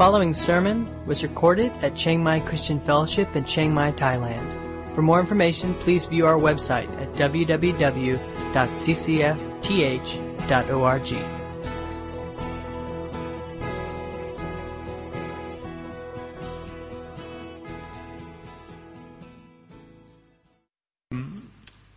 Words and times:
following 0.00 0.32
sermon 0.32 0.88
was 1.06 1.22
recorded 1.22 1.70
at 1.82 1.94
Chiang 1.94 2.22
Mai 2.24 2.40
Christian 2.40 2.80
Fellowship 2.86 3.28
in 3.36 3.44
Chiang 3.44 3.74
Mai, 3.74 3.92
Thailand. 3.92 4.94
For 4.94 5.02
more 5.02 5.20
information, 5.20 5.74
please 5.84 6.06
view 6.06 6.24
our 6.24 6.38
website 6.38 6.88
at 6.98 7.12
www.ccfth.org. 7.20 8.20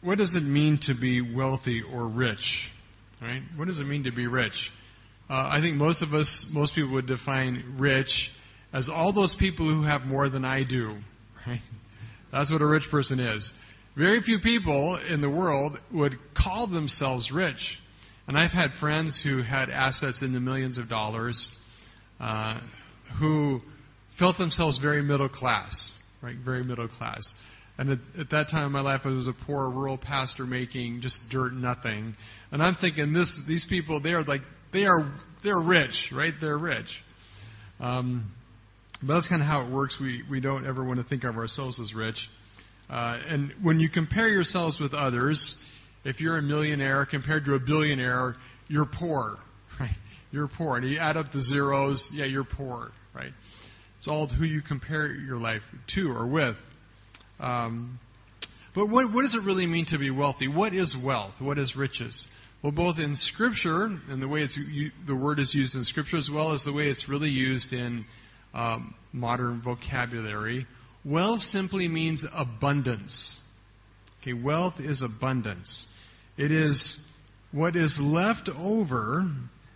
What 0.01 0.17
does 0.17 0.35
it 0.35 0.43
mean 0.43 0.77
to 0.87 0.93
be 0.93 1.21
wealthy 1.21 1.81
or 1.81 2.09
rich? 2.09 2.69
Right? 3.21 3.43
What 3.55 3.69
does 3.69 3.79
it 3.79 3.85
mean 3.85 4.03
to 4.03 4.11
be 4.11 4.27
rich? 4.27 4.71
Uh, 5.29 5.49
I 5.51 5.59
think 5.61 5.75
most 5.77 6.01
of 6.01 6.13
us, 6.13 6.45
most 6.51 6.75
people 6.75 6.93
would 6.93 7.07
define 7.07 7.75
rich 7.79 8.29
as 8.73 8.89
all 8.89 9.13
those 9.13 9.35
people 9.39 9.67
who 9.67 9.85
have 9.87 10.01
more 10.01 10.29
than 10.29 10.43
I 10.43 10.63
do. 10.63 10.97
Right? 11.45 11.61
That's 12.31 12.51
what 12.51 12.61
a 12.61 12.65
rich 12.65 12.87
person 12.89 13.19
is. 13.19 13.53
Very 13.95 14.21
few 14.21 14.39
people 14.39 14.97
in 14.97 15.21
the 15.21 15.29
world 15.29 15.77
would 15.93 16.13
call 16.35 16.67
themselves 16.67 17.31
rich. 17.33 17.77
And 18.27 18.37
I've 18.37 18.51
had 18.51 18.71
friends 18.79 19.21
who 19.23 19.43
had 19.43 19.69
assets 19.69 20.23
in 20.23 20.33
the 20.33 20.39
millions 20.39 20.77
of 20.77 20.89
dollars 20.89 21.51
uh, 22.19 22.59
who 23.19 23.59
felt 24.17 24.37
themselves 24.37 24.79
very 24.79 25.01
middle 25.01 25.29
class, 25.29 25.71
right? 26.21 26.37
Very 26.43 26.63
middle 26.63 26.87
class. 26.87 27.21
And 27.77 27.89
at, 27.91 27.99
at, 28.19 28.29
that 28.29 28.49
time 28.49 28.67
in 28.67 28.71
my 28.71 28.81
life, 28.81 29.01
I 29.03 29.09
was 29.09 29.27
a 29.27 29.45
poor 29.45 29.69
rural 29.69 29.97
pastor 29.97 30.45
making 30.45 31.01
just 31.01 31.19
dirt 31.29 31.53
nothing. 31.53 32.15
And 32.51 32.63
I'm 32.63 32.75
thinking, 32.79 33.13
this, 33.13 33.41
these 33.47 33.65
people, 33.67 34.01
they 34.01 34.11
are 34.11 34.23
like 34.23 34.41
they 34.73 34.85
are 34.85 35.13
they're 35.43 35.61
rich, 35.61 36.11
right? 36.13 36.33
They're 36.41 36.57
rich. 36.57 36.87
Um, 37.79 38.31
but 39.05 39.15
that's 39.15 39.27
kind 39.27 39.41
of 39.41 39.47
how 39.47 39.65
it 39.65 39.71
works. 39.71 39.97
We 39.99 40.23
we 40.29 40.39
don't 40.39 40.65
ever 40.65 40.83
want 40.83 40.99
to 40.99 41.05
think 41.05 41.23
of 41.23 41.35
ourselves 41.35 41.79
as 41.79 41.93
rich. 41.93 42.17
Uh, 42.89 43.17
and 43.27 43.53
when 43.61 43.79
you 43.79 43.89
compare 43.89 44.27
yourselves 44.27 44.79
with 44.79 44.93
others, 44.93 45.55
if 46.03 46.19
you're 46.19 46.37
a 46.37 46.41
millionaire 46.41 47.05
compared 47.05 47.45
to 47.45 47.53
a 47.55 47.59
billionaire, 47.59 48.35
you're 48.67 48.87
poor, 48.99 49.37
right? 49.79 49.95
You're 50.31 50.49
poor. 50.49 50.77
And 50.77 50.89
you 50.89 50.99
add 50.99 51.17
up 51.17 51.27
the 51.31 51.41
zeros, 51.41 52.07
yeah, 52.11 52.25
you're 52.25 52.43
poor, 52.43 52.91
right? 53.15 53.31
It's 53.97 54.07
all 54.07 54.27
who 54.27 54.43
you 54.43 54.61
compare 54.61 55.13
your 55.13 55.37
life 55.37 55.61
to 55.95 56.11
or 56.11 56.27
with. 56.27 56.55
Um, 57.39 57.99
but 58.75 58.87
what, 58.89 59.13
what 59.13 59.21
does 59.21 59.35
it 59.35 59.45
really 59.45 59.67
mean 59.67 59.85
to 59.89 59.97
be 59.97 60.09
wealthy? 60.09 60.47
What 60.47 60.73
is 60.73 60.95
wealth? 61.03 61.33
What 61.39 61.57
is 61.57 61.75
riches? 61.77 62.27
Well, 62.63 62.71
both 62.71 62.97
in 62.97 63.15
Scripture 63.17 63.89
and 64.07 64.21
the 64.21 64.27
way 64.27 64.41
it's, 64.41 64.57
the 65.05 65.15
word 65.15 65.39
is 65.39 65.53
used 65.53 65.75
in 65.75 65.83
Scripture, 65.83 66.15
as 66.15 66.29
well 66.33 66.53
as 66.53 66.63
the 66.63 66.71
way 66.71 66.85
it's 66.85 67.09
really 67.09 67.29
used 67.29 67.73
in 67.73 68.05
um, 68.53 68.95
modern 69.11 69.61
vocabulary, 69.61 70.65
wealth 71.03 71.41
simply 71.41 71.89
means 71.89 72.25
abundance. 72.33 73.37
Okay, 74.21 74.31
wealth 74.31 74.75
is 74.79 75.01
abundance. 75.01 75.87
It 76.37 76.51
is 76.51 77.01
what 77.51 77.75
is 77.75 77.97
left 77.99 78.49
over 78.57 79.29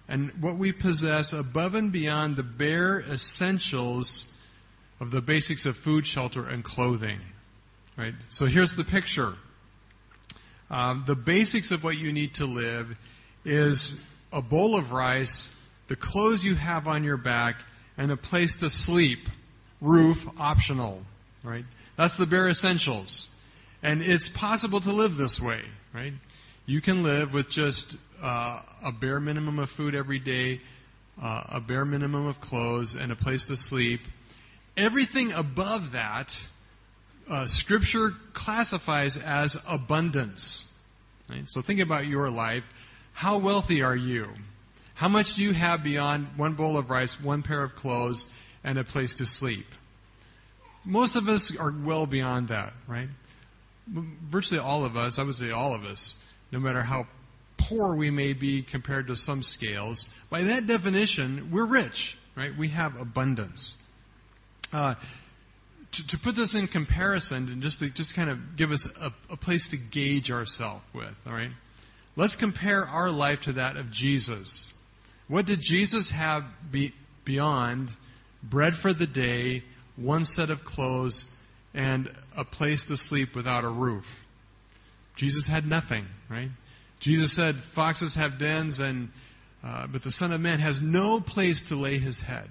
and 0.08 0.32
what 0.40 0.58
we 0.58 0.72
possess 0.72 1.34
above 1.38 1.74
and 1.74 1.92
beyond 1.92 2.38
the 2.38 2.44
bare 2.44 3.02
essentials 3.02 4.26
of 5.02 5.12
the 5.12 5.20
basics 5.20 5.66
of 5.66 5.76
food, 5.84 6.06
shelter, 6.06 6.48
and 6.48 6.64
clothing. 6.64 7.20
Right? 7.98 8.14
So 8.32 8.46
here's 8.46 8.74
the 8.78 8.86
picture. 8.86 9.34
Um, 10.70 11.06
the 11.08 11.16
basics 11.16 11.72
of 11.72 11.84
what 11.84 11.96
you 11.96 12.12
need 12.12 12.34
to 12.36 12.46
live 12.46 12.88
is 13.46 13.96
a 14.32 14.42
bowl 14.42 14.78
of 14.78 14.92
rice, 14.92 15.50
the 15.90 15.96
clothes 15.96 16.44
you 16.44 16.56
have 16.56 16.88
on 16.88 17.04
your 17.04 17.18
back, 17.18 17.56
and 17.98 18.12
a 18.12 18.18
place 18.18 18.56
to 18.60 18.70
sleep. 18.70 19.20
Roof 19.82 20.18
optional, 20.38 21.04
right? 21.44 21.64
That's 21.98 22.18
the 22.18 22.26
bare 22.26 22.50
essentials. 22.50 23.30
And 23.84 24.02
it's 24.02 24.30
possible 24.40 24.82
to 24.82 24.92
live 24.92 25.18
this 25.18 25.40
way, 25.44 25.62
right? 25.94 26.14
You 26.66 26.82
can 26.82 27.04
live 27.04 27.30
with 27.34 27.50
just 27.50 27.96
uh, 28.22 28.62
a 28.84 28.92
bare 29.00 29.20
minimum 29.20 29.60
of 29.60 29.70
food 29.78 29.96
every 29.96 30.20
day, 30.20 30.60
uh, 31.22 31.44
a 31.50 31.62
bare 31.62 31.86
minimum 31.86 32.26
of 32.28 32.36
clothes, 32.42 32.96
and 33.00 33.12
a 33.12 33.16
place 33.16 33.46
to 33.48 33.56
sleep. 33.56 34.02
Everything 34.76 35.32
above 35.34 35.94
that 35.94 36.28
uh, 37.30 37.46
Scripture 37.48 38.12
classifies 38.34 39.18
as 39.24 39.56
abundance. 39.68 40.66
Right? 41.30 41.44
So 41.48 41.62
think 41.62 41.82
about 41.82 42.06
your 42.06 42.30
life. 42.30 42.64
How 43.14 43.40
wealthy 43.40 43.82
are 43.82 43.96
you? 43.96 44.28
How 44.96 45.10
much 45.10 45.28
do 45.36 45.44
you 45.44 45.54
have 45.54 45.84
beyond 45.84 46.28
one 46.38 46.56
bowl 46.56 46.78
of 46.78 46.90
rice, 46.90 47.16
one 47.24 47.44
pair 47.44 47.64
of 47.64 47.72
clothes, 47.74 48.26
and 48.64 48.78
a 48.80 48.84
place 48.84 49.16
to 49.18 49.26
sleep? 49.26 49.66
Most 50.86 51.16
of 51.16 51.28
us 51.28 51.56
are 51.60 51.72
well 51.86 52.08
beyond 52.08 52.50
that, 52.50 52.74
right? 52.88 53.10
Virtually 54.32 54.60
all 54.60 54.86
of 54.86 54.96
us, 54.96 55.18
I 55.20 55.24
would 55.24 55.36
say 55.36 55.52
all 55.52 55.76
of 55.76 55.84
us, 55.84 56.16
no 56.52 56.60
matter 56.60 56.82
how 56.82 57.06
poor 57.70 57.96
we 57.96 58.10
may 58.10 58.34
be 58.34 58.66
compared 58.70 59.08
to 59.08 59.16
some 59.16 59.42
scales, 59.44 60.06
by 60.32 60.44
that 60.44 60.66
definition, 60.66 61.52
we're 61.54 61.68
rich, 61.68 62.16
right? 62.36 62.52
We 62.58 62.70
have 62.70 62.96
abundance. 62.96 63.76
Uh, 64.72 64.96
to, 65.94 66.08
to, 66.10 66.18
put 66.24 66.36
this 66.36 66.56
in 66.56 66.68
comparison 66.68 67.50
and 67.50 67.62
just 67.62 67.80
to 67.80 67.90
just 67.94 68.16
kind 68.16 68.30
of 68.30 68.38
give 68.58 68.72
us 68.72 68.88
a, 69.00 69.34
a 69.34 69.38
place 69.38 69.68
to 69.72 69.78
gauge 69.92 70.30
ourselves 70.30 70.84
with, 70.94 71.14
all 71.26 71.34
right? 71.34 71.52
Let's 72.16 72.36
compare 72.36 72.84
our 72.84 73.12
life 73.12 73.40
to 73.46 73.54
that 73.54 73.78
of 73.78 73.92
Jesus. 73.92 74.74
What 75.28 75.46
did 75.46 75.60
Jesus 75.62 76.12
have 76.16 76.44
be, 76.72 76.94
beyond 77.26 77.90
bread 78.44 78.74
for 78.82 78.94
the 78.94 79.08
day, 79.08 79.64
one 79.96 80.26
set 80.26 80.50
of 80.50 80.60
clothes, 80.66 81.26
and 81.74 82.10
a 82.36 82.44
place 82.44 82.84
to 82.88 82.98
sleep 82.98 83.30
without 83.36 83.64
a 83.64 83.70
roof? 83.70 84.04
Jesus 85.18 85.48
had 85.48 85.66
nothing, 85.66 86.06
right? 86.30 86.50
Jesus 87.02 87.36
said, 87.36 87.56
"Foxes 87.76 88.16
have 88.16 88.40
dens, 88.40 88.80
and 88.80 89.10
uh, 89.64 89.88
but 89.92 90.04
the 90.04 90.12
Son 90.12 90.32
of 90.32 90.42
Man 90.42 90.60
has 90.60 90.80
no 90.82 91.22
place 91.22 91.64
to 91.70 91.76
lay 91.76 92.00
his 92.00 92.20
head." 92.20 92.50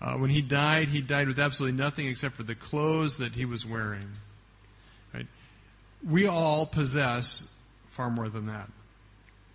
Uh, 0.00 0.16
when 0.18 0.30
he 0.30 0.42
died, 0.42 0.88
he 0.88 1.00
died 1.00 1.26
with 1.26 1.38
absolutely 1.38 1.78
nothing 1.78 2.06
except 2.08 2.36
for 2.36 2.42
the 2.42 2.54
clothes 2.54 3.16
that 3.18 3.32
he 3.32 3.44
was 3.44 3.64
wearing. 3.68 4.08
Right? 5.14 5.26
We 6.08 6.26
all 6.26 6.68
possess 6.72 7.42
far 7.96 8.10
more 8.10 8.28
than 8.28 8.46
that. 8.46 8.68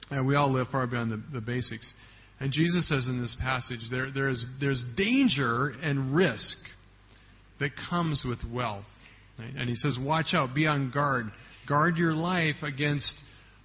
And 0.10 0.28
we 0.28 0.36
all 0.36 0.52
live 0.52 0.68
far 0.70 0.88
beyond 0.88 1.12
the, 1.12 1.24
the 1.32 1.42
basics. 1.42 1.94
And 2.40 2.52
Jesus 2.52 2.90
says 2.90 3.08
in 3.08 3.22
this 3.22 3.38
passage 3.40 3.82
there, 3.92 4.12
there's, 4.12 4.46
there's 4.60 4.84
danger 4.98 5.74
and 5.82 6.16
risk 6.16 6.58
that 7.60 7.70
comes 7.90 8.26
with 8.28 8.40
wealth. 8.52 8.86
Right? 9.38 9.54
And 9.56 9.70
he 9.70 9.76
says, 9.76 9.98
watch 10.02 10.34
out, 10.34 10.56
be 10.56 10.66
on 10.66 10.92
guard. 10.92 11.28
Guard 11.70 11.98
your 11.98 12.14
life 12.14 12.56
against 12.64 13.14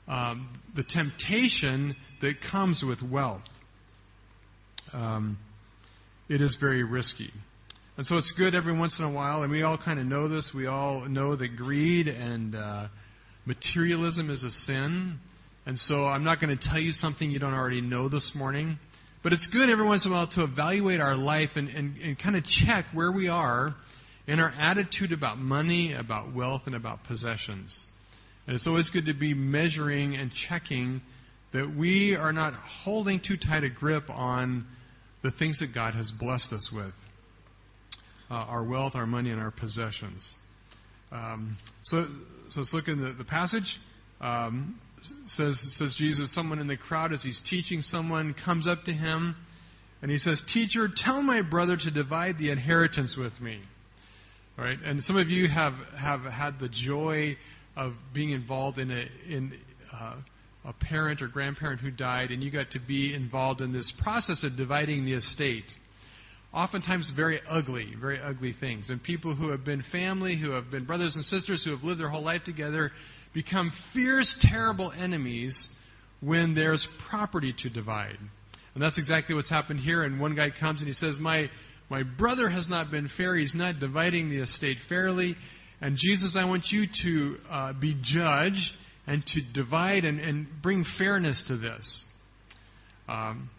um, 0.07 0.61
the 0.77 0.85
temptation 0.85 1.97
that 2.21 2.35
comes 2.53 2.85
with 2.87 2.99
wealth. 3.03 3.43
Um, 4.93 5.39
it 6.29 6.41
is 6.41 6.57
very 6.61 6.85
risky. 6.85 7.31
And 7.97 8.07
so 8.07 8.17
it's 8.19 8.33
good 8.37 8.55
every 8.55 8.77
once 8.77 8.99
in 8.99 9.05
a 9.05 9.13
while, 9.13 9.43
and 9.43 9.51
we 9.51 9.63
all 9.63 9.79
kind 9.79 9.99
of 9.99 10.07
know 10.07 10.29
this. 10.29 10.51
We 10.55 10.67
all 10.67 11.09
know 11.09 11.35
that 11.37 11.57
greed 11.57 12.09
and 12.09 12.55
uh, 12.55 12.89
materialism 13.47 14.31
is 14.31 14.43
a 14.45 14.51
sin. 14.51 15.19
And 15.65 15.79
so 15.79 16.05
I'm 16.05 16.23
not 16.23 16.41
going 16.41 16.57
to 16.57 16.63
tell 16.63 16.79
you 16.79 16.93
something 16.93 17.31
you 17.31 17.39
don't 17.39 17.55
already 17.55 17.81
know 17.81 18.09
this 18.09 18.33
morning. 18.35 18.79
But 19.23 19.33
it's 19.33 19.49
good 19.53 19.71
every 19.71 19.85
once 19.85 20.05
in 20.05 20.13
a 20.13 20.15
while 20.15 20.29
to 20.35 20.45
evaluate 20.45 21.01
our 21.01 21.17
life 21.17 21.51
and, 21.57 21.69
and, 21.69 21.97
and 21.97 22.19
kind 22.19 22.37
of 22.37 22.45
check 22.45 22.85
where 22.93 23.11
we 23.11 23.29
are 23.29 23.75
in 24.29 24.41
our 24.41 24.51
attitude 24.51 25.13
about 25.13 25.39
money, 25.39 25.95
about 25.95 26.35
wealth, 26.35 26.63
and 26.67 26.75
about 26.75 27.05
possessions. 27.05 27.87
And 28.47 28.55
it's 28.55 28.67
always 28.67 28.91
good 28.91 29.07
to 29.07 29.15
be 29.15 29.35
measuring 29.35 30.17
and 30.17 30.31
checking 30.49 31.01
that 31.53 31.75
we 31.77 32.15
are 32.15 32.33
not 32.33 32.53
holding 32.85 33.21
too 33.27 33.37
tight 33.37 33.65
a 33.65 33.71
grip 33.71 34.11
on 34.11 34.67
the 35.27 35.37
things 35.39 35.59
that 35.59 35.75
God 35.75 35.95
has 35.95 36.13
blessed 36.21 36.53
us 36.53 36.71
with 36.73 36.95
uh, 38.31 38.35
our 38.35 38.65
wealth, 38.65 38.93
our 38.95 39.07
money, 39.07 39.31
and 39.31 39.41
our 39.41 39.51
possessions. 39.51 40.37
Um, 41.11 41.57
so, 41.85 42.07
so 42.51 42.61
let's 42.61 42.73
look 42.73 42.87
in 42.87 43.03
the, 43.03 43.13
the 43.13 43.25
passage. 43.25 43.77
Um, 44.21 44.81
says, 45.27 45.61
says 45.77 45.97
Jesus, 45.99 46.33
someone 46.33 46.61
in 46.61 46.69
the 46.69 46.77
crowd, 46.77 47.13
as 47.13 47.23
he's 47.23 47.41
teaching 47.51 47.83
someone, 47.83 48.35
comes 48.45 48.69
up 48.69 48.85
to 48.85 48.93
him 48.93 49.35
and 50.01 50.11
he 50.11 50.19
says, 50.19 50.41
Teacher, 50.53 50.89
tell 50.95 51.23
my 51.23 51.43
brother 51.43 51.77
to 51.77 51.91
divide 51.91 52.39
the 52.39 52.51
inheritance 52.51 53.17
with 53.19 53.33
me. 53.41 53.61
All 54.59 54.65
right? 54.65 54.79
And 54.85 55.03
some 55.03 55.17
of 55.17 55.29
you 55.29 55.49
have, 55.49 55.75
have 55.99 56.21
had 56.21 56.61
the 56.61 56.69
joy 56.69 57.37
of 57.77 57.95
being 58.15 58.31
involved 58.31 58.79
in 58.79 58.91
a, 58.91 59.05
in, 59.29 59.53
uh, 59.93 60.17
a 60.67 60.73
parent 60.73 61.23
or 61.23 61.29
grandparent 61.29 61.81
who 61.81 61.93
died, 61.93 62.33
and 62.33 62.43
you 62.43 62.51
got 62.51 62.73
to 62.73 62.81
be 62.81 63.15
involved 63.15 63.61
in 63.61 63.73
this 63.73 63.93
process 64.03 64.43
of 64.45 64.57
dividing 64.57 65.05
the 65.05 65.13
estate. 65.13 65.65
Oftentimes, 66.53 67.13
very 67.15 67.41
ugly, 67.49 67.95
very 68.01 68.21
ugly 68.21 68.53
things. 68.59 68.91
And 68.91 69.01
people 69.01 69.37
who 69.37 69.51
have 69.51 69.65
been 69.65 69.85
family, 69.93 70.37
who 70.37 70.51
have 70.51 70.71
been 70.71 70.85
brothers 70.85 71.15
and 71.15 71.25
sisters, 71.25 71.65
who 71.65 71.71
have 71.71 71.85
lived 71.85 72.01
their 72.01 72.09
whole 72.09 72.25
life 72.25 72.43
together, 72.45 72.91
become 73.33 73.71
fierce, 73.95 74.37
terrible 74.41 74.91
enemies 74.91 75.69
when 76.21 76.55
there's 76.55 76.87
property 77.11 77.55
to 77.59 77.71
divide. 77.71 78.19
And 78.75 78.83
that's 78.83 78.99
exactly 78.99 79.35
what's 79.35 79.51
happened 79.51 79.81
here. 79.81 80.03
And 80.03 80.19
one 80.19 80.35
guy 80.35 80.49
comes 80.59 80.81
and 80.81 80.89
he 80.89 80.95
says, 80.95 81.19
My, 81.21 81.49
my 81.89 82.03
brother 82.03 82.49
has 82.49 82.69
not 82.69 82.91
been 82.91 83.09
fair. 83.17 83.37
He's 83.37 83.55
not 83.55 83.79
dividing 83.79 84.31
the 84.31 84.43
estate 84.43 84.79
fairly. 84.89 85.37
And 85.81 85.97
Jesus, 85.97 86.37
I 86.39 86.45
want 86.47 86.65
you 86.71 86.87
to 87.05 87.37
uh, 87.51 87.73
be 87.79 87.95
judge 88.03 88.73
and 89.07 89.25
to 89.27 89.41
divide 89.55 90.05
and, 90.05 90.21
and 90.21 90.47
bring 90.63 90.85
fairness 90.99 91.45
to 91.49 91.57
this. 91.57 92.07
Um, 93.09 93.51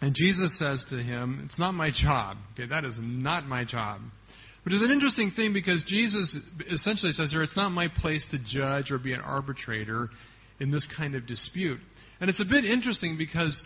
and 0.00 0.14
Jesus 0.14 0.58
says 0.58 0.84
to 0.90 0.96
him, 0.96 1.42
It's 1.44 1.58
not 1.58 1.72
my 1.72 1.90
job. 1.90 2.36
Okay, 2.54 2.66
that 2.68 2.84
is 2.84 2.98
not 3.00 3.46
my 3.46 3.64
job. 3.64 4.00
Which 4.64 4.74
is 4.74 4.82
an 4.82 4.90
interesting 4.90 5.32
thing 5.34 5.52
because 5.52 5.82
Jesus 5.86 6.38
essentially 6.70 7.12
says 7.12 7.30
here, 7.30 7.42
It's 7.42 7.56
not 7.56 7.70
my 7.70 7.88
place 7.88 8.26
to 8.32 8.38
judge 8.44 8.90
or 8.90 8.98
be 8.98 9.12
an 9.12 9.20
arbitrator 9.20 10.10
in 10.60 10.70
this 10.70 10.86
kind 10.96 11.14
of 11.14 11.26
dispute. 11.26 11.80
And 12.20 12.28
it's 12.28 12.40
a 12.40 12.44
bit 12.44 12.64
interesting 12.64 13.16
because 13.16 13.62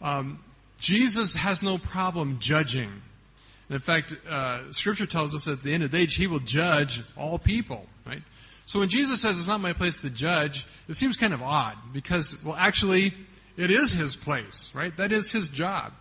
um, 0.00 0.42
Jesus 0.80 1.36
has 1.40 1.60
no 1.62 1.78
problem 1.78 2.38
judging. 2.40 2.90
And 3.68 3.76
in 3.76 3.80
fact, 3.80 4.12
uh, 4.28 4.64
Scripture 4.72 5.06
tells 5.06 5.34
us 5.34 5.48
at 5.50 5.62
the 5.64 5.74
end 5.74 5.82
of 5.82 5.90
the 5.90 5.98
age, 5.98 6.14
He 6.18 6.26
will 6.26 6.40
judge 6.44 7.00
all 7.16 7.38
people, 7.38 7.86
right? 8.06 8.22
So 8.68 8.80
when 8.80 8.90
Jesus 8.90 9.22
says 9.22 9.36
it's 9.38 9.48
not 9.48 9.60
my 9.60 9.72
place 9.72 9.98
to 10.02 10.10
judge, 10.10 10.64
it 10.88 10.94
seems 10.96 11.16
kind 11.16 11.32
of 11.32 11.40
odd 11.40 11.76
because, 11.92 12.36
well, 12.44 12.54
actually, 12.54 13.12
it 13.56 13.70
is 13.70 13.96
His 13.98 14.16
place, 14.24 14.70
right? 14.74 14.92
That 14.98 15.10
is 15.10 15.30
His 15.32 15.50
job. 15.54 15.92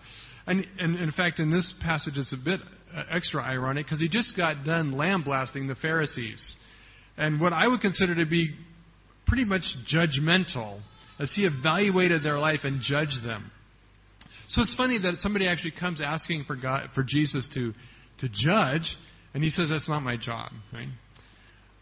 And, 0.46 0.68
and 0.78 0.98
in 0.98 1.12
fact, 1.12 1.40
in 1.40 1.50
this 1.50 1.74
passage, 1.82 2.14
it's 2.18 2.34
a 2.34 2.44
bit 2.44 2.60
uh, 2.94 3.04
extra 3.10 3.42
ironic 3.42 3.86
because 3.86 4.02
He 4.02 4.10
just 4.10 4.36
got 4.36 4.66
done 4.66 4.92
lamb 4.92 5.24
blasting 5.24 5.68
the 5.68 5.76
Pharisees. 5.76 6.58
And 7.18 7.40
what 7.40 7.54
I 7.54 7.68
would 7.68 7.80
consider 7.80 8.16
to 8.16 8.26
be 8.26 8.54
pretty 9.26 9.46
much 9.46 9.64
judgmental 9.92 10.82
as 11.20 11.34
He 11.34 11.46
evaluated 11.46 12.22
their 12.22 12.38
life 12.38 12.62
and 12.64 12.82
judged 12.82 13.26
them. 13.26 13.50
So 14.50 14.62
it's 14.62 14.76
funny 14.76 15.00
that 15.00 15.20
somebody 15.20 15.48
actually 15.48 15.74
comes 15.80 16.02
asking 16.02 16.44
for 16.46 16.58
God, 16.58 16.90
for 16.94 17.04
Jesus 17.04 17.50
to, 17.54 17.74
to 18.20 18.30
judge, 18.30 18.94
and 19.34 19.44
he 19.44 19.50
says, 19.50 19.70
That's 19.70 19.90
not 19.90 20.02
my 20.02 20.18
job. 20.18 20.52
Right? 20.74 20.88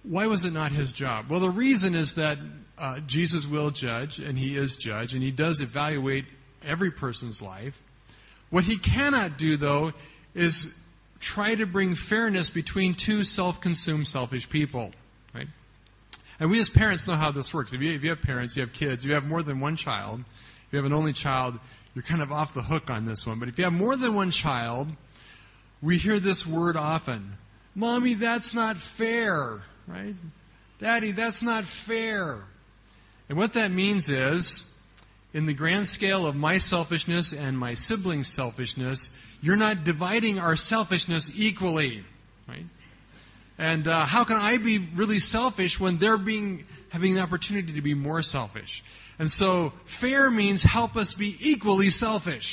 Why 0.08 0.28
was 0.28 0.46
it 0.46 0.52
not 0.52 0.72
his 0.72 0.94
job? 0.94 1.26
Well, 1.30 1.40
the 1.40 1.50
reason 1.50 1.96
is 1.96 2.14
that 2.16 2.38
uh, 2.78 3.00
Jesus 3.08 3.48
will 3.50 3.72
judge, 3.72 4.20
and 4.20 4.38
he 4.38 4.58
is 4.58 4.78
judge, 4.80 5.14
and 5.14 5.24
he 5.24 5.32
does 5.32 5.62
evaluate 5.62 6.26
every 6.66 6.92
person's 6.92 7.42
life. 7.42 7.74
What 8.50 8.64
he 8.64 8.78
cannot 8.80 9.38
do, 9.38 9.58
though, 9.58 9.92
is 10.34 10.68
try 11.34 11.56
to 11.56 11.66
bring 11.66 11.96
fairness 12.10 12.52
between 12.54 12.96
two 13.06 13.24
self 13.24 13.56
consumed, 13.62 14.08
selfish 14.08 14.48
people. 14.52 14.92
Right? 15.34 15.48
And 16.40 16.52
we 16.52 16.60
as 16.60 16.70
parents 16.74 17.08
know 17.08 17.16
how 17.16 17.32
this 17.32 17.50
works. 17.54 17.74
If 17.74 17.82
you, 17.82 17.96
if 17.96 18.04
you 18.04 18.10
have 18.10 18.22
parents, 18.22 18.56
you 18.56 18.66
have 18.66 18.74
kids, 18.78 19.04
you 19.04 19.14
have 19.14 19.24
more 19.24 19.42
than 19.42 19.60
one 19.60 19.78
child, 19.78 20.20
if 20.20 20.74
you 20.74 20.78
have 20.78 20.86
an 20.86 20.94
only 20.94 21.14
child, 21.14 21.56
you're 21.94 22.04
kind 22.08 22.22
of 22.22 22.32
off 22.32 22.50
the 22.54 22.62
hook 22.62 22.84
on 22.90 23.06
this 23.06 23.24
one. 23.26 23.40
But 23.40 23.48
if 23.48 23.58
you 23.58 23.64
have 23.64 23.74
more 23.74 23.96
than 23.96 24.16
one 24.16 24.32
child, 24.32 24.90
we 25.82 25.98
hear 25.98 26.20
this 26.20 26.48
word 26.52 26.76
often 26.76 27.38
Mommy, 27.78 28.16
that's 28.20 28.56
not 28.56 28.78
fair, 28.98 29.62
right? 29.88 30.16
Daddy, 30.80 31.14
that's 31.14 31.42
not 31.44 31.64
fair. 31.88 32.42
And 33.30 33.38
what 33.38 33.54
that 33.54 33.70
means 33.70 34.10
is, 34.10 34.66
in 35.34 35.46
the 35.46 35.54
grand 35.54 35.88
scale 35.88 36.26
of 36.26 36.36
my 36.36 36.58
selfishness 36.60 37.36
and 37.38 37.58
my 37.58 37.74
sibling's 37.74 38.32
selfishness, 38.36 39.10
you're 39.42 39.58
not 39.58 39.84
dividing 39.84 40.40
our 40.40 40.56
selfishness 40.56 41.30
equally, 41.36 42.04
right? 42.48 42.66
And 43.58 43.88
uh, 43.88 44.06
how 44.06 44.26
can 44.26 44.38
I 44.38 44.58
be 44.58 44.90
really 44.98 45.20
selfish 45.20 45.78
when 45.80 45.98
they're 46.00 46.18
being 46.18 46.66
having 46.92 47.16
the 47.16 47.22
opportunity 47.22 47.74
to 47.74 47.82
be 47.82 47.94
more 47.94 48.22
selfish? 48.22 48.70
And 49.18 49.30
so, 49.30 49.72
fair 50.02 50.30
means 50.30 50.66
help 50.70 50.96
us 50.98 51.16
be 51.18 51.38
equally 51.40 51.90
selfish. 51.90 52.44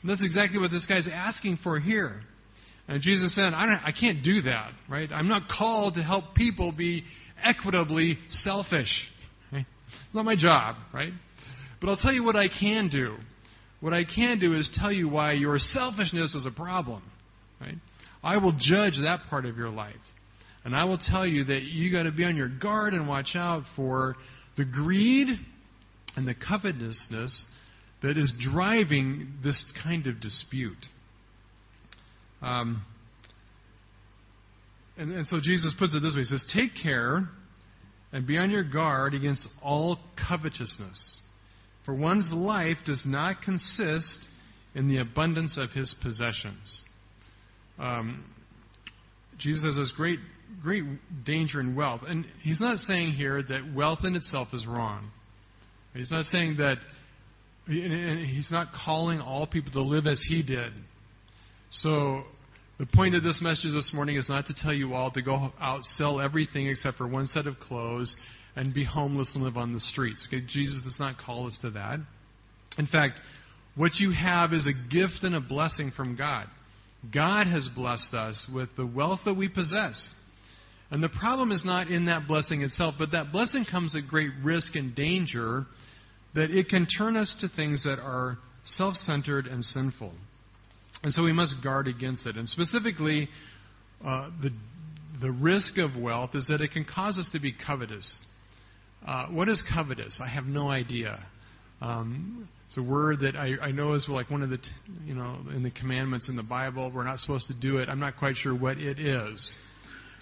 And 0.00 0.10
that's 0.10 0.24
exactly 0.24 0.58
what 0.58 0.70
this 0.70 0.86
guy's 0.86 1.08
asking 1.12 1.58
for 1.62 1.78
here. 1.78 2.20
And 2.88 3.02
Jesus 3.02 3.34
said, 3.34 3.52
I, 3.52 3.80
I 3.86 3.92
can't 3.92 4.22
do 4.22 4.42
that, 4.42 4.72
right? 4.88 5.10
I'm 5.10 5.28
not 5.28 5.48
called 5.48 5.94
to 5.94 6.02
help 6.02 6.34
people 6.34 6.72
be 6.72 7.04
equitably 7.42 8.18
selfish. 8.28 9.08
Right? 9.52 9.66
It's 10.06 10.14
not 10.14 10.24
my 10.24 10.36
job, 10.36 10.76
right? 10.94 11.12
But 11.80 11.88
I'll 11.88 11.96
tell 11.96 12.12
you 12.12 12.22
what 12.22 12.36
I 12.36 12.46
can 12.48 12.88
do. 12.88 13.16
What 13.80 13.92
I 13.92 14.04
can 14.04 14.38
do 14.38 14.54
is 14.54 14.70
tell 14.80 14.92
you 14.92 15.08
why 15.08 15.32
your 15.32 15.58
selfishness 15.58 16.34
is 16.34 16.46
a 16.46 16.50
problem, 16.50 17.02
right? 17.60 17.76
I 18.22 18.38
will 18.38 18.52
judge 18.52 18.94
that 19.02 19.20
part 19.28 19.46
of 19.46 19.56
your 19.56 19.68
life. 19.68 19.94
And 20.64 20.74
I 20.74 20.84
will 20.84 20.98
tell 20.98 21.26
you 21.26 21.44
that 21.44 21.62
you 21.62 21.92
got 21.92 22.04
to 22.04 22.12
be 22.12 22.24
on 22.24 22.36
your 22.36 22.48
guard 22.48 22.92
and 22.92 23.06
watch 23.06 23.32
out 23.34 23.62
for 23.76 24.16
the 24.56 24.64
greed 24.64 25.28
and 26.16 26.26
the 26.26 26.34
covetousness 26.34 27.46
that 28.02 28.16
is 28.16 28.34
driving 28.40 29.34
this 29.44 29.64
kind 29.84 30.06
of 30.06 30.20
dispute. 30.20 30.76
Um, 32.42 32.84
and, 34.96 35.12
and 35.12 35.26
so 35.26 35.38
Jesus 35.42 35.74
puts 35.78 35.94
it 35.94 36.00
this 36.00 36.14
way 36.14 36.20
He 36.20 36.24
says, 36.24 36.44
Take 36.54 36.72
care 36.82 37.28
and 38.12 38.26
be 38.26 38.38
on 38.38 38.50
your 38.50 38.64
guard 38.64 39.14
against 39.14 39.48
all 39.62 39.98
covetousness. 40.28 41.20
For 41.84 41.94
one's 41.94 42.32
life 42.34 42.78
does 42.84 43.04
not 43.06 43.42
consist 43.42 44.18
in 44.74 44.88
the 44.88 44.98
abundance 44.98 45.58
of 45.58 45.70
his 45.70 45.94
possessions. 46.02 46.82
Um, 47.78 48.24
Jesus 49.38 49.62
says 49.62 49.76
there's 49.76 49.92
great, 49.96 50.18
great 50.62 50.84
danger 51.24 51.60
in 51.60 51.76
wealth. 51.76 52.02
And 52.06 52.26
he's 52.42 52.60
not 52.60 52.78
saying 52.78 53.12
here 53.12 53.42
that 53.42 53.72
wealth 53.74 54.00
in 54.04 54.16
itself 54.16 54.48
is 54.52 54.66
wrong. 54.66 55.10
He's 55.94 56.10
not 56.10 56.24
saying 56.24 56.56
that, 56.58 56.78
and 57.66 58.26
he's 58.26 58.50
not 58.50 58.68
calling 58.84 59.20
all 59.20 59.46
people 59.46 59.72
to 59.72 59.82
live 59.82 60.06
as 60.06 60.24
he 60.28 60.42
did. 60.42 60.72
So, 61.70 62.22
the 62.78 62.86
point 62.86 63.14
of 63.14 63.22
this 63.22 63.40
message 63.42 63.72
this 63.72 63.90
morning 63.94 64.16
is 64.16 64.28
not 64.28 64.46
to 64.46 64.54
tell 64.54 64.72
you 64.72 64.94
all 64.94 65.10
to 65.12 65.22
go 65.22 65.52
out, 65.60 65.84
sell 65.84 66.20
everything 66.20 66.68
except 66.68 66.96
for 66.98 67.08
one 67.08 67.26
set 67.26 67.46
of 67.46 67.58
clothes, 67.58 68.14
and 68.54 68.72
be 68.72 68.84
homeless 68.84 69.32
and 69.34 69.44
live 69.44 69.56
on 69.56 69.72
the 69.72 69.80
streets. 69.80 70.26
Okay, 70.28 70.42
Jesus 70.46 70.82
does 70.84 70.98
not 71.00 71.16
call 71.18 71.46
us 71.46 71.58
to 71.62 71.70
that. 71.70 71.98
In 72.78 72.86
fact, 72.86 73.20
what 73.76 73.92
you 73.96 74.12
have 74.12 74.52
is 74.52 74.66
a 74.66 74.90
gift 74.90 75.22
and 75.22 75.34
a 75.34 75.40
blessing 75.40 75.90
from 75.94 76.16
God. 76.16 76.46
God 77.12 77.46
has 77.46 77.68
blessed 77.74 78.14
us 78.14 78.48
with 78.54 78.68
the 78.76 78.86
wealth 78.86 79.20
that 79.24 79.34
we 79.34 79.48
possess. 79.48 80.14
And 80.90 81.02
the 81.02 81.08
problem 81.08 81.52
is 81.52 81.64
not 81.64 81.88
in 81.88 82.06
that 82.06 82.26
blessing 82.28 82.62
itself, 82.62 82.94
but 82.98 83.12
that 83.12 83.32
blessing 83.32 83.64
comes 83.68 83.96
at 83.96 84.08
great 84.08 84.30
risk 84.42 84.74
and 84.76 84.94
danger 84.94 85.66
that 86.34 86.50
it 86.50 86.68
can 86.68 86.86
turn 86.86 87.16
us 87.16 87.34
to 87.40 87.48
things 87.48 87.84
that 87.84 87.98
are 87.98 88.38
self 88.64 88.94
centered 88.94 89.46
and 89.46 89.64
sinful. 89.64 90.12
And 91.06 91.14
so 91.14 91.22
we 91.22 91.32
must 91.32 91.54
guard 91.62 91.86
against 91.86 92.26
it. 92.26 92.34
And 92.34 92.48
specifically, 92.48 93.28
uh, 94.04 94.28
the, 94.42 94.50
the 95.20 95.30
risk 95.30 95.78
of 95.78 95.94
wealth 95.94 96.30
is 96.34 96.48
that 96.48 96.60
it 96.60 96.72
can 96.72 96.84
cause 96.84 97.16
us 97.16 97.30
to 97.32 97.38
be 97.38 97.54
covetous. 97.64 98.26
Uh, 99.06 99.28
what 99.28 99.48
is 99.48 99.62
covetous? 99.72 100.20
I 100.20 100.28
have 100.28 100.46
no 100.46 100.66
idea. 100.66 101.24
Um, 101.80 102.48
it's 102.66 102.76
a 102.76 102.82
word 102.82 103.20
that 103.20 103.36
I, 103.36 103.52
I 103.62 103.70
know 103.70 103.94
is 103.94 104.08
like 104.08 104.32
one 104.32 104.42
of 104.42 104.50
the, 104.50 104.56
t- 104.56 104.64
you 105.04 105.14
know, 105.14 105.36
in 105.54 105.62
the 105.62 105.70
commandments 105.70 106.28
in 106.28 106.34
the 106.34 106.42
Bible. 106.42 106.90
We're 106.92 107.04
not 107.04 107.20
supposed 107.20 107.46
to 107.46 107.54
do 107.54 107.76
it. 107.76 107.88
I'm 107.88 108.00
not 108.00 108.16
quite 108.16 108.34
sure 108.34 108.52
what 108.52 108.78
it 108.78 108.98
is. 108.98 109.56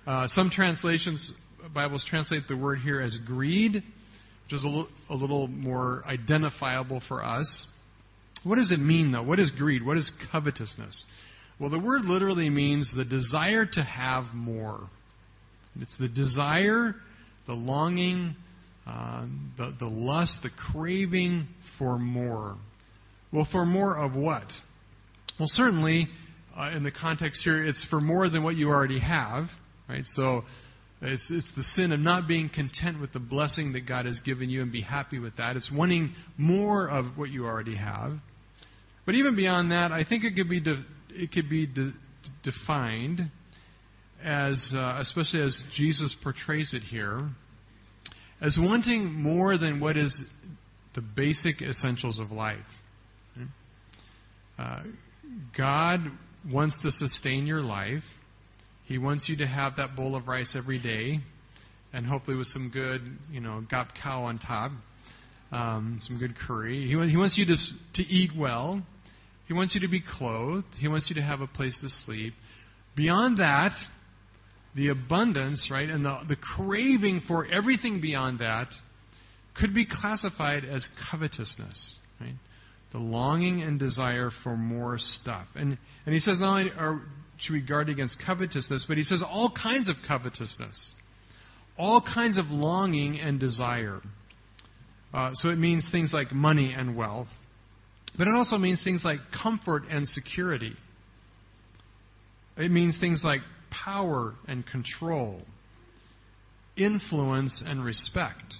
Uh, 0.06 0.26
some 0.26 0.50
translations, 0.50 1.32
Bibles 1.74 2.04
translate 2.10 2.42
the 2.46 2.58
word 2.58 2.80
here 2.80 3.00
as 3.00 3.16
greed 3.26 3.72
which 4.44 4.52
is 4.52 4.62
a 4.62 4.66
little, 4.66 4.88
a 5.08 5.14
little 5.14 5.48
more 5.48 6.04
identifiable 6.06 7.00
for 7.08 7.24
us. 7.24 7.66
What 8.44 8.56
does 8.56 8.70
it 8.70 8.78
mean, 8.78 9.12
though? 9.12 9.22
What 9.22 9.38
is 9.38 9.50
greed? 9.50 9.84
What 9.84 9.96
is 9.96 10.10
covetousness? 10.30 11.04
Well, 11.58 11.70
the 11.70 11.78
word 11.78 12.02
literally 12.02 12.50
means 12.50 12.92
the 12.96 13.04
desire 13.04 13.64
to 13.64 13.82
have 13.82 14.34
more. 14.34 14.88
It's 15.80 15.96
the 15.98 16.08
desire, 16.08 16.94
the 17.46 17.54
longing, 17.54 18.36
uh, 18.86 19.26
the, 19.56 19.74
the 19.78 19.86
lust, 19.86 20.40
the 20.42 20.50
craving 20.72 21.48
for 21.78 21.98
more. 21.98 22.56
Well, 23.32 23.48
for 23.50 23.64
more 23.64 23.96
of 23.96 24.14
what? 24.14 24.44
Well, 25.38 25.48
certainly, 25.48 26.08
uh, 26.56 26.70
in 26.76 26.84
the 26.84 26.92
context 26.92 27.42
here, 27.44 27.64
it's 27.64 27.84
for 27.88 28.00
more 28.00 28.28
than 28.28 28.42
what 28.42 28.56
you 28.56 28.68
already 28.68 29.00
have. 29.00 29.46
Right? 29.88 30.04
So, 30.04 30.42
it's, 31.02 31.28
it's 31.30 31.52
the 31.56 31.64
sin 31.64 31.92
of 31.92 32.00
not 32.00 32.28
being 32.28 32.48
content 32.48 33.00
with 33.00 33.12
the 33.12 33.18
blessing 33.18 33.72
that 33.72 33.86
God 33.86 34.06
has 34.06 34.20
given 34.24 34.48
you 34.48 34.62
and 34.62 34.72
be 34.72 34.80
happy 34.80 35.18
with 35.18 35.36
that. 35.36 35.56
It's 35.56 35.70
wanting 35.74 36.14
more 36.38 36.88
of 36.88 37.16
what 37.16 37.30
you 37.30 37.44
already 37.44 37.76
have. 37.76 38.18
But 39.06 39.14
even 39.14 39.36
beyond 39.36 39.70
that, 39.70 39.92
I 39.92 40.04
think 40.08 40.24
it 40.24 40.34
could 40.34 40.48
be, 40.48 40.60
de- 40.60 40.84
it 41.10 41.32
could 41.32 41.48
be 41.48 41.66
de- 41.66 41.92
defined 42.42 43.30
as, 44.22 44.72
uh, 44.74 44.98
especially 45.00 45.42
as 45.42 45.62
Jesus 45.76 46.16
portrays 46.22 46.72
it 46.72 46.82
here, 46.82 47.28
as 48.40 48.58
wanting 48.60 49.12
more 49.12 49.58
than 49.58 49.80
what 49.80 49.96
is 49.96 50.22
the 50.94 51.02
basic 51.02 51.60
essentials 51.60 52.18
of 52.18 52.30
life. 52.30 52.58
Uh, 54.58 54.82
God 55.56 56.00
wants 56.50 56.80
to 56.82 56.90
sustain 56.90 57.46
your 57.46 57.60
life. 57.60 58.04
He 58.84 58.98
wants 58.98 59.28
you 59.28 59.36
to 59.38 59.46
have 59.46 59.76
that 59.76 59.96
bowl 59.96 60.14
of 60.14 60.28
rice 60.28 60.54
every 60.56 60.78
day, 60.78 61.18
and 61.92 62.06
hopefully 62.06 62.36
with 62.36 62.46
some 62.48 62.70
good, 62.72 63.00
you 63.32 63.40
know, 63.40 63.62
gap 63.68 63.92
cow 64.00 64.24
on 64.24 64.38
top, 64.38 64.70
um, 65.50 65.98
some 66.02 66.18
good 66.18 66.34
curry. 66.46 66.82
He, 66.82 67.10
he 67.10 67.16
wants 67.16 67.36
you 67.36 67.46
to 67.46 67.56
to 67.94 68.02
eat 68.02 68.30
well. 68.38 68.82
He 69.46 69.52
wants 69.52 69.74
you 69.74 69.80
to 69.86 69.90
be 69.90 70.00
clothed. 70.00 70.66
He 70.78 70.88
wants 70.88 71.10
you 71.10 71.16
to 71.16 71.22
have 71.22 71.40
a 71.40 71.46
place 71.46 71.78
to 71.82 71.88
sleep. 71.88 72.34
Beyond 72.96 73.38
that, 73.38 73.72
the 74.74 74.88
abundance, 74.88 75.68
right, 75.70 75.88
and 75.88 76.04
the, 76.04 76.20
the 76.28 76.36
craving 76.36 77.22
for 77.28 77.46
everything 77.46 78.00
beyond 78.00 78.40
that 78.40 78.68
could 79.54 79.74
be 79.74 79.86
classified 79.86 80.64
as 80.64 80.88
covetousness, 81.10 81.98
right? 82.20 82.34
The 82.92 82.98
longing 82.98 83.62
and 83.62 83.78
desire 83.78 84.30
for 84.42 84.56
more 84.56 84.96
stuff. 84.98 85.46
And, 85.54 85.78
and 86.06 86.14
he 86.14 86.20
says 86.20 86.38
not 86.40 86.58
only 86.58 86.70
are, 86.76 87.02
should 87.38 87.52
we 87.52 87.60
guard 87.60 87.88
against 87.88 88.16
covetousness, 88.24 88.86
but 88.88 88.96
he 88.96 89.04
says 89.04 89.22
all 89.24 89.52
kinds 89.52 89.88
of 89.88 89.96
covetousness, 90.06 90.94
all 91.76 92.02
kinds 92.02 92.38
of 92.38 92.46
longing 92.46 93.20
and 93.20 93.38
desire. 93.38 94.00
Uh, 95.12 95.30
so 95.34 95.50
it 95.50 95.56
means 95.56 95.88
things 95.92 96.12
like 96.12 96.32
money 96.32 96.74
and 96.76 96.96
wealth, 96.96 97.28
but 98.16 98.28
it 98.28 98.34
also 98.34 98.56
means 98.56 98.82
things 98.82 99.02
like 99.04 99.18
comfort 99.42 99.84
and 99.90 100.06
security. 100.06 100.74
It 102.56 102.70
means 102.70 102.96
things 103.00 103.22
like 103.24 103.40
power 103.70 104.34
and 104.46 104.64
control, 104.66 105.42
influence 106.76 107.62
and 107.66 107.84
respect, 107.84 108.54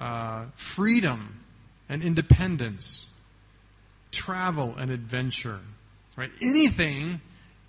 uh, 0.00 0.46
freedom 0.76 1.40
and 1.88 2.02
independence, 2.02 3.06
travel 4.12 4.76
and 4.76 4.90
adventure. 4.90 5.60
Right? 6.16 6.30
Anything 6.40 7.20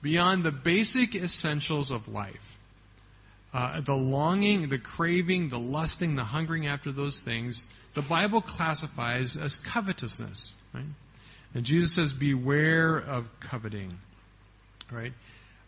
beyond 0.01 0.45
the 0.45 0.51
basic 0.51 1.13
essentials 1.13 1.91
of 1.91 2.11
life. 2.11 2.35
Uh, 3.51 3.81
the 3.85 3.93
longing, 3.93 4.69
the 4.69 4.77
craving, 4.77 5.49
the 5.49 5.57
lusting, 5.57 6.15
the 6.15 6.23
hungering 6.23 6.67
after 6.67 6.91
those 6.91 7.19
things, 7.25 7.65
the 7.95 8.03
Bible 8.07 8.43
classifies 8.43 9.35
as 9.41 9.57
covetousness. 9.73 10.53
Right? 10.73 10.85
And 11.55 11.65
Jesus 11.65 11.95
says, 11.95 12.11
beware 12.19 12.97
of 12.97 13.25
coveting. 13.49 13.93
Right? 14.91 15.13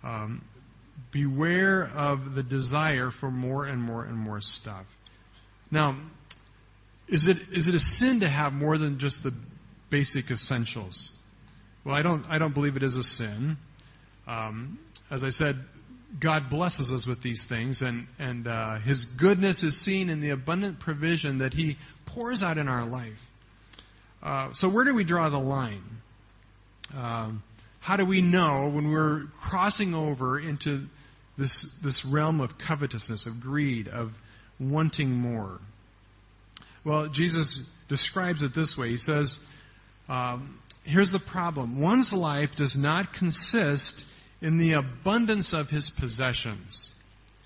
Um, 0.03 0.43
beware 1.11 1.85
of 1.95 2.35
the 2.35 2.43
desire 2.43 3.11
for 3.19 3.31
more 3.31 3.65
and 3.65 3.81
more 3.81 4.03
and 4.05 4.17
more 4.17 4.39
stuff. 4.41 4.85
Now, 5.71 5.99
is 7.07 7.27
it 7.27 7.37
is 7.57 7.67
it 7.67 7.75
a 7.75 7.79
sin 7.79 8.19
to 8.21 8.29
have 8.29 8.53
more 8.53 8.77
than 8.77 8.99
just 8.99 9.23
the 9.23 9.31
basic 9.89 10.31
essentials? 10.31 11.13
Well, 11.85 11.95
I 11.95 12.01
don't 12.01 12.25
I 12.25 12.37
don't 12.37 12.53
believe 12.53 12.75
it 12.75 12.83
is 12.83 12.95
a 12.95 13.03
sin. 13.03 13.57
Um, 14.27 14.79
as 15.09 15.23
I 15.23 15.29
said, 15.29 15.55
God 16.19 16.49
blesses 16.49 16.91
us 16.91 17.05
with 17.07 17.23
these 17.23 17.45
things, 17.47 17.81
and 17.81 18.07
and 18.19 18.47
uh, 18.47 18.79
His 18.79 19.05
goodness 19.19 19.63
is 19.63 19.83
seen 19.85 20.09
in 20.09 20.21
the 20.21 20.31
abundant 20.31 20.79
provision 20.79 21.39
that 21.39 21.53
He 21.53 21.77
pours 22.05 22.43
out 22.43 22.57
in 22.57 22.67
our 22.67 22.85
life. 22.85 23.17
Uh, 24.21 24.49
so 24.53 24.71
where 24.71 24.85
do 24.85 24.93
we 24.93 25.03
draw 25.03 25.29
the 25.29 25.37
line? 25.37 25.83
Um, 26.93 27.43
how 27.79 27.97
do 27.97 28.05
we 28.05 28.21
know 28.21 28.69
when 28.73 28.91
we're 28.91 29.23
crossing 29.49 29.93
over 29.93 30.39
into 30.39 30.85
this, 31.37 31.67
this 31.83 32.05
realm 32.11 32.39
of 32.39 32.51
covetousness, 32.67 33.25
of 33.25 33.41
greed, 33.41 33.87
of 33.87 34.09
wanting 34.59 35.09
more? 35.09 35.59
Well, 36.85 37.09
Jesus 37.11 37.63
describes 37.89 38.43
it 38.43 38.51
this 38.55 38.75
way. 38.77 38.89
He 38.89 38.97
says, 38.97 39.37
um, 40.07 40.59
Here's 40.83 41.11
the 41.11 41.21
problem 41.31 41.79
one's 41.79 42.11
life 42.11 42.49
does 42.57 42.75
not 42.77 43.13
consist 43.17 44.03
in 44.41 44.57
the 44.57 44.73
abundance 44.73 45.53
of 45.53 45.67
his 45.67 45.91
possessions. 45.99 46.91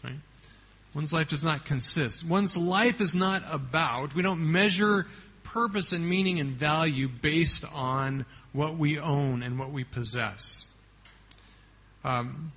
Right? 0.04 0.20
One's 0.96 1.12
life 1.12 1.28
does 1.30 1.44
not 1.44 1.66
consist. 1.66 2.24
One's 2.30 2.56
life 2.58 2.96
is 3.00 3.12
not 3.14 3.44
about, 3.50 4.16
we 4.16 4.22
don't 4.22 4.52
measure 4.52 5.06
purpose 5.54 5.94
and 5.94 6.08
meaning 6.08 6.40
and 6.40 6.60
value 6.60 7.08
based 7.22 7.66
on 7.72 8.25
what 8.54 8.78
we 8.78 9.00
own 9.00 9.44
and 9.44 9.60
what 9.60 9.72
we 9.72 9.84
possess. 9.84 10.68
Um, 12.04 12.52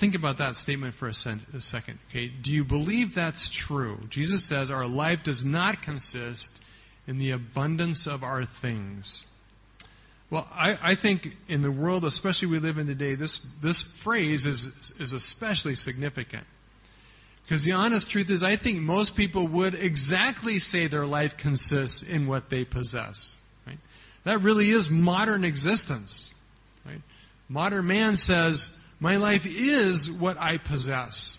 think 0.00 0.14
about 0.14 0.38
that 0.38 0.54
statement 0.54 0.94
for 0.98 1.08
a, 1.08 1.12
sen- 1.12 1.44
a 1.54 1.60
second. 1.60 1.98
Okay, 2.10 2.30
do 2.42 2.50
you 2.50 2.64
believe 2.64 3.08
that's 3.14 3.50
true? 3.66 3.98
Jesus 4.10 4.48
says 4.48 4.70
our 4.70 4.86
life 4.86 5.20
does 5.24 5.42
not 5.44 5.76
consist 5.84 6.48
in 7.06 7.18
the 7.18 7.30
abundance 7.30 8.06
of 8.10 8.22
our 8.22 8.44
things. 8.60 9.24
Well, 10.30 10.46
I, 10.50 10.92
I 10.92 10.94
think 11.00 11.22
in 11.48 11.62
the 11.62 11.72
world, 11.72 12.04
especially 12.04 12.48
we 12.48 12.58
live 12.58 12.76
in 12.76 12.86
today, 12.86 13.14
this 13.14 13.40
this 13.62 13.82
phrase 14.04 14.44
is 14.44 14.68
is 15.00 15.12
especially 15.12 15.74
significant. 15.74 16.44
Because 17.44 17.64
the 17.64 17.72
honest 17.72 18.10
truth 18.10 18.28
is, 18.28 18.42
I 18.42 18.62
think 18.62 18.78
most 18.80 19.16
people 19.16 19.48
would 19.48 19.74
exactly 19.74 20.58
say 20.58 20.86
their 20.86 21.06
life 21.06 21.30
consists 21.40 22.04
in 22.06 22.26
what 22.26 22.50
they 22.50 22.66
possess. 22.66 23.36
Right? 23.66 23.78
That 24.26 24.42
really 24.42 24.70
is 24.70 24.88
modern 24.90 25.44
existence. 25.44 26.30
Right? 26.84 27.00
Modern 27.48 27.86
man 27.86 28.16
says, 28.16 28.70
My 29.00 29.16
life 29.16 29.46
is 29.46 30.10
what 30.20 30.36
I 30.36 30.58
possess. 30.58 31.38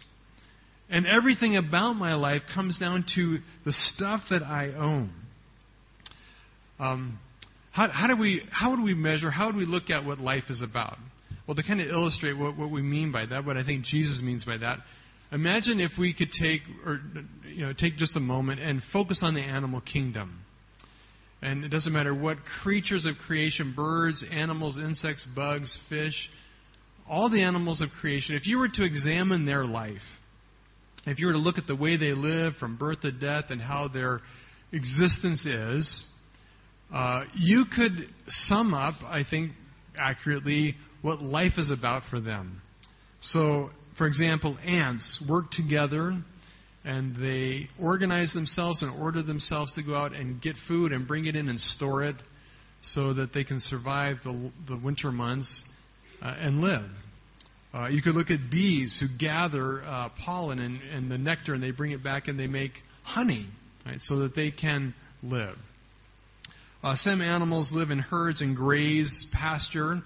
And 0.90 1.06
everything 1.06 1.58
about 1.58 1.94
my 1.94 2.16
life 2.16 2.42
comes 2.56 2.80
down 2.80 3.06
to 3.14 3.38
the 3.64 3.74
stuff 3.74 4.22
that 4.32 4.42
I 4.42 4.74
own. 4.74 5.12
Um, 6.80 7.20
how, 7.80 7.90
how, 7.92 8.08
do 8.08 8.20
we, 8.20 8.42
how 8.52 8.72
would 8.72 8.82
we 8.82 8.94
measure, 8.94 9.32
how 9.32 9.48
would 9.48 9.56
we 9.56 9.66
look 9.66 9.90
at 9.90 10.06
what 10.06 10.20
life 10.20 10.46
is 10.50 10.62
about? 10.62 10.98
Well, 11.48 11.56
to 11.56 11.64
kind 11.64 11.82
of 11.82 11.88
illustrate 11.88 12.34
what, 12.34 12.58
what 12.58 12.70
we 12.70 12.82
mean 12.82 13.12
by 13.12 13.26
that, 13.26 13.46
what 13.46 13.58
I 13.58 13.64
think 13.64 13.86
Jesus 13.86 14.22
means 14.24 14.46
by 14.46 14.58
that, 14.58 14.80
Imagine 15.32 15.80
if 15.80 15.92
we 16.00 16.14
could 16.14 16.32
take 16.32 16.62
or 16.86 17.00
you 17.46 17.66
know 17.66 17.74
take 17.74 17.98
just 17.98 18.16
a 18.16 18.20
moment 18.20 18.60
and 18.60 18.82
focus 18.92 19.20
on 19.22 19.36
the 19.36 19.42
animal 19.42 19.82
kingdom. 19.82 20.40
And 21.42 21.64
it 21.64 21.70
doesn't 21.70 21.94
matter 21.94 22.14
what 22.14 22.38
creatures 22.64 23.06
of 23.06 23.16
creation, 23.28 23.74
birds, 23.76 24.26
animals, 24.32 24.78
insects, 24.78 25.26
bugs, 25.36 25.78
fish, 25.88 26.30
all 27.08 27.30
the 27.30 27.44
animals 27.44 27.82
of 27.82 27.90
creation, 28.02 28.36
if 28.36 28.46
you 28.46 28.58
were 28.58 28.68
to 28.68 28.84
examine 28.84 29.46
their 29.46 29.66
life, 29.66 30.02
if 31.06 31.18
you 31.18 31.28
were 31.28 31.34
to 31.34 31.40
look 31.40 31.58
at 31.58 31.66
the 31.66 31.76
way 31.76 31.96
they 31.96 32.12
live 32.12 32.56
from 32.60 32.76
birth 32.76 33.02
to 33.02 33.12
death 33.12 33.46
and 33.50 33.62
how 33.62 33.88
their 33.88 34.20
existence 34.74 35.46
is, 35.46 36.06
uh, 36.92 37.24
you 37.36 37.66
could 37.76 38.10
sum 38.28 38.74
up, 38.74 38.96
I 39.04 39.24
think, 39.30 39.52
accurately 39.98 40.76
what 41.02 41.22
life 41.22 41.54
is 41.58 41.72
about 41.72 42.04
for 42.10 42.20
them. 42.20 42.62
So 43.22 43.70
for 44.00 44.08
example, 44.08 44.58
ants 44.66 45.22
work 45.30 45.52
together 45.52 46.18
and 46.86 47.16
they 47.18 47.68
organize 47.80 48.34
themselves 48.34 48.82
and 48.82 49.00
order 49.00 49.22
themselves 49.22 49.74
to 49.74 49.84
go 49.84 49.94
out 49.94 50.14
and 50.14 50.42
get 50.42 50.56
food 50.68 50.94
and 50.94 51.06
bring 51.06 51.26
it 51.26 51.36
in 51.36 51.50
and 51.50 51.60
store 51.60 52.06
it 52.06 52.16
so 52.82 53.14
that 53.14 53.34
they 53.34 53.44
can 53.44 53.60
survive 53.60 54.16
the, 54.24 54.52
the 54.70 54.78
winter 54.78 55.12
months 55.12 55.64
uh, 56.22 56.34
and 56.40 56.62
live. 56.62 56.90
Uh, 57.74 57.88
you 57.88 58.02
could 58.02 58.16
look 58.16 58.32
at 58.32 58.50
bees 58.50 58.98
who 59.02 59.08
gather 59.20 59.84
uh, 59.84 60.10
pollen 60.26 60.60
and, 60.60 60.82
and 60.82 61.12
the 61.12 61.18
nectar 61.18 61.54
and 61.54 61.62
they 61.62 61.72
bring 61.72 61.92
it 61.92 62.02
back 62.02 62.30
and 62.30 62.40
they 62.40 62.48
make 62.48 62.72
honey 63.04 63.48
right, 63.86 64.00
so 64.00 64.20
that 64.20 64.34
they 64.34 64.50
can 64.50 64.94
live. 65.22 65.58
Uh, 66.82 66.96
some 66.96 67.22
animals 67.22 67.72
live 67.74 67.92
in 67.92 68.00
herds 68.00 68.42
and 68.42 68.56
graze 68.56 69.26
pasture, 69.34 70.02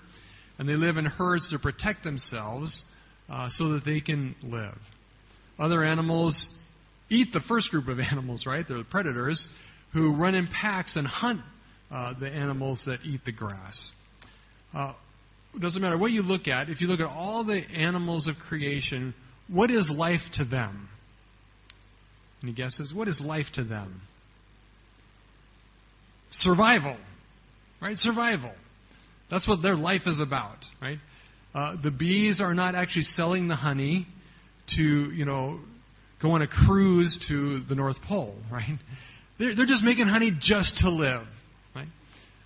and 0.58 0.68
they 0.68 0.74
live 0.74 0.98
in 0.98 1.06
herds 1.06 1.50
to 1.52 1.60
protect 1.60 2.04
themselves 2.04 2.84
uh, 3.30 3.48
so 3.50 3.74
that 3.74 3.86
they 3.86 4.02
can 4.02 4.36
live. 4.42 4.78
Other 5.60 5.84
animals 5.84 6.50
eat 7.10 7.28
the 7.32 7.42
first 7.48 7.70
group 7.70 7.88
of 7.88 8.00
animals, 8.12 8.46
right? 8.48 8.66
They're 8.68 8.80
the 8.80 8.84
predators 8.84 9.48
who 9.94 10.16
run 10.16 10.34
in 10.34 10.48
packs 10.48 10.96
and 10.96 11.06
hunt 11.06 11.42
uh, 11.92 12.14
the 12.20 12.28
animals 12.28 12.84
that 12.88 13.00
eat 13.06 13.22
the 13.24 13.32
grass. 13.32 13.92
Uh, 14.74 14.94
it 15.54 15.62
doesn't 15.62 15.80
matter 15.82 15.98
what 15.98 16.10
you 16.10 16.24
look 16.24 16.48
at, 16.48 16.70
if 16.70 16.82
you 16.82 16.88
look 16.88 17.00
at 17.00 17.06
all 17.06 17.46
the 17.46 17.62
animals 17.76 18.28
of 18.28 18.36
creation, 18.50 19.14
what 19.48 19.70
is 19.70 19.92
life 19.94 20.22
to 20.36 20.46
them? 20.46 20.90
Any 22.42 22.54
guesses? 22.54 22.92
What 22.96 23.08
is 23.08 23.22
life 23.24 23.46
to 23.54 23.64
them? 23.64 24.02
Survival. 26.34 26.98
Right? 27.82 27.98
Survival. 27.98 28.54
That's 29.30 29.48
what 29.48 29.62
their 29.62 29.76
life 29.76 30.02
is 30.06 30.22
about, 30.26 30.58
right? 30.82 31.00
Uh, 31.56 31.76
the 31.84 31.92
bees 31.92 32.42
are 32.42 32.54
not 32.54 32.76
actually 32.76 33.04
selling 33.04 33.48
the 33.48 33.56
honey 33.56 34.08
to, 34.76 34.84
you 34.84 35.26
know, 35.26 35.60
go 36.22 36.32
on 36.32 36.42
a 36.42 36.48
cruise 36.48 37.24
to 37.28 37.64
the 37.68 37.76
North 37.76 37.98
Pole, 38.08 38.36
right? 38.52 38.78
They're, 39.40 39.56
they're 39.56 39.66
just 39.66 39.84
making 39.84 40.08
honey 40.08 40.32
just 40.40 40.78
to 40.80 40.90
live, 40.90 41.26
right? 41.76 41.88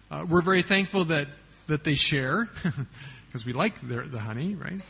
Uh, 0.10 0.26
we're 0.30 0.44
very 0.44 0.64
thankful 0.68 1.08
that, 1.08 1.28
that 1.68 1.84
they 1.84 1.96
share 1.96 2.48
because 3.28 3.46
we 3.46 3.54
like 3.54 3.74
their, 3.88 4.08
the 4.08 4.20
honey, 4.20 4.56
right? 4.56 4.82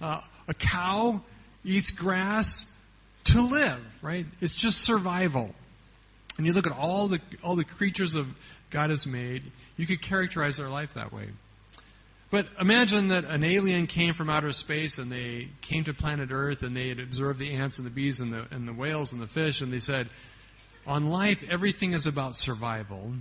Uh, 0.00 0.20
a 0.48 0.54
cow 0.54 1.22
eats 1.64 1.92
grass 1.98 2.66
to 3.26 3.40
live, 3.42 3.80
right? 4.02 4.26
It's 4.40 4.54
just 4.60 4.76
survival. 4.78 5.54
And 6.38 6.46
you 6.46 6.52
look 6.52 6.66
at 6.66 6.72
all 6.72 7.08
the 7.08 7.18
all 7.42 7.56
the 7.56 7.64
creatures 7.64 8.14
of 8.14 8.26
God 8.72 8.90
has 8.90 9.06
made, 9.06 9.42
you 9.76 9.86
could 9.86 10.02
characterize 10.02 10.56
their 10.56 10.70
life 10.70 10.88
that 10.94 11.12
way. 11.12 11.28
But 12.30 12.46
imagine 12.58 13.10
that 13.10 13.24
an 13.24 13.44
alien 13.44 13.86
came 13.86 14.14
from 14.14 14.30
outer 14.30 14.52
space 14.52 14.96
and 14.96 15.12
they 15.12 15.48
came 15.68 15.84
to 15.84 15.92
planet 15.92 16.30
Earth 16.32 16.62
and 16.62 16.74
they 16.74 16.88
had 16.88 16.98
observed 16.98 17.38
the 17.38 17.54
ants 17.54 17.76
and 17.76 17.86
the 17.86 17.90
bees 17.90 18.20
and 18.20 18.32
the, 18.32 18.46
and 18.50 18.66
the 18.66 18.72
whales 18.72 19.12
and 19.12 19.20
the 19.20 19.26
fish 19.26 19.60
and 19.60 19.70
they 19.70 19.78
said, 19.78 20.08
on 20.86 21.06
life, 21.06 21.38
everything 21.50 21.92
is 21.92 22.06
about 22.06 22.34
survival. 22.34 23.12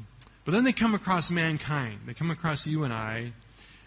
But 0.46 0.54
then 0.54 0.64
they 0.64 0.74
come 0.74 0.96
across 0.96 1.30
mankind. 1.30 2.02
They 2.08 2.14
come 2.14 2.32
across 2.32 2.66
you 2.66 2.84
and 2.84 2.94
I, 2.94 3.32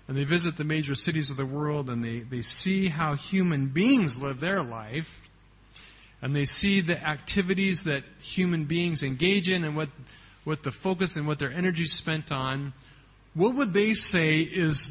and 0.06 0.16
they 0.16 0.24
visit 0.24 0.54
the 0.56 0.64
major 0.64 0.94
cities 0.94 1.30
of 1.30 1.36
the 1.36 1.46
world, 1.46 1.90
and 1.90 2.04
they, 2.04 2.22
they 2.28 2.42
see 2.42 2.88
how 2.88 3.16
human 3.16 3.72
beings 3.74 4.16
live 4.20 4.38
their 4.40 4.62
life, 4.62 5.06
and 6.22 6.34
they 6.34 6.44
see 6.44 6.82
the 6.86 6.98
activities 6.98 7.82
that 7.84 8.02
human 8.34 8.66
beings 8.66 9.02
engage 9.02 9.48
in 9.48 9.64
and 9.64 9.76
what, 9.76 9.88
what 10.44 10.62
the 10.64 10.72
focus 10.82 11.14
and 11.16 11.26
what 11.26 11.38
their 11.38 11.52
energy 11.52 11.82
is 11.82 11.98
spent 11.98 12.30
on. 12.30 12.72
What 13.34 13.56
would 13.56 13.72
they 13.72 13.92
say 13.92 14.38
is 14.38 14.90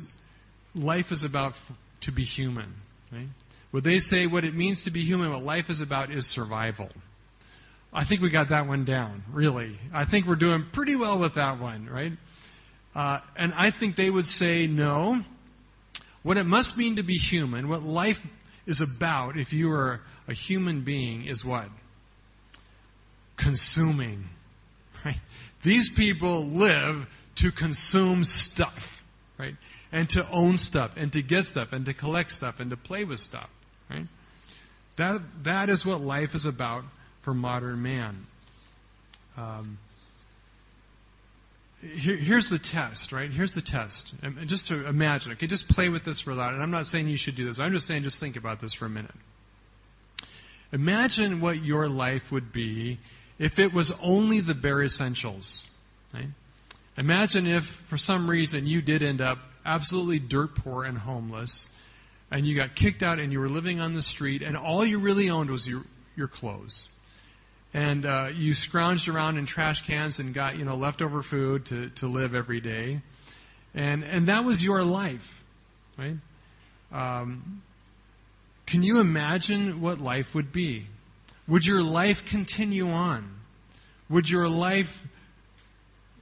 life 0.75 1.07
is 1.11 1.23
about 1.23 1.53
to 2.01 2.11
be 2.11 2.23
human? 2.23 2.73
Right? 3.11 3.27
Would 3.71 3.83
they 3.83 3.97
say 3.97 4.27
what 4.27 4.43
it 4.43 4.53
means 4.53 4.83
to 4.85 4.91
be 4.91 5.01
human, 5.01 5.31
what 5.31 5.43
life 5.43 5.65
is 5.69 5.81
about, 5.81 6.11
is 6.11 6.25
survival? 6.33 6.89
I 7.91 8.05
think 8.07 8.21
we 8.21 8.31
got 8.31 8.49
that 8.49 8.67
one 8.67 8.85
down, 8.85 9.23
really. 9.31 9.75
I 9.93 10.05
think 10.09 10.27
we're 10.27 10.35
doing 10.35 10.65
pretty 10.73 10.95
well 10.95 11.19
with 11.19 11.35
that 11.35 11.59
one, 11.59 11.87
right? 11.87 12.11
Uh, 12.95 13.19
and 13.35 13.53
I 13.53 13.71
think 13.79 13.95
they 13.95 14.09
would 14.09 14.25
say 14.25 14.67
no. 14.67 15.21
What 16.23 16.37
it 16.37 16.45
must 16.45 16.77
mean 16.77 16.95
to 16.97 17.03
be 17.03 17.15
human, 17.15 17.67
what 17.67 17.83
life 17.83 18.15
is 18.65 18.81
about 18.81 19.37
if 19.37 19.51
you 19.51 19.69
are 19.71 20.01
a 20.27 20.33
human 20.33 20.83
being, 20.83 21.25
is 21.25 21.43
what? 21.45 21.67
Consuming. 23.37 24.25
Right? 25.05 25.15
These 25.65 25.91
people 25.97 26.47
live 26.47 27.07
to 27.37 27.51
consume 27.51 28.21
stuff, 28.23 28.77
right? 29.37 29.55
And 29.91 30.07
to 30.09 30.29
own 30.31 30.57
stuff, 30.57 30.91
and 30.95 31.11
to 31.11 31.21
get 31.21 31.45
stuff, 31.45 31.69
and 31.71 31.85
to 31.85 31.93
collect 31.93 32.31
stuff, 32.31 32.55
and 32.59 32.69
to 32.69 32.77
play 32.77 33.03
with 33.03 33.19
stuff, 33.19 33.49
right? 33.89 34.05
That, 34.97 35.19
that 35.45 35.69
is 35.69 35.85
what 35.85 36.01
life 36.01 36.29
is 36.33 36.45
about 36.45 36.83
for 37.25 37.33
modern 37.33 37.81
man. 37.81 38.25
Um, 39.35 39.77
here, 41.83 42.17
here's 42.17 42.49
the 42.49 42.59
test, 42.59 43.11
right? 43.11 43.29
Here's 43.29 43.53
the 43.53 43.61
test. 43.61 44.13
And 44.21 44.47
just 44.47 44.67
to 44.67 44.87
imagine, 44.87 45.33
okay, 45.33 45.47
just 45.47 45.67
play 45.69 45.89
with 45.89 46.05
this 46.05 46.21
for 46.21 46.31
a 46.31 46.35
lot. 46.35 46.53
And 46.53 46.63
I'm 46.63 46.71
not 46.71 46.85
saying 46.85 47.07
you 47.07 47.17
should 47.17 47.35
do 47.35 47.45
this. 47.45 47.57
I'm 47.59 47.73
just 47.73 47.87
saying 47.87 48.03
just 48.03 48.19
think 48.19 48.35
about 48.35 48.61
this 48.61 48.75
for 48.77 48.85
a 48.85 48.89
minute. 48.89 49.13
Imagine 50.71 51.41
what 51.41 51.57
your 51.57 51.87
life 51.87 52.23
would 52.31 52.51
be 52.51 52.99
if 53.37 53.59
it 53.59 53.73
was 53.73 53.93
only 54.01 54.41
the 54.41 54.55
bare 54.55 54.83
essentials. 54.83 55.67
Right? 56.13 56.29
Imagine 56.97 57.47
if, 57.47 57.63
for 57.89 57.97
some 57.97 58.29
reason, 58.29 58.65
you 58.65 58.81
did 58.81 59.03
end 59.03 59.21
up 59.21 59.37
absolutely 59.65 60.19
dirt 60.19 60.49
poor 60.63 60.85
and 60.85 60.97
homeless, 60.97 61.65
and 62.31 62.45
you 62.45 62.55
got 62.57 62.75
kicked 62.75 63.03
out 63.03 63.19
and 63.19 63.31
you 63.31 63.39
were 63.39 63.49
living 63.49 63.79
on 63.79 63.93
the 63.93 64.01
street, 64.01 64.41
and 64.41 64.57
all 64.57 64.85
you 64.85 65.01
really 65.01 65.29
owned 65.29 65.49
was 65.49 65.67
your, 65.67 65.83
your 66.15 66.27
clothes 66.27 66.87
and 67.73 68.05
uh, 68.05 68.27
you 68.35 68.53
scrounged 68.53 69.07
around 69.07 69.37
in 69.37 69.47
trash 69.47 69.81
cans 69.87 70.19
and 70.19 70.33
got 70.33 70.57
you 70.57 70.65
know 70.65 70.75
leftover 70.75 71.23
food 71.29 71.65
to 71.67 71.89
to 71.97 72.07
live 72.07 72.35
every 72.35 72.61
day, 72.61 73.01
and 73.73 74.03
and 74.03 74.29
that 74.29 74.43
was 74.43 74.61
your 74.61 74.83
life, 74.83 75.21
right? 75.97 76.15
Um, 76.91 77.63
can 78.67 78.83
you 78.83 78.99
imagine 78.99 79.81
what 79.81 79.99
life 79.99 80.25
would 80.35 80.53
be? 80.53 80.85
Would 81.47 81.63
your 81.63 81.81
life 81.81 82.17
continue 82.31 82.87
on? 82.87 83.29
Would 84.09 84.27
your 84.27 84.47
life 84.47 84.85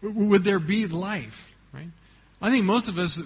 would 0.02 0.44
there 0.44 0.60
be 0.60 0.88
life? 0.90 1.30
Right? 1.74 1.90
I 2.42 2.50
think 2.50 2.66
most 2.66 2.90
of 2.90 2.98
us 2.98 3.22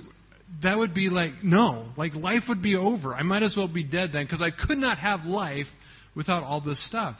that 0.63 0.77
would 0.77 0.93
be 0.93 1.09
like 1.09 1.43
no, 1.43 1.87
like 1.95 2.13
life 2.15 2.43
would 2.49 2.61
be 2.61 2.75
over. 2.75 3.13
I 3.13 3.23
might 3.23 3.43
as 3.43 3.53
well 3.55 3.71
be 3.71 3.83
dead 3.83 4.09
then 4.13 4.25
because 4.25 4.41
I 4.41 4.49
could 4.51 4.77
not 4.77 4.97
have 4.97 5.25
life 5.25 5.67
without 6.15 6.43
all 6.43 6.61
this 6.61 6.85
stuff. 6.87 7.15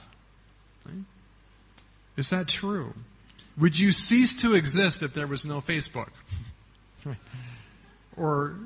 Right? 0.86 1.04
Is 2.16 2.30
that 2.30 2.46
true? 2.48 2.92
Would 3.60 3.74
you 3.74 3.90
cease 3.90 4.40
to 4.42 4.54
exist 4.54 5.02
if 5.02 5.12
there 5.14 5.26
was 5.26 5.44
no 5.46 5.60
Facebook? 5.60 6.10
or 8.16 8.56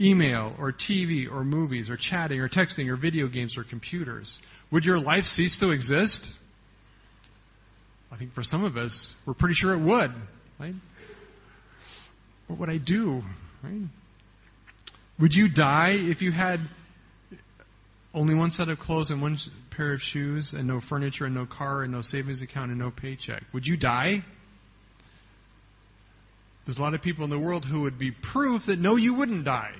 email, 0.00 0.54
or 0.58 0.72
TV, 0.72 1.30
or 1.30 1.44
movies, 1.44 1.88
or 1.88 1.96
chatting, 1.96 2.40
or 2.40 2.48
texting, 2.48 2.88
or 2.88 2.96
video 2.96 3.28
games, 3.28 3.56
or 3.56 3.64
computers? 3.64 4.38
Would 4.72 4.84
your 4.84 4.98
life 4.98 5.24
cease 5.24 5.58
to 5.60 5.70
exist? 5.70 6.26
I 8.10 8.18
think 8.18 8.32
for 8.34 8.42
some 8.42 8.64
of 8.64 8.76
us, 8.76 9.12
we're 9.26 9.34
pretty 9.34 9.54
sure 9.54 9.72
it 9.74 9.84
would. 9.84 10.10
Right? 10.58 10.74
What 12.46 12.58
would 12.60 12.70
I 12.70 12.78
do? 12.78 13.22
Right? 13.62 13.88
Would 15.20 15.32
you 15.32 15.48
die 15.48 15.94
if 15.94 16.20
you 16.20 16.32
had 16.32 16.58
only 18.12 18.34
one 18.34 18.50
set 18.50 18.68
of 18.68 18.78
clothes 18.78 19.10
and 19.10 19.22
one 19.22 19.38
pair 19.76 19.92
of 19.92 20.00
shoes 20.00 20.54
and 20.56 20.66
no 20.66 20.80
furniture 20.88 21.26
and 21.26 21.34
no 21.34 21.46
car 21.46 21.82
and 21.82 21.92
no 21.92 22.02
savings 22.02 22.42
account 22.42 22.70
and 22.70 22.78
no 22.78 22.90
paycheck. 22.90 23.42
Would 23.52 23.66
you 23.66 23.76
die? 23.76 24.18
There's 26.66 26.78
a 26.78 26.80
lot 26.80 26.94
of 26.94 27.02
people 27.02 27.24
in 27.24 27.30
the 27.30 27.38
world 27.38 27.64
who 27.70 27.82
would 27.82 27.98
be 27.98 28.12
proof 28.32 28.62
that 28.66 28.78
no, 28.78 28.96
you 28.96 29.14
wouldn't 29.14 29.44
die. 29.44 29.74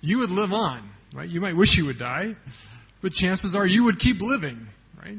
You 0.00 0.18
would 0.18 0.30
live 0.30 0.52
on, 0.52 0.88
right? 1.14 1.28
You 1.28 1.40
might 1.40 1.56
wish 1.56 1.70
you 1.76 1.86
would 1.86 1.98
die, 1.98 2.34
but 3.02 3.12
chances 3.12 3.56
are 3.56 3.66
you 3.66 3.84
would 3.84 3.98
keep 3.98 4.18
living, 4.20 4.68
right? 4.98 5.16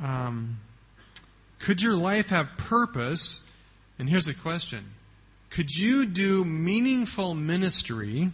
Um, 0.00 0.58
could 1.66 1.80
your 1.80 1.94
life 1.94 2.26
have 2.26 2.46
purpose? 2.68 3.40
And 3.98 4.08
here's 4.08 4.28
a 4.28 4.42
question 4.42 4.84
Could 5.54 5.66
you 5.68 6.06
do 6.06 6.44
meaningful 6.44 7.34
ministry? 7.34 8.30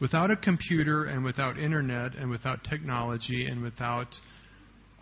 Without 0.00 0.30
a 0.30 0.36
computer 0.36 1.04
and 1.04 1.24
without 1.24 1.58
internet 1.58 2.14
and 2.14 2.30
without 2.30 2.64
technology 2.68 3.46
and 3.46 3.62
without 3.62 4.08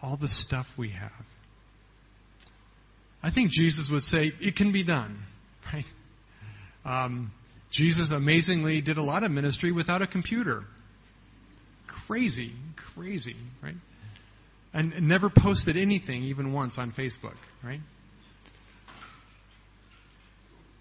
all 0.03 0.17
the 0.17 0.29
stuff 0.29 0.67
we 0.77 0.91
have. 0.91 1.11
I 3.23 3.31
think 3.31 3.53
Jesus 3.53 3.89
would 3.93 4.03
say 4.03 4.33
it 4.41 4.57
can 4.57 4.73
be 4.73 4.85
done, 4.85 5.23
right? 5.73 5.85
Um, 6.85 7.33
Jesus 7.71 8.13
amazingly 8.15 8.83
did 8.83 8.99
a 8.99 9.03
lot 9.03 9.23
of 9.23 9.31
ministry 9.31 9.73
without 9.73 10.03
a 10.03 10.07
computer. 10.07 10.65
Crazy, 12.07 12.53
crazy, 12.95 13.37
right? 13.63 13.77
And 14.75 15.09
never 15.09 15.31
posted 15.31 15.77
anything 15.77 16.25
even 16.25 16.53
once 16.53 16.77
on 16.79 16.93
Facebook, 16.93 17.37
right? 17.63 17.81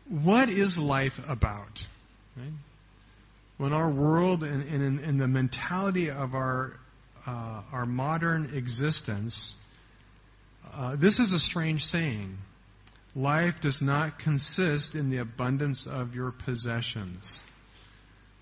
What 0.10 0.50
is 0.50 0.78
life 0.82 1.14
about? 1.28 1.80
Right? 2.36 2.52
When 3.62 3.74
our 3.74 3.92
world 3.92 4.42
and, 4.42 5.00
and 5.04 5.22
the 5.22 5.28
mentality 5.28 6.10
of 6.10 6.34
our, 6.34 6.74
uh, 7.28 7.62
our 7.72 7.86
modern 7.86 8.56
existence, 8.56 9.54
uh, 10.74 10.96
this 10.96 11.20
is 11.20 11.32
a 11.32 11.38
strange 11.38 11.82
saying. 11.82 12.36
Life 13.16 13.54
does 13.62 13.78
not 13.80 14.18
consist 14.18 14.96
in 14.96 15.12
the 15.12 15.18
abundance 15.18 15.88
of 15.88 16.16
your 16.16 16.34
possessions. 16.44 17.40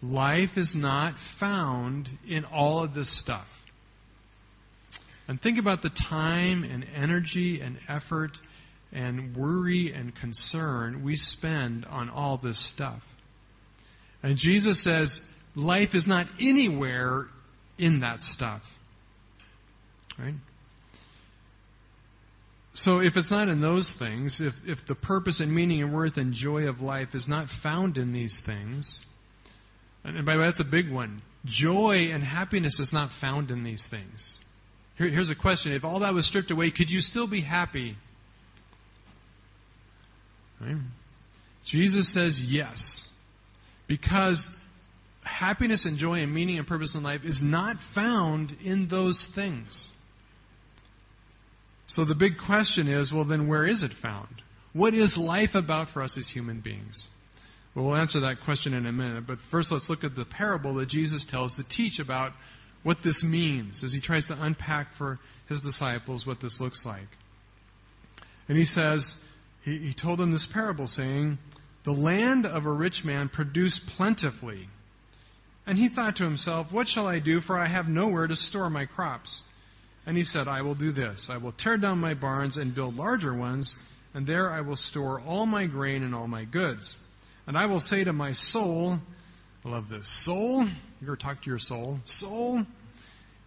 Life 0.01 0.51
is 0.55 0.73
not 0.73 1.15
found 1.37 2.07
in 2.25 2.45
all 2.45 2.81
of 2.81 2.93
this 2.93 3.19
stuff. 3.21 3.47
And 5.27 5.41
think 5.41 5.59
about 5.59 5.81
the 5.81 5.91
time 6.09 6.63
and 6.63 6.85
energy 6.95 7.59
and 7.59 7.77
effort 7.89 8.31
and 8.93 9.35
worry 9.35 9.91
and 9.93 10.15
concern 10.15 11.03
we 11.03 11.17
spend 11.17 11.83
on 11.87 12.09
all 12.09 12.39
this 12.41 12.71
stuff. 12.73 13.01
And 14.21 14.37
Jesus 14.37 14.83
says 14.83 15.19
life 15.55 15.89
is 15.93 16.07
not 16.07 16.27
anywhere 16.39 17.25
in 17.77 18.01
that 18.01 18.19
stuff. 18.21 18.61
Right? 20.17 20.35
So 22.73 22.99
if 22.99 23.13
it's 23.15 23.31
not 23.31 23.47
in 23.47 23.61
those 23.61 23.93
things, 23.99 24.41
if, 24.41 24.53
if 24.65 24.79
the 24.87 24.95
purpose 24.95 25.39
and 25.39 25.53
meaning 25.53 25.81
and 25.81 25.93
worth 25.93 26.17
and 26.17 26.33
joy 26.33 26.67
of 26.67 26.81
life 26.81 27.09
is 27.13 27.27
not 27.27 27.47
found 27.63 27.97
in 27.97 28.13
these 28.13 28.41
things, 28.45 29.05
and 30.03 30.25
by 30.25 30.35
the 30.35 30.39
way, 30.39 30.45
that's 30.45 30.61
a 30.61 30.69
big 30.69 30.91
one. 30.91 31.21
Joy 31.45 32.09
and 32.13 32.23
happiness 32.23 32.79
is 32.79 32.91
not 32.93 33.09
found 33.19 33.51
in 33.51 33.63
these 33.63 33.85
things. 33.89 34.37
Here, 34.97 35.09
here's 35.09 35.29
a 35.29 35.35
question. 35.35 35.71
If 35.71 35.83
all 35.83 36.01
that 36.01 36.13
was 36.13 36.27
stripped 36.27 36.51
away, 36.51 36.71
could 36.71 36.89
you 36.89 36.99
still 36.99 37.27
be 37.27 37.41
happy? 37.41 37.95
Right? 40.61 40.75
Jesus 41.65 42.13
says 42.13 42.41
yes. 42.43 42.98
Because 43.89 44.49
happiness 45.23 45.85
and 45.85 45.97
joy 45.97 46.21
and 46.21 46.33
meaning 46.33 46.57
and 46.57 46.65
purpose 46.65 46.95
in 46.95 47.03
life 47.03 47.21
is 47.25 47.39
not 47.43 47.75
found 47.93 48.55
in 48.63 48.87
those 48.87 49.29
things. 49.35 49.91
So 51.87 52.05
the 52.05 52.15
big 52.15 52.33
question 52.45 52.87
is 52.87 53.11
well, 53.11 53.25
then 53.25 53.49
where 53.49 53.67
is 53.67 53.83
it 53.83 53.91
found? 54.01 54.29
What 54.71 54.93
is 54.93 55.17
life 55.19 55.55
about 55.55 55.89
for 55.91 56.03
us 56.03 56.17
as 56.17 56.29
human 56.29 56.61
beings? 56.61 57.07
Well, 57.75 57.85
we'll 57.85 57.95
answer 57.95 58.19
that 58.21 58.37
question 58.45 58.73
in 58.73 58.85
a 58.85 58.91
minute, 58.91 59.25
but 59.27 59.39
first 59.51 59.71
let's 59.71 59.89
look 59.89 60.03
at 60.03 60.15
the 60.15 60.25
parable 60.25 60.75
that 60.75 60.89
Jesus 60.89 61.25
tells 61.29 61.55
to 61.55 61.63
teach 61.75 61.99
about 61.99 62.31
what 62.83 62.97
this 63.03 63.23
means 63.27 63.83
as 63.83 63.91
he 63.91 64.01
tries 64.01 64.27
to 64.27 64.41
unpack 64.41 64.87
for 64.97 65.19
his 65.47 65.61
disciples 65.61 66.25
what 66.25 66.41
this 66.41 66.59
looks 66.61 66.83
like. 66.85 67.07
And 68.47 68.57
he 68.57 68.65
says, 68.65 69.13
he, 69.63 69.77
he 69.79 69.95
told 69.99 70.19
them 70.19 70.31
this 70.31 70.47
parable 70.53 70.87
saying, 70.87 71.37
the 71.85 71.91
land 71.91 72.45
of 72.45 72.65
a 72.65 72.71
rich 72.71 73.01
man 73.03 73.29
produced 73.29 73.81
plentifully. 73.95 74.67
And 75.65 75.77
he 75.77 75.89
thought 75.93 76.15
to 76.17 76.23
himself, 76.23 76.67
What 76.71 76.87
shall 76.87 77.07
I 77.07 77.19
do, 77.19 77.41
for 77.41 77.57
I 77.57 77.67
have 77.67 77.87
nowhere 77.87 78.27
to 78.27 78.35
store 78.35 78.69
my 78.69 78.85
crops? 78.85 79.43
And 80.05 80.17
he 80.17 80.23
said, 80.23 80.47
I 80.47 80.61
will 80.61 80.75
do 80.75 80.91
this 80.91 81.29
I 81.31 81.37
will 81.37 81.51
tear 81.51 81.77
down 81.77 81.99
my 81.99 82.13
barns 82.13 82.57
and 82.57 82.73
build 82.73 82.95
larger 82.95 83.35
ones, 83.35 83.75
and 84.13 84.25
there 84.25 84.49
I 84.49 84.61
will 84.61 84.75
store 84.75 85.21
all 85.21 85.45
my 85.45 85.67
grain 85.67 86.03
and 86.03 86.15
all 86.15 86.27
my 86.27 86.45
goods. 86.45 86.97
And 87.45 87.57
I 87.57 87.65
will 87.65 87.79
say 87.79 88.03
to 88.03 88.13
my 88.13 88.33
soul, 88.33 88.99
I 89.65 89.69
love 89.69 89.89
this, 89.89 90.07
soul, 90.25 90.67
you 91.01 91.07
ever 91.07 91.15
talk 91.15 91.41
to 91.43 91.49
your 91.49 91.59
soul? 91.59 91.99
Soul, 92.05 92.63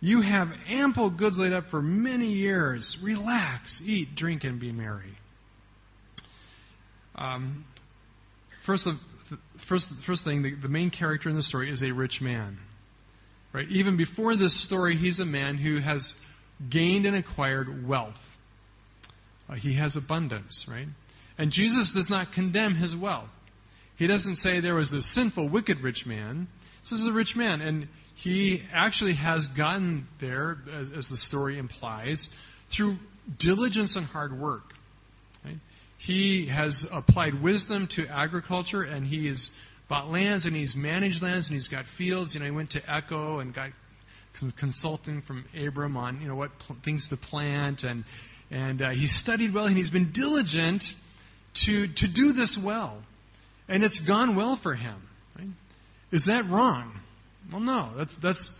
you 0.00 0.20
have 0.22 0.48
ample 0.68 1.10
goods 1.10 1.38
laid 1.38 1.52
up 1.52 1.64
for 1.70 1.82
many 1.82 2.26
years. 2.26 2.98
Relax, 3.02 3.82
eat, 3.84 4.14
drink, 4.16 4.44
and 4.44 4.60
be 4.60 4.72
merry. 4.72 5.16
Um, 7.14 7.64
first, 8.66 8.84
the 8.84 8.98
first, 9.68 9.86
first 10.06 10.24
thing, 10.24 10.42
the, 10.42 10.54
the 10.60 10.68
main 10.68 10.90
character 10.90 11.28
in 11.28 11.36
the 11.36 11.42
story 11.42 11.70
is 11.70 11.82
a 11.82 11.92
rich 11.92 12.18
man. 12.20 12.58
Right? 13.52 13.68
Even 13.68 13.96
before 13.96 14.36
this 14.36 14.64
story, 14.66 14.96
he's 14.96 15.20
a 15.20 15.24
man 15.24 15.58
who 15.58 15.78
has 15.80 16.14
gained 16.70 17.06
and 17.06 17.16
acquired 17.16 17.86
wealth. 17.86 18.14
Uh, 19.48 19.54
he 19.54 19.76
has 19.76 19.96
abundance, 19.96 20.66
right? 20.70 20.86
And 21.38 21.50
Jesus 21.50 21.92
does 21.94 22.08
not 22.08 22.28
condemn 22.34 22.74
his 22.74 22.94
wealth. 23.00 23.28
He 23.96 24.06
doesn't 24.06 24.36
say 24.36 24.60
there 24.60 24.74
was 24.74 24.90
this 24.90 25.14
sinful, 25.14 25.50
wicked 25.50 25.80
rich 25.80 26.04
man. 26.06 26.48
This 26.82 26.92
is 26.92 27.06
a 27.06 27.12
rich 27.12 27.34
man, 27.36 27.60
and 27.60 27.88
he 28.16 28.62
actually 28.72 29.14
has 29.14 29.46
gotten 29.56 30.06
there, 30.20 30.58
as, 30.72 30.88
as 30.96 31.08
the 31.08 31.16
story 31.16 31.58
implies, 31.58 32.28
through 32.74 32.96
diligence 33.38 33.96
and 33.96 34.06
hard 34.06 34.38
work. 34.38 34.62
He 36.06 36.48
has 36.48 36.84
applied 36.90 37.42
wisdom 37.42 37.88
to 37.96 38.06
agriculture, 38.06 38.82
and 38.82 39.06
he 39.06 39.28
has 39.28 39.50
bought 39.88 40.08
lands, 40.08 40.46
and 40.46 40.56
he's 40.56 40.74
managed 40.74 41.22
lands, 41.22 41.46
and 41.48 41.54
he's 41.54 41.68
got 41.68 41.84
fields. 41.96 42.34
You 42.34 42.40
know, 42.40 42.46
he 42.46 42.52
went 42.52 42.70
to 42.72 42.80
Echo 42.92 43.38
and 43.38 43.54
got 43.54 43.70
consulting 44.58 45.22
from 45.22 45.44
Abram 45.54 45.96
on 45.96 46.20
you 46.20 46.26
know 46.26 46.34
what 46.34 46.50
pl- 46.66 46.76
things 46.84 47.06
to 47.10 47.16
plant, 47.16 47.82
and 47.82 48.04
and 48.50 48.82
uh, 48.82 48.90
he 48.90 49.06
studied 49.06 49.54
well, 49.54 49.66
and 49.66 49.76
he's 49.76 49.90
been 49.90 50.12
diligent 50.12 50.82
to 51.66 51.86
to 51.96 52.12
do 52.12 52.32
this 52.32 52.58
well, 52.64 53.02
and 53.68 53.84
it's 53.84 54.00
gone 54.06 54.34
well 54.34 54.58
for 54.62 54.74
him. 54.74 55.02
Right? 55.38 55.48
Is 56.10 56.26
that 56.26 56.44
wrong? 56.50 56.98
Well, 57.50 57.60
no. 57.60 57.92
That's 57.96 58.16
that's 58.22 58.54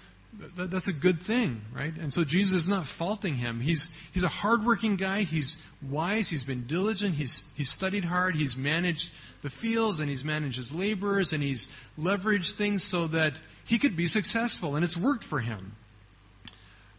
that, 0.56 0.70
that's 0.70 0.88
a 0.88 1.00
good 1.00 1.18
thing, 1.26 1.60
right? 1.74 1.92
And 1.92 2.12
so 2.12 2.24
Jesus 2.26 2.62
is 2.62 2.68
not 2.68 2.86
faulting 2.98 3.36
him. 3.36 3.60
He's 3.60 3.86
he's 4.14 4.24
a 4.24 4.28
hardworking 4.28 4.96
guy. 4.96 5.22
He's 5.24 5.56
wise. 5.90 6.28
He's 6.30 6.44
been 6.44 6.66
diligent. 6.66 7.14
He's 7.14 7.42
he's 7.56 7.70
studied 7.70 8.04
hard. 8.04 8.34
He's 8.34 8.54
managed 8.56 9.04
the 9.42 9.50
fields 9.60 10.00
and 10.00 10.08
he's 10.08 10.24
managed 10.24 10.56
his 10.56 10.70
laborers 10.72 11.32
and 11.32 11.42
he's 11.42 11.68
leveraged 11.98 12.56
things 12.56 12.86
so 12.90 13.08
that 13.08 13.32
he 13.66 13.78
could 13.78 13.96
be 13.96 14.06
successful, 14.06 14.76
and 14.76 14.84
it's 14.84 14.98
worked 15.00 15.24
for 15.24 15.40
him. 15.40 15.72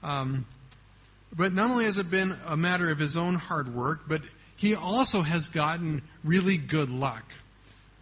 Um, 0.02 0.46
but 1.36 1.54
not 1.54 1.72
only 1.72 1.86
has 1.86 1.98
it 1.98 2.10
been 2.12 2.38
a 2.46 2.56
matter 2.56 2.92
of 2.92 3.00
his 3.00 3.18
own 3.18 3.36
hard 3.36 3.74
work, 3.74 4.02
but 4.08 4.22
he 4.58 4.76
also 4.76 5.22
has 5.22 5.48
gotten 5.54 6.04
really 6.24 6.58
good 6.58 6.90
luck. 6.90 7.24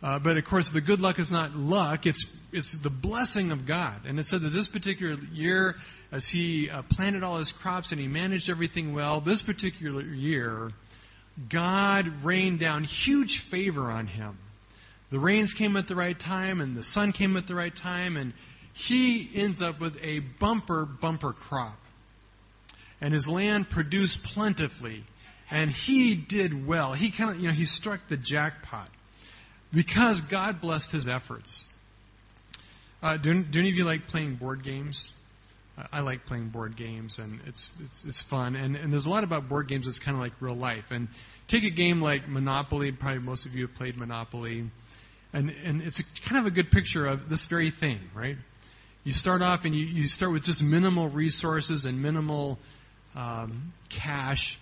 Uh, 0.01 0.17
but 0.17 0.35
of 0.35 0.43
course, 0.45 0.69
the 0.73 0.81
good 0.81 0.99
luck 0.99 1.19
is 1.19 1.31
not 1.31 1.51
luck, 1.51 2.05
it's, 2.05 2.25
it's 2.51 2.75
the 2.83 2.89
blessing 2.89 3.51
of 3.51 3.67
God. 3.67 4.05
And 4.05 4.19
it 4.19 4.25
said 4.25 4.41
that 4.41 4.49
this 4.49 4.67
particular 4.67 5.15
year, 5.31 5.75
as 6.11 6.27
he 6.31 6.69
uh, 6.71 6.81
planted 6.89 7.21
all 7.23 7.37
his 7.37 7.53
crops 7.61 7.91
and 7.91 8.01
he 8.01 8.07
managed 8.07 8.49
everything 8.49 8.95
well, 8.95 9.21
this 9.21 9.43
particular 9.45 10.01
year, 10.01 10.71
God 11.51 12.05
rained 12.23 12.59
down 12.59 12.83
huge 12.83 13.43
favor 13.51 13.91
on 13.91 14.07
him. 14.07 14.37
The 15.11 15.19
rains 15.19 15.53
came 15.57 15.75
at 15.75 15.87
the 15.87 15.95
right 15.95 16.17
time, 16.17 16.61
and 16.61 16.75
the 16.75 16.83
sun 16.83 17.11
came 17.11 17.35
at 17.37 17.45
the 17.45 17.55
right 17.55 17.73
time, 17.83 18.17
and 18.17 18.33
he 18.87 19.29
ends 19.35 19.61
up 19.61 19.79
with 19.79 19.93
a 20.01 20.21
bumper, 20.39 20.87
bumper 21.01 21.33
crop. 21.33 21.77
And 23.01 23.13
his 23.13 23.27
land 23.29 23.67
produced 23.71 24.17
plentifully. 24.33 25.03
And 25.49 25.69
he 25.69 26.23
did 26.29 26.65
well. 26.65 26.93
He 26.93 27.11
kind 27.15 27.35
of, 27.35 27.41
you 27.41 27.49
know, 27.49 27.53
he 27.53 27.65
struck 27.65 27.99
the 28.09 28.17
jackpot. 28.17 28.89
Because 29.73 30.21
God 30.29 30.61
blessed 30.61 30.91
his 30.91 31.07
efforts. 31.07 31.65
Uh, 33.01 33.17
do, 33.17 33.43
do 33.43 33.59
any 33.59 33.69
of 33.69 33.75
you 33.75 33.85
like 33.85 34.01
playing 34.09 34.35
board 34.35 34.63
games? 34.63 35.11
I 35.91 36.01
like 36.01 36.25
playing 36.25 36.49
board 36.49 36.77
games, 36.77 37.17
and 37.17 37.39
it's 37.47 37.69
it's, 37.79 38.03
it's 38.05 38.23
fun. 38.29 38.55
And, 38.55 38.75
and 38.75 38.91
there's 38.91 39.05
a 39.05 39.09
lot 39.09 39.23
about 39.23 39.49
board 39.49 39.67
games 39.67 39.85
that's 39.85 39.99
kind 39.99 40.15
of 40.15 40.21
like 40.21 40.33
real 40.41 40.55
life. 40.55 40.83
And 40.89 41.07
take 41.49 41.63
a 41.63 41.71
game 41.71 42.01
like 42.01 42.27
Monopoly. 42.27 42.91
Probably 42.91 43.19
most 43.19 43.47
of 43.47 43.53
you 43.53 43.67
have 43.67 43.75
played 43.75 43.97
Monopoly, 43.97 44.69
and 45.33 45.49
and 45.49 45.81
it's 45.81 45.99
a, 45.99 46.29
kind 46.29 46.45
of 46.45 46.51
a 46.51 46.53
good 46.53 46.69
picture 46.71 47.07
of 47.07 47.29
this 47.29 47.47
very 47.49 47.71
thing, 47.79 47.99
right? 48.15 48.35
You 49.03 49.13
start 49.13 49.41
off 49.41 49.61
and 49.63 49.73
you, 49.73 49.85
you 49.85 50.07
start 50.07 50.31
with 50.31 50.43
just 50.43 50.61
minimal 50.61 51.09
resources 51.09 51.85
and 51.85 52.03
minimal 52.03 52.59
um, 53.15 53.73
cash, 53.89 54.59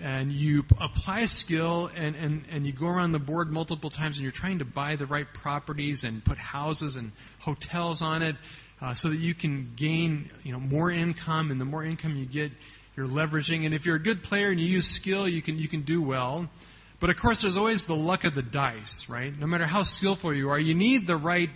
and 0.00 0.32
you 0.32 0.62
apply 0.80 1.22
skill 1.26 1.88
and, 1.94 2.16
and, 2.16 2.44
and 2.50 2.66
you 2.66 2.72
go 2.72 2.86
around 2.86 3.12
the 3.12 3.18
board 3.18 3.48
multiple 3.48 3.90
times 3.90 4.16
and 4.16 4.24
you're 4.24 4.32
trying 4.32 4.58
to 4.58 4.64
buy 4.64 4.96
the 4.96 5.06
right 5.06 5.26
properties 5.40 6.02
and 6.04 6.24
put 6.24 6.36
houses 6.36 6.96
and 6.96 7.12
hotels 7.40 8.02
on 8.02 8.22
it 8.22 8.34
uh, 8.80 8.92
so 8.94 9.10
that 9.10 9.18
you 9.18 9.34
can 9.34 9.72
gain 9.78 10.30
you 10.42 10.52
know, 10.52 10.58
more 10.58 10.90
income. 10.90 11.50
And 11.50 11.60
the 11.60 11.64
more 11.64 11.84
income 11.84 12.16
you 12.16 12.26
get 12.26 12.50
you're 12.96 13.06
leveraging. 13.06 13.64
And 13.66 13.74
if 13.74 13.84
you're 13.84 13.96
a 13.96 14.02
good 14.02 14.22
player 14.22 14.50
and 14.50 14.60
you 14.60 14.66
use 14.66 14.98
skill 15.00 15.28
you 15.28 15.42
can, 15.42 15.58
you 15.58 15.68
can 15.68 15.84
do 15.84 16.02
well. 16.02 16.48
But 17.00 17.10
of 17.10 17.16
course 17.20 17.40
there's 17.42 17.56
always 17.56 17.84
the 17.86 17.94
luck 17.94 18.24
of 18.24 18.34
the 18.34 18.42
dice 18.42 19.06
right? 19.08 19.32
No 19.38 19.46
matter 19.46 19.66
how 19.66 19.82
skillful 19.84 20.34
you 20.34 20.48
are 20.48 20.58
you 20.58 20.74
need 20.74 21.06
the 21.06 21.16
right 21.16 21.50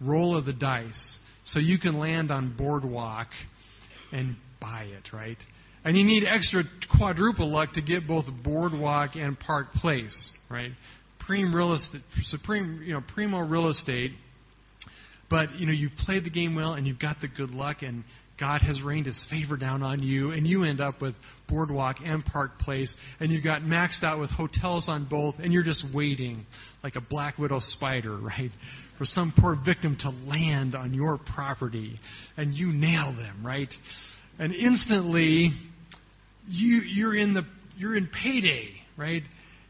roll 0.00 0.36
of 0.36 0.46
the 0.46 0.52
dice 0.52 1.18
so 1.44 1.58
you 1.58 1.78
can 1.78 1.98
land 1.98 2.30
on 2.30 2.56
boardwalk 2.56 3.28
and 4.12 4.36
buy 4.60 4.84
it 4.84 5.12
right 5.12 5.36
and 5.84 5.96
you 5.96 6.04
need 6.04 6.24
extra 6.24 6.62
quadruple 6.96 7.50
luck 7.50 7.74
to 7.74 7.82
get 7.82 8.08
both 8.08 8.24
Boardwalk 8.42 9.16
and 9.16 9.38
Park 9.38 9.72
Place, 9.74 10.32
right? 10.50 10.70
Prime 11.26 11.54
real 11.54 11.74
estate, 11.74 12.02
supreme, 12.24 12.82
you 12.84 12.94
know, 12.94 13.02
primo 13.14 13.40
real 13.40 13.68
estate. 13.68 14.12
But 15.30 15.54
you 15.56 15.66
know, 15.66 15.72
you've 15.72 15.96
played 16.04 16.24
the 16.24 16.30
game 16.30 16.54
well, 16.54 16.74
and 16.74 16.86
you've 16.86 16.98
got 16.98 17.16
the 17.20 17.28
good 17.28 17.50
luck, 17.50 17.78
and 17.82 18.04
God 18.38 18.62
has 18.62 18.82
rained 18.82 19.06
His 19.06 19.26
favor 19.30 19.56
down 19.56 19.82
on 19.82 20.02
you, 20.02 20.30
and 20.32 20.46
you 20.46 20.64
end 20.64 20.80
up 20.80 21.00
with 21.00 21.14
Boardwalk 21.48 21.96
and 22.04 22.24
Park 22.24 22.58
Place, 22.58 22.94
and 23.20 23.30
you've 23.30 23.44
got 23.44 23.62
maxed 23.62 24.02
out 24.02 24.20
with 24.20 24.30
hotels 24.30 24.86
on 24.88 25.06
both, 25.08 25.36
and 25.38 25.52
you're 25.52 25.62
just 25.62 25.84
waiting 25.94 26.44
like 26.82 26.96
a 26.96 27.00
black 27.00 27.38
widow 27.38 27.60
spider, 27.60 28.16
right, 28.20 28.50
for 28.98 29.04
some 29.04 29.32
poor 29.38 29.56
victim 29.64 29.96
to 30.00 30.10
land 30.10 30.74
on 30.74 30.94
your 30.94 31.18
property, 31.34 31.96
and 32.36 32.54
you 32.54 32.72
nail 32.72 33.14
them, 33.16 33.44
right? 33.44 33.72
And 34.38 34.52
instantly, 34.52 35.52
you, 36.48 36.82
you're 36.84 37.16
in 37.16 37.34
the 37.34 37.42
you're 37.76 37.96
in 37.96 38.08
payday, 38.08 38.68
right? 38.96 39.22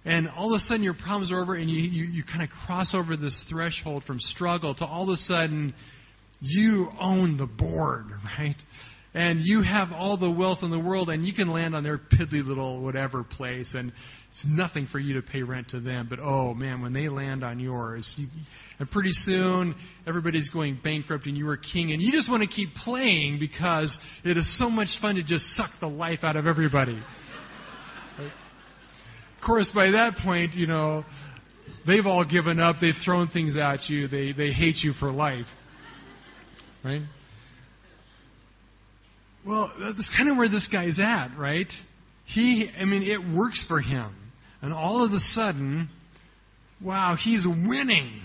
And 0.04 0.28
all 0.28 0.52
of 0.52 0.58
a 0.58 0.60
sudden 0.60 0.82
your 0.82 0.94
problems 0.94 1.32
are 1.32 1.40
over, 1.40 1.54
and 1.54 1.70
you, 1.70 1.80
you, 1.80 2.04
you 2.04 2.24
kind 2.24 2.42
of 2.42 2.50
cross 2.66 2.94
over 2.94 3.16
this 3.16 3.44
threshold 3.50 4.04
from 4.04 4.20
struggle 4.20 4.74
to 4.74 4.84
all 4.84 5.04
of 5.04 5.08
a 5.08 5.16
sudden 5.16 5.74
you 6.40 6.90
own 7.00 7.38
the 7.38 7.46
board, 7.46 8.06
right? 8.38 8.56
And 9.14 9.40
you 9.42 9.62
have 9.62 9.92
all 9.92 10.16
the 10.18 10.30
wealth 10.30 10.58
in 10.62 10.70
the 10.70 10.78
world, 10.78 11.08
and 11.08 11.24
you 11.24 11.32
can 11.32 11.48
land 11.48 11.74
on 11.74 11.84
their 11.84 11.98
piddly 11.98 12.44
little 12.44 12.82
whatever 12.82 13.24
place, 13.24 13.74
and 13.74 13.92
it's 14.34 14.44
nothing 14.48 14.88
for 14.90 14.98
you 14.98 15.14
to 15.14 15.22
pay 15.22 15.42
rent 15.42 15.68
to 15.68 15.78
them. 15.78 16.08
But 16.10 16.18
oh 16.18 16.54
man, 16.54 16.82
when 16.82 16.92
they 16.92 17.08
land 17.08 17.44
on 17.44 17.60
yours, 17.60 18.12
you, 18.16 18.26
and 18.80 18.90
pretty 18.90 19.12
soon 19.12 19.76
everybody's 20.08 20.48
going 20.48 20.80
bankrupt, 20.82 21.26
and 21.26 21.36
you 21.36 21.48
are 21.48 21.56
king, 21.56 21.92
and 21.92 22.02
you 22.02 22.10
just 22.10 22.28
want 22.28 22.42
to 22.42 22.48
keep 22.48 22.74
playing 22.74 23.38
because 23.38 23.96
it 24.24 24.36
is 24.36 24.58
so 24.58 24.68
much 24.68 24.88
fun 25.00 25.14
to 25.14 25.22
just 25.22 25.44
suck 25.54 25.70
the 25.80 25.86
life 25.86 26.20
out 26.24 26.34
of 26.34 26.48
everybody. 26.48 27.00
Right? 28.18 28.32
Of 29.38 29.46
course, 29.46 29.70
by 29.72 29.92
that 29.92 30.14
point, 30.24 30.54
you 30.54 30.66
know 30.66 31.04
they've 31.86 32.04
all 32.04 32.24
given 32.24 32.58
up. 32.58 32.76
They've 32.80 32.92
thrown 33.04 33.28
things 33.28 33.56
at 33.56 33.88
you. 33.88 34.08
They 34.08 34.32
they 34.32 34.50
hate 34.50 34.78
you 34.82 34.94
for 34.98 35.12
life. 35.12 35.46
Right? 36.84 37.02
Well, 39.46 39.72
that's 39.78 40.10
kind 40.16 40.28
of 40.28 40.36
where 40.36 40.48
this 40.48 40.68
guy's 40.72 40.98
at, 40.98 41.38
right? 41.38 41.70
He, 42.24 42.68
I 42.80 42.84
mean, 42.84 43.02
it 43.02 43.20
works 43.36 43.64
for 43.68 43.80
him. 43.80 44.23
And 44.64 44.72
all 44.72 45.04
of 45.04 45.12
a 45.12 45.18
sudden, 45.18 45.90
wow, 46.82 47.18
he's 47.22 47.46
winning. 47.46 48.22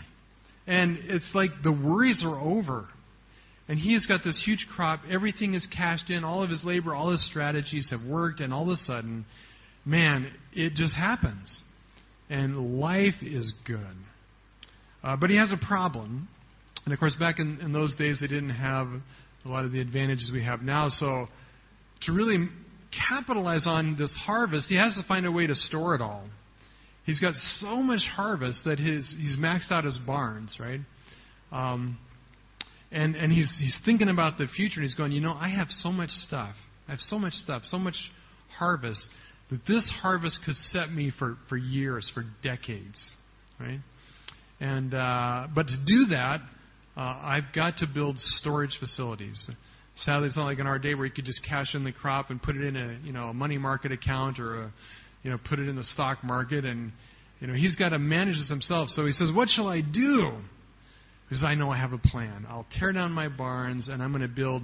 And 0.66 0.98
it's 1.04 1.30
like 1.36 1.50
the 1.66 1.74
worries 1.74 2.24
are 2.26 2.40
over. 2.40 2.88
And 3.68 3.78
he's 3.78 4.06
got 4.06 4.22
this 4.24 4.42
huge 4.46 4.66
crop. 4.74 5.02
Everything 5.12 5.54
is 5.54 5.68
cashed 5.68 6.10
in. 6.10 6.24
All 6.24 6.42
of 6.42 6.50
his 6.50 6.64
labor, 6.64 6.96
all 6.96 7.12
his 7.12 7.28
strategies 7.30 7.92
have 7.92 8.10
worked. 8.10 8.40
And 8.40 8.54
all 8.54 8.64
of 8.64 8.70
a 8.70 8.78
sudden, 8.78 9.26
man, 9.84 10.32
it 10.54 10.76
just 10.76 10.96
happens. 10.96 11.62
And 12.30 12.80
life 12.80 13.22
is 13.22 13.54
good. 13.68 13.98
Uh, 15.04 15.18
but 15.18 15.30
he 15.30 15.36
has 15.36 15.52
a 15.52 15.66
problem. 15.68 16.30
And 16.86 16.94
of 16.94 17.02
course, 17.02 17.18
back 17.20 17.40
in, 17.40 17.60
in 17.60 17.74
those 17.74 17.98
days, 17.98 18.20
they 18.22 18.28
didn't 18.28 18.52
have 18.52 18.88
a 19.44 19.50
lot 19.50 19.66
of 19.66 19.74
the 19.74 19.82
advantages 19.82 20.32
we 20.34 20.46
have 20.46 20.62
now. 20.62 20.88
So 20.88 21.28
to 22.04 22.14
really 22.14 22.48
capitalize 23.10 23.66
on 23.68 23.96
this 23.98 24.16
harvest, 24.26 24.68
he 24.68 24.78
has 24.78 24.94
to 24.96 25.08
find 25.08 25.26
a 25.26 25.32
way 25.32 25.48
to 25.48 25.56
store 25.56 25.96
it 25.96 26.02
all. 26.02 26.24
He's 27.06 27.20
got 27.20 27.34
so 27.34 27.78
much 27.78 28.02
harvest 28.16 28.66
that 28.66 28.80
his, 28.80 29.16
he's 29.20 29.38
maxed 29.40 29.72
out 29.72 29.84
his 29.84 29.98
barns, 30.06 30.58
right? 30.60 30.82
Um, 31.52 31.98
and 32.92 33.16
and 33.16 33.32
he's, 33.32 33.56
he's 33.60 33.80
thinking 33.86 34.10
about 34.10 34.38
the 34.38 34.48
future, 34.48 34.80
and 34.80 34.84
he's 34.84 34.96
going, 34.96 35.12
you 35.12 35.22
know, 35.22 35.34
I 35.34 35.50
have 35.50 35.70
so 35.70 35.92
much 35.92 36.10
stuff. 36.10 36.56
I 36.88 36.92
have 36.92 37.00
so 37.00 37.20
much 37.20 37.34
stuff, 37.34 37.64
so 37.66 37.78
much 37.78 37.96
harvest 38.58 39.08
that 39.50 39.66
this 39.68 39.92
harvest 40.02 40.40
could 40.46 40.56
set 40.56 40.92
me 40.92 41.12
for, 41.18 41.38
for 41.48 41.58
years, 41.58 42.12
for 42.14 42.24
decades, 42.44 43.12
right? 43.60 43.80
And 44.60 44.94
uh, 44.94 45.48
but 45.54 45.68
to 45.68 45.78
do 45.86 46.06
that, 46.12 46.42
uh, 46.98 47.02
I've 47.02 47.54
got 47.56 47.78
to 47.78 47.88
build 47.88 48.18
storage 48.18 48.78
facilities. 48.80 49.50
Sadly, 50.02 50.28
it's 50.28 50.38
not 50.38 50.46
like 50.46 50.60
in 50.60 50.68
our 50.68 50.80
day 50.80 50.96
where 50.96 51.06
you 51.06 51.12
could 51.12 51.26
just 51.26 51.46
cash 51.48 51.76
in 51.76 51.84
the 51.84 51.92
crop 51.92 52.30
and 52.30 52.42
put 52.42 52.56
it 52.56 52.64
in 52.64 52.76
a 52.76 53.00
you 53.04 53.12
know 53.12 53.26
a 53.26 53.34
money 53.34 53.58
market 53.58 53.92
account 53.92 54.40
or 54.40 54.64
a 54.64 54.74
you 55.24 55.32
know 55.32 55.38
put 55.50 55.60
it 55.60 55.68
in 55.68 55.76
the 55.76 55.84
stock 55.84 56.24
market 56.24 56.64
and 56.64 56.92
you 57.40 57.48
know 57.48 57.54
he's 57.54 57.76
got 57.76 57.90
to 57.90 58.00
manage 58.00 58.38
this 58.38 58.50
himself. 58.50 58.90
So 58.90 59.06
he 59.06 59.12
says, 59.12 59.30
"What 59.34 59.50
shall 59.50 59.68
I 59.68 59.82
do?" 59.82 60.32
Because 61.28 61.44
I 61.44 61.54
know 61.56 61.70
I 61.70 61.78
have 61.78 61.94
a 61.94 61.98
plan. 61.98 62.48
I'll 62.50 62.66
tear 62.80 62.92
down 62.92 63.12
my 63.12 63.28
barns 63.28 63.88
and 63.88 64.02
I'm 64.02 64.12
going 64.12 64.24
to 64.24 64.28
build 64.28 64.64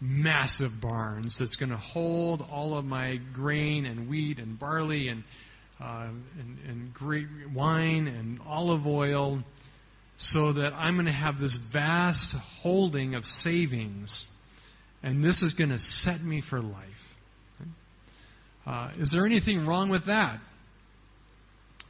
massive 0.00 0.70
barns 0.80 1.36
that's 1.38 1.56
going 1.56 1.70
to 1.70 1.76
hold 1.76 2.42
all 2.50 2.78
of 2.78 2.84
my 2.84 3.18
grain 3.34 3.84
and 3.84 4.08
wheat 4.08 4.38
and 4.38 4.58
barley 4.58 5.08
and, 5.08 5.24
uh, 5.80 6.08
and, 6.38 6.58
and 6.66 6.94
great 6.94 7.26
wine 7.54 8.06
and 8.06 8.40
olive 8.46 8.86
oil 8.86 9.42
so 10.18 10.54
that 10.54 10.72
I'm 10.74 10.94
going 10.94 11.06
to 11.06 11.12
have 11.12 11.38
this 11.38 11.58
vast 11.72 12.34
holding 12.62 13.14
of 13.14 13.24
savings 13.24 14.28
and 15.06 15.22
this 15.22 15.40
is 15.40 15.54
going 15.54 15.70
to 15.70 15.78
set 15.78 16.20
me 16.20 16.42
for 16.50 16.60
life. 16.60 16.82
Uh, 18.66 18.90
is 18.98 19.12
there 19.12 19.24
anything 19.24 19.64
wrong 19.64 19.88
with 19.88 20.06
that? 20.06 20.40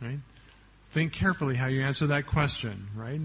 Right? 0.02 0.18
Think 0.92 1.14
carefully 1.18 1.56
how 1.56 1.68
you 1.68 1.82
answer 1.82 2.08
that 2.08 2.26
question, 2.26 2.88
right? 2.94 3.20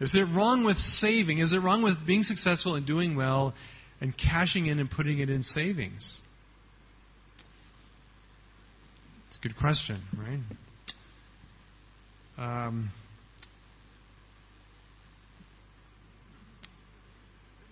Is 0.00 0.16
it 0.16 0.26
wrong 0.36 0.64
with 0.64 0.76
saving? 0.76 1.38
Is 1.38 1.52
it 1.52 1.58
wrong 1.58 1.84
with 1.84 1.94
being 2.04 2.24
successful 2.24 2.74
and 2.74 2.84
doing 2.84 3.14
well 3.14 3.54
and 4.00 4.12
cashing 4.18 4.66
in 4.66 4.80
and 4.80 4.90
putting 4.90 5.20
it 5.20 5.30
in 5.30 5.44
savings? 5.44 6.18
It's 9.28 9.38
a 9.38 9.42
good 9.46 9.56
question, 9.56 10.02
right? 10.18 10.40
Um, 12.66 12.90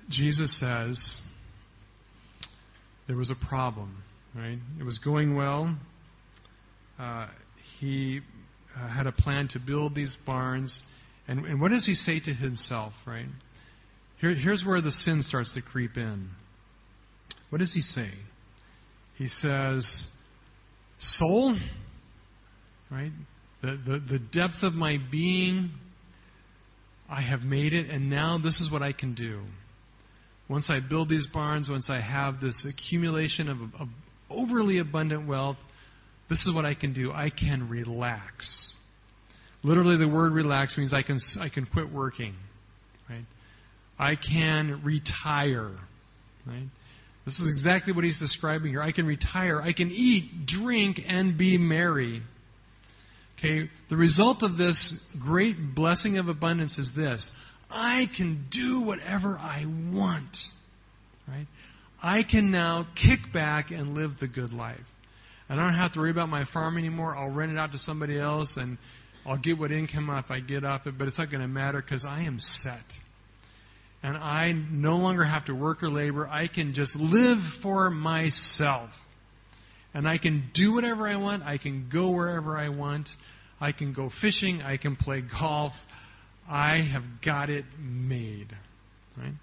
Jesus 0.08 0.60
says 0.60 1.16
there 3.06 3.16
was 3.16 3.30
a 3.30 3.46
problem, 3.48 4.02
right? 4.34 4.58
It 4.78 4.84
was 4.84 4.98
going 4.98 5.36
well. 5.36 5.76
Uh, 6.98 7.28
he 7.80 8.20
uh, 8.76 8.88
had 8.88 9.06
a 9.06 9.12
plan 9.12 9.48
to 9.48 9.58
build 9.58 9.94
these 9.94 10.16
barns. 10.26 10.82
And, 11.28 11.44
and 11.46 11.60
what 11.60 11.70
does 11.70 11.86
he 11.86 11.94
say 11.94 12.20
to 12.20 12.32
himself, 12.32 12.92
right? 13.06 13.26
Here, 14.20 14.34
here's 14.34 14.64
where 14.66 14.80
the 14.80 14.92
sin 14.92 15.22
starts 15.22 15.54
to 15.54 15.62
creep 15.62 15.96
in. 15.96 16.30
What 17.50 17.58
does 17.58 17.74
he 17.74 17.82
say? 17.82 18.10
He 19.16 19.28
says, 19.28 20.06
Soul, 20.98 21.58
right? 22.90 23.12
The, 23.62 23.78
the, 23.86 24.02
the 24.12 24.18
depth 24.18 24.62
of 24.62 24.72
my 24.72 24.98
being, 25.10 25.70
I 27.08 27.22
have 27.22 27.40
made 27.40 27.72
it, 27.72 27.90
and 27.90 28.10
now 28.10 28.38
this 28.42 28.60
is 28.60 28.70
what 28.72 28.82
I 28.82 28.92
can 28.92 29.14
do. 29.14 29.42
Once 30.48 30.68
I 30.68 30.80
build 30.86 31.08
these 31.08 31.26
barns, 31.32 31.70
once 31.70 31.88
I 31.88 32.00
have 32.00 32.40
this 32.40 32.66
accumulation 32.68 33.48
of, 33.48 33.58
of 33.80 33.88
overly 34.30 34.78
abundant 34.78 35.26
wealth, 35.26 35.56
this 36.28 36.46
is 36.46 36.54
what 36.54 36.64
I 36.64 36.74
can 36.74 36.92
do. 36.92 37.12
I 37.12 37.30
can 37.30 37.68
relax. 37.68 38.74
Literally, 39.62 39.96
the 39.96 40.08
word 40.08 40.32
relax 40.32 40.76
means 40.76 40.92
I 40.92 41.02
can, 41.02 41.18
I 41.40 41.48
can 41.48 41.66
quit 41.66 41.90
working. 41.90 42.34
Right? 43.08 43.24
I 43.98 44.16
can 44.16 44.82
retire. 44.84 45.72
Right? 46.46 46.66
This 47.24 47.40
is 47.40 47.50
exactly 47.50 47.94
what 47.94 48.04
he's 48.04 48.18
describing 48.18 48.68
here. 48.68 48.82
I 48.82 48.92
can 48.92 49.06
retire. 49.06 49.62
I 49.62 49.72
can 49.72 49.90
eat, 49.90 50.46
drink, 50.46 51.00
and 51.06 51.38
be 51.38 51.56
merry. 51.56 52.22
Okay, 53.38 53.68
the 53.90 53.96
result 53.96 54.42
of 54.42 54.56
this 54.56 54.98
great 55.20 55.56
blessing 55.74 56.18
of 56.18 56.28
abundance 56.28 56.78
is 56.78 56.92
this 56.94 57.30
I 57.74 58.06
can 58.16 58.46
do 58.50 58.82
whatever 58.82 59.36
I 59.36 59.64
want. 59.92 60.36
Right? 61.28 61.46
I 62.02 62.22
can 62.22 62.50
now 62.50 62.86
kick 62.94 63.32
back 63.32 63.70
and 63.70 63.94
live 63.94 64.12
the 64.20 64.28
good 64.28 64.52
life. 64.52 64.80
I 65.48 65.56
don't 65.56 65.74
have 65.74 65.92
to 65.94 66.00
worry 66.00 66.10
about 66.10 66.28
my 66.28 66.44
farm 66.52 66.78
anymore. 66.78 67.14
I'll 67.16 67.32
rent 67.32 67.52
it 67.52 67.58
out 67.58 67.72
to 67.72 67.78
somebody 67.78 68.18
else 68.18 68.56
and 68.56 68.78
I'll 69.26 69.38
get 69.38 69.58
what 69.58 69.72
income 69.72 70.08
if 70.10 70.30
I 70.30 70.40
get 70.40 70.64
off 70.64 70.86
it, 70.86 70.96
but 70.98 71.06
it's 71.06 71.18
not 71.18 71.30
going 71.30 71.42
to 71.42 71.48
matter 71.48 71.82
because 71.82 72.04
I 72.06 72.22
am 72.22 72.38
set 72.40 72.84
and 74.04 74.18
I 74.18 74.52
no 74.52 74.96
longer 74.96 75.24
have 75.24 75.46
to 75.46 75.54
work 75.54 75.82
or 75.82 75.88
labor. 75.88 76.28
I 76.28 76.46
can 76.46 76.74
just 76.74 76.94
live 76.94 77.38
for 77.62 77.90
myself. 77.90 78.90
And 79.94 80.06
I 80.06 80.18
can 80.18 80.50
do 80.52 80.74
whatever 80.74 81.08
I 81.08 81.16
want. 81.16 81.42
I 81.42 81.56
can 81.56 81.88
go 81.90 82.10
wherever 82.10 82.58
I 82.58 82.68
want. 82.68 83.08
I 83.58 83.72
can 83.72 83.94
go 83.94 84.10
fishing. 84.20 84.60
I 84.60 84.76
can 84.76 84.94
play 84.94 85.22
golf. 85.40 85.72
I 86.48 86.82
have 86.92 87.04
got 87.24 87.50
it 87.50 87.64
made. 87.78 88.48
Right? 89.16 89.34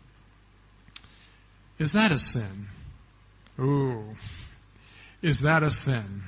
Is 1.79 1.93
that 1.93 2.11
a 2.11 2.19
sin? 2.19 2.67
Ooh. 3.59 4.15
Is 5.23 5.41
that 5.43 5.63
a 5.63 5.69
sin? 5.69 6.23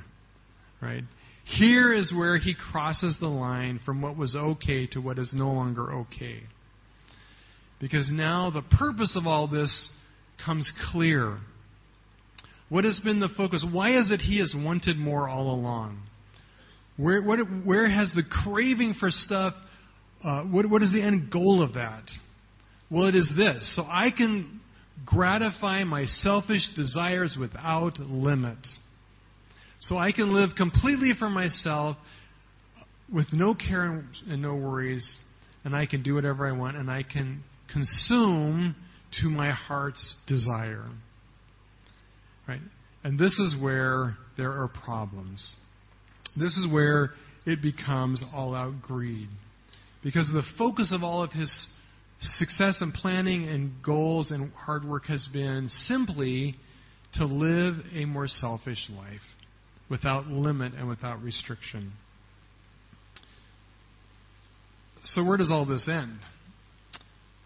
Right? 0.80 1.04
Here 1.44 1.92
is 1.92 2.12
where 2.12 2.38
he 2.38 2.54
crosses 2.54 3.18
the 3.20 3.28
line 3.28 3.80
from 3.84 4.00
what 4.00 4.16
was 4.16 4.34
okay 4.34 4.86
to 4.88 5.00
what 5.00 5.18
is 5.18 5.32
no 5.34 5.52
longer 5.52 5.92
okay. 5.92 6.40
Because 7.80 8.10
now 8.12 8.50
the 8.50 8.62
purpose 8.62 9.16
of 9.16 9.26
all 9.26 9.46
this 9.46 9.90
comes 10.44 10.72
clear. 10.90 11.38
What 12.68 12.84
has 12.84 12.98
been 13.04 13.20
the 13.20 13.28
focus? 13.36 13.64
Why 13.70 13.98
is 13.98 14.10
it 14.10 14.20
he 14.20 14.38
has 14.40 14.54
wanted 14.56 14.96
more 14.96 15.28
all 15.28 15.54
along? 15.54 16.00
Where, 16.96 17.22
what, 17.22 17.40
where 17.64 17.88
has 17.88 18.12
the 18.14 18.22
craving 18.22 18.94
for 18.98 19.10
stuff, 19.10 19.54
uh, 20.24 20.44
what, 20.44 20.68
what 20.68 20.82
is 20.82 20.92
the 20.92 21.02
end 21.02 21.30
goal 21.30 21.62
of 21.62 21.74
that? 21.74 22.04
Well, 22.90 23.04
it 23.08 23.14
is 23.14 23.30
this. 23.36 23.76
So 23.76 23.82
I 23.82 24.10
can 24.16 24.60
gratify 25.04 25.84
my 25.84 26.06
selfish 26.06 26.68
desires 26.76 27.36
without 27.38 27.98
limit. 27.98 28.58
So 29.80 29.98
I 29.98 30.12
can 30.12 30.32
live 30.32 30.50
completely 30.56 31.12
for 31.18 31.28
myself 31.28 31.96
with 33.12 33.26
no 33.32 33.54
care 33.54 34.04
and 34.28 34.40
no 34.42 34.54
worries, 34.54 35.18
and 35.64 35.76
I 35.76 35.86
can 35.86 36.02
do 36.02 36.14
whatever 36.14 36.48
I 36.48 36.52
want, 36.52 36.76
and 36.76 36.90
I 36.90 37.02
can 37.02 37.42
consume 37.70 38.74
to 39.20 39.28
my 39.28 39.50
heart's 39.50 40.16
desire. 40.26 40.86
Right? 42.48 42.60
And 43.02 43.18
this 43.18 43.38
is 43.38 43.56
where 43.62 44.16
there 44.36 44.52
are 44.52 44.68
problems. 44.68 45.54
This 46.36 46.56
is 46.56 46.66
where 46.70 47.10
it 47.44 47.60
becomes 47.60 48.24
all 48.34 48.54
out 48.54 48.80
greed. 48.80 49.28
Because 50.04 50.28
the 50.28 50.42
focus 50.58 50.92
of 50.94 51.02
all 51.02 51.24
of 51.24 51.32
his 51.32 51.68
success 52.20 52.78
and 52.80 52.92
planning 52.92 53.48
and 53.48 53.72
goals 53.82 54.30
and 54.30 54.52
hard 54.52 54.84
work 54.84 55.06
has 55.06 55.26
been 55.32 55.68
simply 55.68 56.56
to 57.14 57.24
live 57.24 57.76
a 57.94 58.04
more 58.04 58.28
selfish 58.28 58.90
life 58.94 59.22
without 59.88 60.26
limit 60.26 60.74
and 60.74 60.88
without 60.88 61.22
restriction. 61.22 61.92
So, 65.04 65.24
where 65.24 65.36
does 65.36 65.50
all 65.50 65.66
this 65.66 65.88
end? 65.88 66.18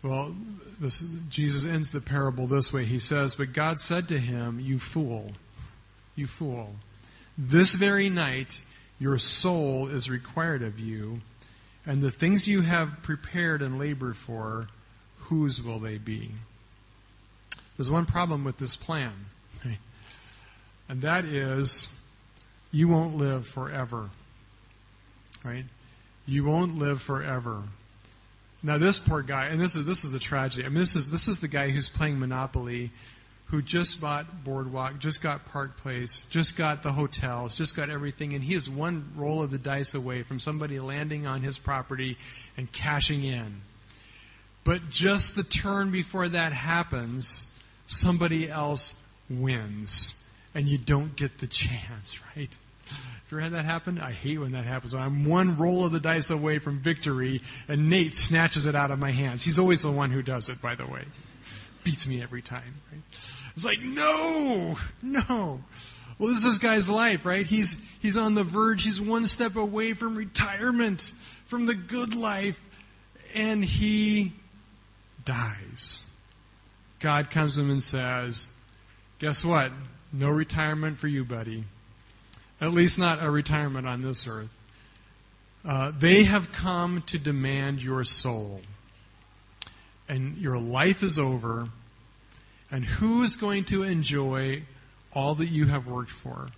Well, 0.03 0.35
this, 0.81 1.03
Jesus 1.31 1.66
ends 1.68 1.92
the 1.92 2.01
parable 2.01 2.47
this 2.47 2.71
way. 2.73 2.85
He 2.85 3.01
says, 3.01 3.35
But 3.37 3.49
God 3.55 3.79
said 3.79 4.09
to 4.09 4.18
him, 4.18 4.61
You 4.61 4.79
fool, 4.94 5.33
you 6.14 6.29
fool, 6.38 6.75
this 7.37 7.77
very 7.79 8.09
night 8.09 8.49
your 8.99 9.16
soul 9.18 9.88
is 9.94 10.09
required 10.09 10.62
of 10.62 10.79
you, 10.79 11.18
and 11.88 12.03
the 12.03 12.11
things 12.11 12.44
you 12.46 12.61
have 12.61 12.88
prepared 13.03 13.62
and 13.62 13.79
labored 13.79 14.16
for, 14.27 14.66
whose 15.31 15.59
will 15.64 15.81
they 15.81 15.96
be? 15.96 16.31
There's 17.79 17.88
one 17.88 18.05
problem 18.05 18.44
with 18.44 18.59
this 18.59 18.77
plan, 18.85 19.14
right? 19.64 19.79
and 20.90 21.01
that 21.01 21.24
is 21.24 21.88
you 22.70 22.88
won't 22.88 23.14
live 23.14 23.44
forever. 23.55 24.11
Right? 25.42 25.64
You 26.27 26.44
won't 26.44 26.74
live 26.74 26.98
forever. 27.07 27.64
Now 28.62 28.77
this 28.77 29.01
poor 29.09 29.22
guy, 29.22 29.46
and 29.46 29.59
this 29.59 29.74
is 29.74 29.87
this 29.87 30.05
is 30.05 30.12
the 30.12 30.20
tragedy. 30.20 30.64
I 30.66 30.68
mean, 30.68 30.81
this 30.81 30.94
is 30.94 31.09
this 31.11 31.27
is 31.27 31.38
the 31.40 31.48
guy 31.48 31.70
who's 31.70 31.88
playing 31.96 32.20
Monopoly, 32.20 32.90
who 33.50 33.62
just 33.62 33.98
bought 34.00 34.26
Boardwalk, 34.44 34.98
just 35.00 35.22
got 35.22 35.40
Park 35.46 35.70
Place, 35.78 36.26
just 36.30 36.56
got 36.58 36.82
the 36.82 36.92
hotels, 36.92 37.54
just 37.56 37.74
got 37.74 37.88
everything, 37.88 38.34
and 38.34 38.44
he 38.44 38.54
is 38.54 38.68
one 38.68 39.12
roll 39.16 39.42
of 39.42 39.50
the 39.50 39.58
dice 39.58 39.94
away 39.94 40.22
from 40.22 40.38
somebody 40.38 40.78
landing 40.78 41.26
on 41.26 41.42
his 41.42 41.58
property 41.64 42.16
and 42.56 42.68
cashing 42.72 43.24
in. 43.24 43.61
But 44.66 44.80
just 44.92 45.32
the 45.34 45.44
turn 45.62 45.90
before 45.90 46.28
that 46.28 46.52
happens, 46.52 47.46
somebody 47.88 48.50
else 48.50 48.92
wins, 49.30 50.14
and 50.54 50.68
you 50.68 50.76
don't 50.84 51.16
get 51.16 51.30
the 51.40 51.46
chance, 51.46 52.14
right? 52.37 52.50
you 53.30 53.37
ever 53.37 53.40
had 53.42 53.52
that 53.52 53.64
happen? 53.64 53.98
I 53.98 54.12
hate 54.12 54.38
when 54.38 54.52
that 54.52 54.64
happens. 54.64 54.94
I'm 54.94 55.28
one 55.28 55.58
roll 55.58 55.84
of 55.84 55.92
the 55.92 56.00
dice 56.00 56.30
away 56.30 56.58
from 56.58 56.82
victory, 56.82 57.40
and 57.66 57.90
Nate 57.90 58.12
snatches 58.12 58.66
it 58.66 58.74
out 58.74 58.90
of 58.90 58.98
my 58.98 59.12
hands. 59.12 59.44
He's 59.44 59.58
always 59.58 59.82
the 59.82 59.92
one 59.92 60.11
who 60.11 60.22
does 60.22 60.48
it, 60.48 60.58
by 60.62 60.74
the 60.74 60.87
way. 60.87 61.04
Beats 61.84 62.06
me 62.06 62.22
every 62.22 62.42
time. 62.42 62.74
Right? 62.90 63.02
It's 63.59 63.64
like, 63.64 63.81
no, 63.81 64.77
no. 65.03 65.59
Well, 66.21 66.29
this 66.29 66.38
is 66.38 66.44
this 66.44 66.59
guy's 66.62 66.88
life, 66.88 67.25
right? 67.25 67.44
He's, 67.44 67.75
he's 68.01 68.16
on 68.16 68.37
the 68.37 68.44
verge. 68.44 68.83
He's 68.85 69.01
one 69.05 69.27
step 69.27 69.57
away 69.57 69.94
from 69.94 70.16
retirement, 70.16 71.03
from 71.51 71.66
the 71.66 71.75
good 71.75 72.14
life, 72.14 72.55
and 73.35 73.64
he 73.64 74.33
dies. 75.27 76.05
God 77.03 77.31
comes 77.35 77.57
to 77.57 77.62
him 77.62 77.71
and 77.71 77.83
says, 77.83 78.47
Guess 79.21 79.42
what? 79.44 79.73
No 80.12 80.29
retirement 80.29 80.99
for 81.01 81.09
you, 81.09 81.25
buddy. 81.25 81.64
At 82.61 82.71
least 82.71 82.97
not 82.97 83.21
a 83.21 83.29
retirement 83.29 83.88
on 83.88 84.03
this 84.03 84.25
earth. 84.31 84.51
Uh, 85.68 85.90
they 86.01 86.25
have 86.25 86.42
come 86.62 87.03
to 87.09 87.18
demand 87.18 87.81
your 87.81 88.03
soul. 88.05 88.61
And 90.09 90.38
your 90.38 90.59
life 90.59 91.03
is 91.03 91.18
over. 91.21 91.66
And 92.70 92.85
who 92.85 93.22
is 93.22 93.37
going 93.40 93.64
to 93.70 93.83
enjoy 93.83 94.62
all 95.12 95.37
that 95.37 95.48
you 95.48 95.66
have 95.66 95.87
worked 95.87 96.11
for? 96.22 96.48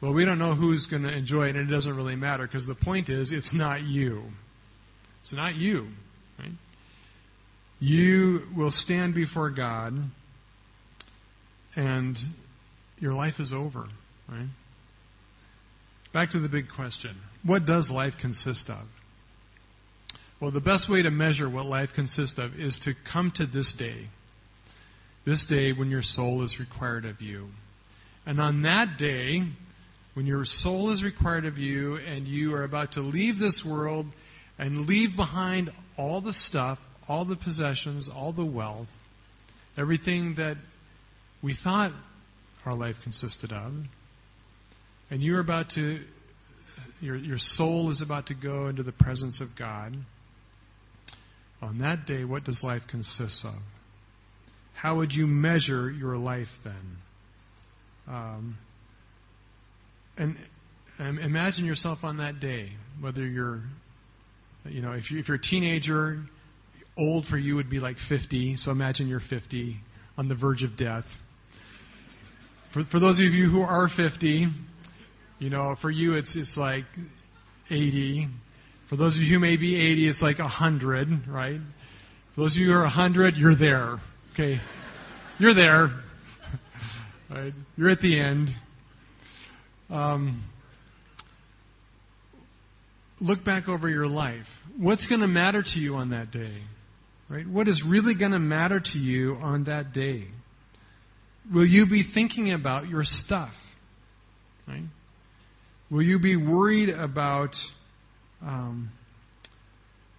Well, 0.00 0.14
we 0.14 0.24
don't 0.24 0.38
know 0.38 0.54
who's 0.54 0.86
going 0.86 1.02
to 1.02 1.14
enjoy 1.14 1.48
it, 1.48 1.56
and 1.56 1.68
it 1.68 1.72
doesn't 1.72 1.94
really 1.94 2.16
matter 2.16 2.46
because 2.46 2.66
the 2.66 2.74
point 2.74 3.10
is, 3.10 3.32
it's 3.32 3.52
not 3.52 3.82
you. 3.82 4.22
It's 5.22 5.34
not 5.34 5.56
you. 5.56 5.88
Right? 6.38 6.52
You 7.80 8.40
will 8.56 8.70
stand 8.70 9.14
before 9.14 9.50
God, 9.50 9.92
and 11.76 12.16
your 12.98 13.12
life 13.12 13.34
is 13.38 13.52
over. 13.54 13.86
Right? 14.26 14.48
Back 16.12 16.30
to 16.30 16.40
the 16.40 16.48
big 16.48 16.66
question 16.74 17.16
what 17.44 17.66
does 17.66 17.90
life 17.92 18.14
consist 18.20 18.68
of? 18.68 18.86
Well, 20.40 20.50
the 20.50 20.60
best 20.60 20.90
way 20.90 21.02
to 21.02 21.10
measure 21.10 21.48
what 21.48 21.66
life 21.66 21.90
consists 21.94 22.38
of 22.38 22.54
is 22.58 22.78
to 22.84 22.92
come 23.12 23.32
to 23.36 23.46
this 23.46 23.74
day. 23.78 24.08
This 25.26 25.44
day 25.48 25.72
when 25.72 25.90
your 25.90 26.02
soul 26.02 26.42
is 26.42 26.56
required 26.58 27.04
of 27.04 27.20
you. 27.20 27.48
And 28.26 28.40
on 28.40 28.62
that 28.62 28.96
day, 28.98 29.42
when 30.14 30.26
your 30.26 30.44
soul 30.44 30.92
is 30.92 31.02
required 31.02 31.44
of 31.44 31.58
you 31.58 31.96
and 31.96 32.26
you 32.26 32.54
are 32.54 32.64
about 32.64 32.92
to 32.92 33.00
leave 33.00 33.38
this 33.38 33.64
world 33.66 34.06
and 34.58 34.86
leave 34.86 35.16
behind 35.16 35.70
all 35.96 36.20
the 36.20 36.32
stuff, 36.32 36.78
all 37.08 37.24
the 37.24 37.36
possessions, 37.36 38.08
all 38.12 38.32
the 38.32 38.44
wealth, 38.44 38.88
everything 39.76 40.34
that 40.36 40.56
we 41.42 41.56
thought 41.62 41.92
our 42.66 42.74
life 42.74 42.96
consisted 43.02 43.52
of, 43.52 43.72
and 45.10 45.22
you're 45.22 45.40
about 45.40 45.70
to, 45.70 46.00
your, 47.00 47.16
your 47.16 47.38
soul 47.38 47.90
is 47.90 48.02
about 48.02 48.26
to 48.26 48.34
go 48.34 48.68
into 48.68 48.82
the 48.82 48.92
presence 48.92 49.40
of 49.40 49.48
God, 49.58 49.96
on 51.62 51.78
that 51.80 52.06
day, 52.06 52.24
what 52.24 52.44
does 52.44 52.60
life 52.62 52.82
consist 52.90 53.44
of? 53.44 53.60
How 54.80 54.96
would 54.96 55.12
you 55.12 55.26
measure 55.26 55.90
your 55.90 56.16
life 56.16 56.48
then? 56.64 56.96
Um, 58.08 58.56
and, 60.16 60.36
and 60.98 61.18
imagine 61.18 61.66
yourself 61.66 61.98
on 62.02 62.16
that 62.16 62.40
day, 62.40 62.70
whether 62.98 63.26
you're, 63.26 63.60
you 64.64 64.80
know, 64.80 64.92
if, 64.92 65.10
you, 65.10 65.18
if 65.18 65.28
you're 65.28 65.36
a 65.36 65.42
teenager, 65.42 66.22
old 66.96 67.26
for 67.26 67.36
you 67.36 67.56
would 67.56 67.68
be 67.68 67.78
like 67.78 67.96
50, 68.08 68.56
so 68.56 68.70
imagine 68.70 69.06
you're 69.06 69.20
50 69.28 69.76
on 70.16 70.28
the 70.28 70.34
verge 70.34 70.62
of 70.62 70.78
death. 70.78 71.04
For, 72.72 72.82
for 72.90 73.00
those 73.00 73.18
of 73.18 73.34
you 73.34 73.50
who 73.50 73.60
are 73.60 73.88
50, 73.94 74.46
you 75.40 75.50
know, 75.50 75.76
for 75.82 75.90
you, 75.90 76.14
it's, 76.14 76.34
it's 76.34 76.56
like 76.56 76.84
80. 77.70 78.28
For 78.88 78.96
those 78.96 79.14
of 79.14 79.20
you 79.20 79.34
who 79.34 79.40
may 79.40 79.58
be 79.58 79.76
80, 79.76 80.08
it's 80.08 80.22
like 80.22 80.38
100, 80.38 81.28
right? 81.28 81.60
For 82.34 82.40
those 82.40 82.56
of 82.56 82.62
you 82.62 82.68
who 82.68 82.72
are 82.72 82.84
100, 82.84 83.34
you're 83.36 83.58
there. 83.58 83.98
Okay? 84.40 84.58
You're 85.38 85.54
there. 85.54 85.90
right? 87.30 87.52
You're 87.76 87.90
at 87.90 88.00
the 88.00 88.18
end. 88.18 88.48
Um, 89.90 90.48
look 93.20 93.44
back 93.44 93.68
over 93.68 93.86
your 93.86 94.06
life. 94.06 94.46
What's 94.78 95.06
going 95.08 95.20
to 95.20 95.26
matter 95.26 95.62
to 95.62 95.78
you 95.78 95.96
on 95.96 96.10
that 96.10 96.30
day? 96.30 96.56
Right? 97.28 97.46
What 97.46 97.68
is 97.68 97.84
really 97.86 98.14
going 98.18 98.32
to 98.32 98.38
matter 98.38 98.80
to 98.80 98.98
you 98.98 99.36
on 99.42 99.64
that 99.64 99.92
day? 99.92 100.28
Will 101.52 101.66
you 101.66 101.84
be 101.84 102.10
thinking 102.14 102.50
about 102.52 102.88
your 102.88 103.02
stuff? 103.04 103.52
Right? 104.66 104.84
Will 105.90 106.02
you 106.02 106.18
be 106.18 106.36
worried 106.36 106.88
about, 106.88 107.50
um, 108.40 108.90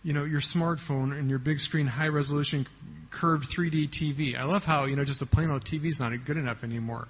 you 0.03 0.13
know, 0.13 0.23
your 0.25 0.41
smartphone 0.41 1.17
and 1.17 1.29
your 1.29 1.39
big 1.39 1.59
screen, 1.59 1.87
high 1.87 2.07
resolution, 2.07 2.65
curved 3.19 3.45
3D 3.57 3.89
TV? 3.89 4.37
I 4.37 4.45
love 4.45 4.63
how 4.63 4.85
you 4.85 4.95
know 4.95 5.05
just 5.05 5.21
a 5.21 5.25
plain 5.25 5.49
old 5.49 5.63
TV 5.63 5.87
is 5.87 5.97
not 5.99 6.11
good 6.25 6.37
enough 6.37 6.57
anymore. 6.63 7.07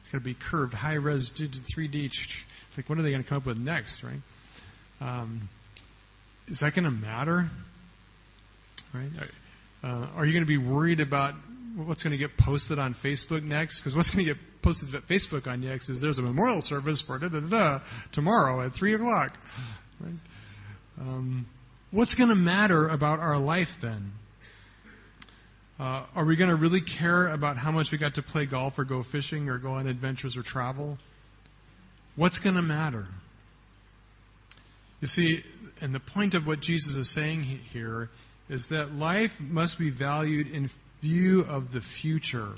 It's 0.00 0.10
got 0.10 0.18
to 0.18 0.24
be 0.24 0.36
curved, 0.50 0.74
high 0.74 0.94
res, 0.94 1.32
3D. 1.38 2.06
It's 2.06 2.16
like, 2.76 2.88
what 2.88 2.98
are 2.98 3.02
they 3.02 3.10
going 3.10 3.22
to 3.22 3.28
come 3.28 3.38
up 3.38 3.46
with 3.46 3.58
next, 3.58 4.02
right? 4.02 4.20
Um, 5.00 5.48
is 6.48 6.58
that 6.60 6.74
going 6.74 6.84
to 6.84 6.90
matter? 6.90 7.48
Right? 8.92 9.10
Uh, 9.82 10.10
are 10.16 10.26
you 10.26 10.32
going 10.32 10.44
to 10.44 10.48
be 10.48 10.58
worried 10.58 11.00
about 11.00 11.34
what's 11.76 12.02
going 12.02 12.12
to 12.12 12.18
get 12.18 12.36
posted 12.38 12.78
on 12.78 12.94
Facebook 13.04 13.42
next? 13.42 13.80
Because 13.80 13.96
what's 13.96 14.10
going 14.10 14.26
to 14.26 14.34
get 14.34 14.42
posted 14.62 14.94
at 14.94 15.02
Facebook 15.08 15.46
on 15.46 15.60
next 15.60 15.88
is 15.88 16.00
there's 16.00 16.18
a 16.18 16.22
memorial 16.22 16.60
service 16.62 17.02
for 17.06 17.18
da 17.18 17.28
da 17.28 17.40
da 17.40 17.80
tomorrow 18.12 18.64
at 18.64 18.72
three 18.78 18.94
o'clock. 18.94 19.32
Right? 20.00 20.14
Um, 21.00 21.46
what's 21.92 22.14
going 22.14 22.30
to 22.30 22.34
matter 22.34 22.88
about 22.88 23.20
our 23.20 23.38
life 23.38 23.68
then? 23.80 24.12
Uh, 25.78 26.06
are 26.14 26.24
we 26.24 26.36
going 26.36 26.50
to 26.50 26.56
really 26.56 26.82
care 26.98 27.28
about 27.28 27.56
how 27.56 27.70
much 27.70 27.88
we 27.92 27.98
got 27.98 28.14
to 28.14 28.22
play 28.22 28.46
golf 28.46 28.74
or 28.76 28.84
go 28.84 29.04
fishing 29.10 29.48
or 29.48 29.58
go 29.58 29.72
on 29.72 29.86
adventures 29.86 30.36
or 30.36 30.42
travel? 30.42 30.98
What's 32.16 32.38
going 32.40 32.56
to 32.56 32.62
matter? 32.62 33.06
You 35.00 35.08
see, 35.08 35.40
and 35.80 35.94
the 35.94 36.00
point 36.14 36.34
of 36.34 36.46
what 36.46 36.60
Jesus 36.60 36.94
is 36.96 37.14
saying 37.14 37.42
here 37.72 38.08
is 38.48 38.66
that 38.70 38.92
life 38.92 39.30
must 39.40 39.78
be 39.78 39.90
valued 39.90 40.46
in 40.46 40.70
view 41.00 41.40
of 41.42 41.64
the 41.72 41.80
future. 42.00 42.54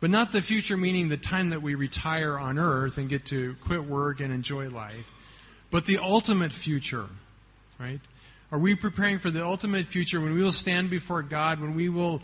But 0.00 0.10
not 0.10 0.32
the 0.32 0.40
future 0.40 0.76
meaning 0.76 1.08
the 1.08 1.16
time 1.16 1.50
that 1.50 1.62
we 1.62 1.74
retire 1.74 2.38
on 2.38 2.58
earth 2.58 2.94
and 2.96 3.08
get 3.08 3.26
to 3.26 3.54
quit 3.66 3.88
work 3.88 4.20
and 4.20 4.32
enjoy 4.32 4.68
life, 4.68 5.04
but 5.70 5.84
the 5.84 5.98
ultimate 6.02 6.52
future, 6.64 7.06
right? 7.78 8.00
Are 8.52 8.58
we 8.60 8.76
preparing 8.76 9.18
for 9.18 9.30
the 9.30 9.42
ultimate 9.42 9.88
future 9.88 10.20
when 10.20 10.34
we 10.34 10.42
will 10.42 10.52
stand 10.52 10.88
before 10.88 11.22
God, 11.22 11.60
when 11.60 11.74
we 11.74 11.88
will 11.88 12.22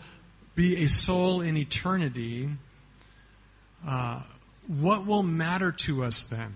be 0.55 0.85
a 0.85 0.87
soul 0.87 1.41
in 1.41 1.57
eternity? 1.57 2.47
Uh, 3.85 4.23
what 4.67 5.05
will 5.05 5.23
matter 5.23 5.75
to 5.87 6.03
us 6.03 6.23
then? 6.31 6.53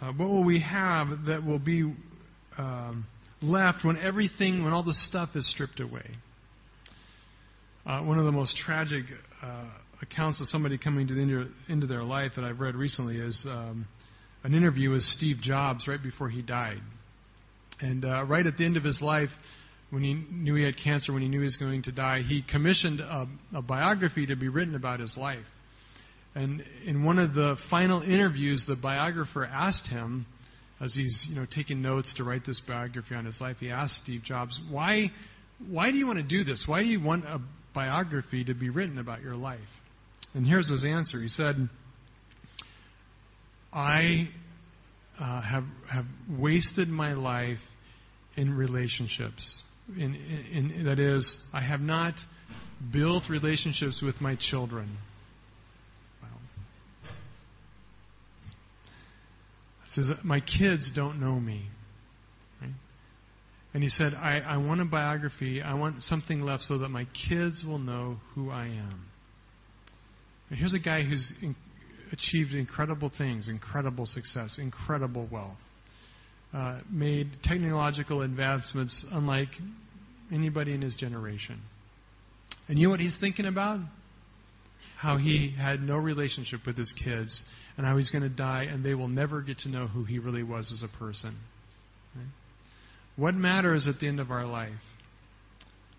Uh, 0.00 0.12
what 0.12 0.28
will 0.28 0.44
we 0.44 0.60
have 0.60 1.08
that 1.26 1.42
will 1.44 1.58
be 1.58 1.90
um, 2.58 3.06
left 3.40 3.82
when 3.82 3.96
everything, 3.96 4.62
when 4.62 4.74
all 4.74 4.84
the 4.84 4.94
stuff 4.94 5.30
is 5.34 5.50
stripped 5.50 5.80
away? 5.80 6.06
Uh, 7.86 8.02
one 8.02 8.18
of 8.18 8.26
the 8.26 8.32
most 8.32 8.58
tragic 8.58 9.04
uh, 9.42 9.64
accounts 10.02 10.40
of 10.42 10.46
somebody 10.48 10.76
coming 10.76 11.08
to 11.08 11.14
the 11.14 11.22
end, 11.22 11.50
into 11.68 11.86
their 11.86 12.04
life 12.04 12.32
that 12.36 12.44
I've 12.44 12.60
read 12.60 12.74
recently 12.74 13.16
is 13.16 13.46
um, 13.48 13.86
an 14.44 14.54
interview 14.54 14.90
with 14.90 15.02
Steve 15.02 15.38
Jobs 15.40 15.88
right 15.88 16.02
before 16.02 16.28
he 16.28 16.42
died. 16.42 16.82
And 17.80 18.04
uh, 18.04 18.24
right 18.24 18.46
at 18.46 18.56
the 18.56 18.64
end 18.64 18.76
of 18.76 18.84
his 18.84 19.00
life, 19.00 19.30
when 19.90 20.02
he 20.02 20.14
knew 20.14 20.54
he 20.54 20.64
had 20.64 20.74
cancer, 20.82 21.12
when 21.12 21.22
he 21.22 21.28
knew 21.28 21.38
he 21.38 21.44
was 21.44 21.56
going 21.56 21.82
to 21.84 21.92
die, 21.92 22.22
he 22.22 22.42
commissioned 22.50 23.00
a, 23.00 23.26
a 23.54 23.62
biography 23.62 24.26
to 24.26 24.36
be 24.36 24.48
written 24.48 24.74
about 24.74 25.00
his 25.00 25.16
life. 25.16 25.44
And 26.34 26.62
in 26.84 27.04
one 27.04 27.18
of 27.18 27.34
the 27.34 27.56
final 27.70 28.02
interviews, 28.02 28.64
the 28.68 28.76
biographer 28.76 29.44
asked 29.44 29.88
him, 29.88 30.26
as 30.80 30.94
he's 30.94 31.26
you 31.28 31.36
know 31.36 31.46
taking 31.52 31.82
notes 31.82 32.14
to 32.16 32.24
write 32.24 32.46
this 32.46 32.60
biography 32.66 33.14
on 33.14 33.24
his 33.24 33.40
life, 33.40 33.56
he 33.58 33.70
asked 33.70 33.96
Steve 34.04 34.22
Jobs, 34.22 34.60
"Why, 34.70 35.10
why 35.68 35.90
do 35.90 35.96
you 35.96 36.06
want 36.06 36.18
to 36.18 36.22
do 36.22 36.44
this? 36.44 36.64
Why 36.66 36.82
do 36.82 36.88
you 36.88 37.02
want 37.02 37.24
a 37.24 37.40
biography 37.74 38.44
to 38.44 38.54
be 38.54 38.70
written 38.70 38.98
about 38.98 39.22
your 39.22 39.34
life?" 39.34 39.58
And 40.34 40.46
here's 40.46 40.70
his 40.70 40.84
answer. 40.84 41.20
He 41.20 41.28
said, 41.28 41.68
"I 43.72 44.28
uh, 45.18 45.40
have 45.40 45.64
have 45.90 46.06
wasted 46.30 46.88
my 46.88 47.14
life 47.14 47.58
in 48.38 48.56
relationships. 48.56 49.62
In, 49.96 50.14
in, 50.14 50.70
in, 50.70 50.84
that 50.84 50.98
is, 50.98 51.36
I 51.52 51.62
have 51.62 51.80
not 51.80 52.14
built 52.92 53.24
relationships 53.28 54.02
with 54.02 54.20
my 54.20 54.36
children." 54.36 54.96
Wow. 56.22 56.28
says, 59.88 60.10
My 60.22 60.40
kids 60.40 60.90
don't 60.94 61.20
know 61.20 61.40
me. 61.40 61.66
Right? 62.60 62.70
And 63.74 63.82
he 63.82 63.88
said, 63.88 64.14
I, 64.14 64.38
I 64.38 64.56
want 64.58 64.80
a 64.80 64.84
biography. 64.84 65.62
I 65.62 65.74
want 65.74 66.02
something 66.02 66.40
left 66.40 66.62
so 66.64 66.78
that 66.78 66.88
my 66.88 67.06
kids 67.28 67.64
will 67.66 67.78
know 67.78 68.18
who 68.34 68.50
I 68.50 68.66
am. 68.66 69.06
And 70.50 70.58
here's 70.58 70.74
a 70.74 70.78
guy 70.78 71.02
who's 71.02 71.32
in, 71.42 71.54
achieved 72.12 72.54
incredible 72.54 73.10
things, 73.16 73.48
incredible 73.48 74.06
success, 74.06 74.58
incredible 74.60 75.28
wealth, 75.30 75.58
uh, 76.52 76.80
made 76.90 77.28
technological 77.44 78.22
advancements 78.22 79.04
unlike 79.10 79.48
anybody 80.32 80.74
in 80.74 80.82
his 80.82 80.96
generation. 80.96 81.60
And 82.68 82.78
you 82.78 82.86
know 82.86 82.90
what 82.90 83.00
he's 83.00 83.16
thinking 83.20 83.46
about? 83.46 83.80
how 84.98 85.16
he 85.16 85.54
had 85.56 85.80
no 85.80 85.96
relationship 85.96 86.60
with 86.66 86.76
his 86.76 86.92
kids 87.04 87.44
and 87.76 87.86
how 87.86 87.96
he's 87.96 88.10
going 88.10 88.24
to 88.24 88.28
die 88.28 88.64
and 88.64 88.84
they 88.84 88.94
will 88.94 89.06
never 89.06 89.40
get 89.42 89.58
to 89.58 89.68
know 89.68 89.86
who 89.86 90.02
he 90.04 90.18
really 90.18 90.42
was 90.42 90.72
as 90.72 90.82
a 90.82 90.98
person. 90.98 91.38
Right? 92.16 92.26
What 93.14 93.36
matters 93.36 93.86
at 93.86 94.00
the 94.00 94.08
end 94.08 94.18
of 94.18 94.32
our 94.32 94.44
life? 94.44 94.72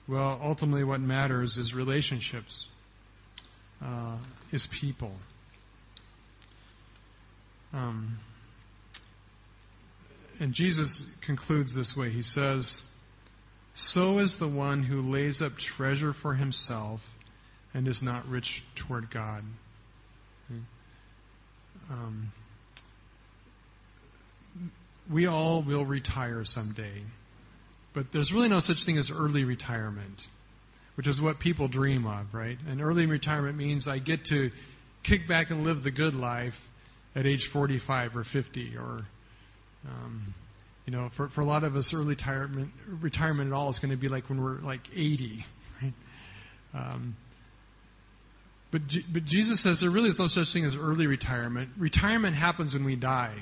Well, 0.08 0.40
ultimately, 0.44 0.84
what 0.84 1.00
matters 1.00 1.56
is 1.56 1.74
relationships, 1.74 2.68
uh, 3.82 4.18
is 4.52 4.68
people. 4.82 5.14
Um, 7.72 8.18
and 10.40 10.54
Jesus 10.54 11.06
concludes 11.26 11.76
this 11.76 11.94
way 11.98 12.10
He 12.10 12.24
says, 12.24 12.84
So 13.76 14.20
is 14.20 14.36
the 14.40 14.50
one 14.50 14.84
who 14.84 15.02
lays 15.02 15.42
up 15.42 15.52
treasure 15.78 16.14
for 16.22 16.36
himself 16.36 17.02
and 17.74 17.88
is 17.88 18.02
not 18.02 18.26
rich 18.28 18.64
toward 18.88 19.12
God. 19.14 19.44
Um, 21.90 22.32
we 25.12 25.26
all 25.26 25.64
will 25.66 25.86
retire 25.86 26.42
someday, 26.44 27.02
but 27.96 28.06
there's 28.14 28.32
really 28.34 28.50
no 28.50 28.60
such 28.60 28.78
thing 28.86 28.98
as 28.98 29.12
early 29.12 29.44
retirement, 29.44 30.22
which 30.96 31.08
is 31.08 31.20
what 31.20 31.40
people 31.40 31.68
dream 31.68 32.06
of, 32.06 32.28
right? 32.32 32.58
And 32.68 32.82
early 32.82 33.08
retirement 33.08 33.58
means 33.58 33.88
I 33.88 33.98
get 33.98 34.26
to 34.26 34.50
kick 35.04 35.28
back 35.28 35.50
and 35.50 35.64
live 35.64 35.84
the 35.84 35.92
good 35.92 36.14
life 36.14 36.54
at 37.16 37.26
age 37.26 37.50
45 37.52 38.16
or 38.16 38.24
50 38.32 38.76
or 38.78 39.02
um, 39.88 40.34
you 40.86 40.94
know, 40.94 41.10
for, 41.16 41.30
for 41.30 41.42
a 41.42 41.46
lot 41.46 41.64
of 41.64 41.76
us, 41.76 41.92
early 41.94 42.16
retirement, 42.16 42.72
retirement 43.02 43.48
at 43.48 43.54
all 43.54 43.70
is 43.70 43.80
going 43.80 43.92
to 43.92 43.98
be 43.98 44.08
like 44.08 44.28
when 44.30 44.42
we're 44.42 44.60
like 44.60 44.82
80, 44.92 45.46
right? 45.82 45.94
Um, 46.74 47.16
but, 48.72 48.88
G- 48.88 49.06
but 49.12 49.26
Jesus 49.26 49.64
says 49.64 49.80
there 49.82 49.92
really 49.92 50.10
is 50.10 50.20
no 50.20 50.28
such 50.28 50.48
thing 50.54 50.66
as 50.66 50.76
early 50.76 51.08
retirement. 51.08 51.70
Retirement 51.78 52.36
happens 52.36 52.74
when 52.74 52.86
we 52.86 52.96
die. 52.96 53.38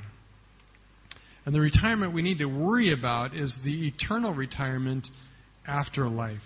And 1.46 1.56
the 1.56 1.62
retirement 1.62 2.14
we 2.14 2.22
need 2.22 2.40
to 2.40 2.46
worry 2.46 2.92
about 2.92 3.34
is 3.34 3.58
the 3.64 3.88
eternal 3.88 4.34
retirement 4.34 5.08
after 5.66 6.10
life. 6.10 6.42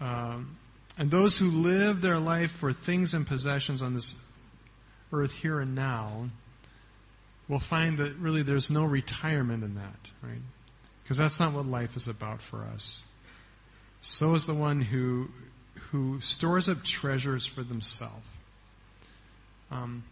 Um, 0.00 0.56
and 0.98 1.10
those 1.10 1.36
who 1.38 1.46
live 1.46 2.02
their 2.02 2.18
life 2.18 2.50
for 2.58 2.72
things 2.86 3.14
and 3.14 3.24
possessions 3.24 3.82
on 3.82 3.94
this 3.94 4.12
earth 5.12 5.30
here 5.40 5.60
and 5.60 5.76
now 5.76 6.30
will 7.48 7.62
find 7.68 7.98
that 7.98 8.14
really 8.18 8.42
there's 8.42 8.68
no 8.70 8.84
retirement 8.84 9.64
in 9.64 9.74
that, 9.74 9.98
right? 10.22 10.40
Because 11.02 11.18
that's 11.18 11.38
not 11.38 11.54
what 11.54 11.66
life 11.66 11.90
is 11.96 12.08
about 12.08 12.40
for 12.50 12.58
us. 12.58 13.02
So 14.02 14.34
is 14.34 14.46
the 14.46 14.54
one 14.54 14.80
who 14.80 15.26
who 15.90 16.18
stores 16.22 16.68
up 16.68 16.78
treasures 17.00 17.48
for 17.54 17.62
themselves. 17.62 18.24
Um, 19.70 20.04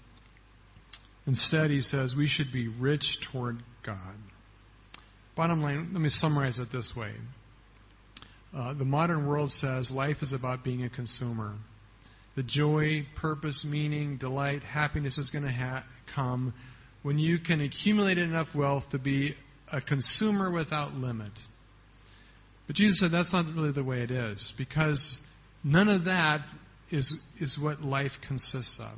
instead, 1.27 1.71
he 1.71 1.81
says 1.81 2.15
we 2.17 2.27
should 2.27 2.53
be 2.53 2.69
rich 2.69 3.19
toward 3.33 3.63
God. 3.85 4.17
Bottom 5.37 5.63
line, 5.63 5.91
let 5.93 6.01
me 6.03 6.09
summarize 6.09 6.59
it 6.59 6.69
this 6.73 6.93
way. 6.97 7.13
Uh, 8.55 8.75
the 8.75 8.85
modern 8.85 9.27
world 9.27 9.51
says 9.53 9.91
life 9.91 10.19
is 10.23 10.33
about 10.33 10.65
being 10.65 10.83
a 10.83 10.91
consumer. 10.91 11.55
The 12.37 12.43
joy, 12.43 13.07
purpose, 13.21 13.67
meaning, 13.69 14.19
delight, 14.19 14.63
happiness 14.63 15.19
is 15.19 15.31
going 15.31 15.45
to 15.45 15.53
ha- 15.53 15.85
come 16.15 16.53
when 17.03 17.19
you 17.19 17.39
can 17.39 17.61
accumulate 17.61 18.19
enough 18.19 18.49
wealth 18.55 18.85
to 18.91 18.99
be 18.99 19.35
a 19.73 19.81
consumer 19.81 20.51
without 20.51 20.95
limit. 20.95 21.33
But 22.67 22.77
Jesus 22.77 23.01
said 23.01 23.11
that's 23.13 23.33
not 23.33 23.47
really 23.55 23.73
the 23.73 23.85
way 23.85 24.03
it 24.03 24.11
is, 24.11 24.53
because 24.59 25.17
none 25.65 25.89
of 25.89 26.05
that 26.05 26.41
is, 26.91 27.13
is 27.41 27.59
what 27.61 27.83
life 27.83 28.13
consists 28.27 28.79
of. 28.81 28.97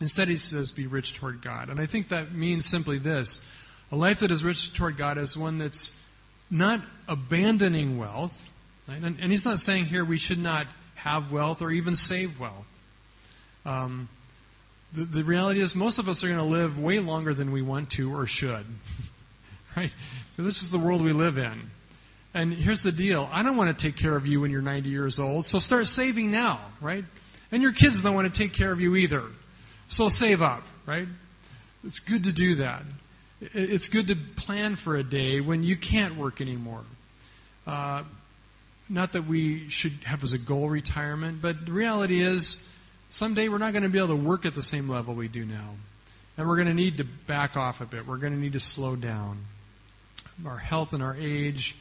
Instead, 0.00 0.28
he 0.28 0.36
says, 0.36 0.72
be 0.74 0.86
rich 0.86 1.14
toward 1.20 1.42
God. 1.42 1.68
And 1.68 1.80
I 1.80 1.86
think 1.86 2.08
that 2.08 2.32
means 2.32 2.66
simply 2.66 2.98
this 2.98 3.40
a 3.92 3.96
life 3.96 4.16
that 4.22 4.30
is 4.30 4.42
rich 4.42 4.56
toward 4.76 4.98
God 4.98 5.18
is 5.18 5.36
one 5.38 5.58
that's 5.58 5.92
not 6.50 6.80
abandoning 7.06 7.98
wealth. 7.98 8.32
Right? 8.88 9.00
And, 9.00 9.18
and, 9.20 9.30
he's 9.30 9.44
not 9.44 9.58
saying 9.58 9.86
here 9.86 10.04
we 10.04 10.18
should 10.18 10.38
not 10.38 10.66
have 10.96 11.30
wealth 11.32 11.58
or 11.60 11.70
even 11.70 11.94
save 11.94 12.30
wealth. 12.40 12.66
Um, 13.64 14.08
the, 14.94 15.24
reality 15.24 15.62
is, 15.62 15.72
most 15.74 15.98
of 15.98 16.06
us 16.08 16.22
are 16.22 16.28
going 16.28 16.38
to 16.38 16.44
live 16.44 16.78
way 16.78 16.98
longer 16.98 17.34
than 17.34 17.52
we 17.52 17.62
want 17.62 17.90
to 17.96 18.12
or 18.12 18.26
should. 18.28 18.64
right? 19.76 19.90
This 20.36 20.56
is 20.62 20.70
the 20.70 20.78
world 20.78 21.02
we 21.02 21.12
live 21.12 21.36
in. 21.36 21.70
And 22.32 22.52
here's 22.52 22.82
the 22.82 22.92
deal 22.92 23.28
I 23.32 23.42
don't 23.42 23.56
want 23.56 23.76
to 23.76 23.90
take 23.90 24.00
care 24.00 24.16
of 24.16 24.26
you 24.26 24.40
when 24.40 24.50
you're 24.50 24.62
90 24.62 24.88
years 24.88 25.18
old, 25.20 25.46
so 25.46 25.58
start 25.58 25.86
saving 25.86 26.30
now, 26.30 26.72
right? 26.82 27.04
And 27.52 27.62
your 27.62 27.72
kids 27.72 28.00
don't 28.02 28.14
want 28.14 28.32
to 28.32 28.38
take 28.38 28.56
care 28.56 28.72
of 28.72 28.80
you 28.80 28.96
either. 28.96 29.28
So 29.90 30.08
save 30.08 30.40
up, 30.40 30.62
right? 30.86 31.06
It's 31.84 32.00
good 32.08 32.24
to 32.24 32.32
do 32.32 32.56
that. 32.56 32.82
It's 33.40 33.88
good 33.92 34.06
to 34.08 34.14
plan 34.46 34.76
for 34.82 34.96
a 34.96 35.04
day 35.04 35.40
when 35.40 35.62
you 35.62 35.76
can't 35.76 36.18
work 36.18 36.40
anymore. 36.40 36.84
Uh, 37.66 38.04
not 38.88 39.12
that 39.12 39.28
we 39.28 39.66
should 39.70 39.92
have 40.06 40.20
as 40.22 40.32
a 40.32 40.48
goal 40.48 40.68
retirement, 40.68 41.40
but 41.40 41.56
the 41.66 41.72
reality 41.72 42.24
is 42.24 42.58
someday 43.10 43.48
we're 43.48 43.58
not 43.58 43.72
going 43.72 43.82
to 43.82 43.88
be 43.88 43.98
able 43.98 44.16
to 44.16 44.28
work 44.28 44.44
at 44.44 44.54
the 44.54 44.62
same 44.62 44.88
level 44.88 45.14
we 45.14 45.28
do 45.28 45.44
now. 45.44 45.74
And 46.36 46.48
we're 46.48 46.56
going 46.56 46.68
to 46.68 46.74
need 46.74 46.96
to 46.96 47.04
back 47.28 47.56
off 47.56 47.76
a 47.80 47.86
bit. 47.86 48.06
We're 48.06 48.18
going 48.18 48.32
to 48.32 48.38
need 48.38 48.54
to 48.54 48.60
slow 48.60 48.96
down. 48.96 49.44
Our 50.44 50.58
health 50.58 50.88
and 50.92 51.02
our 51.02 51.16
age, 51.16 51.74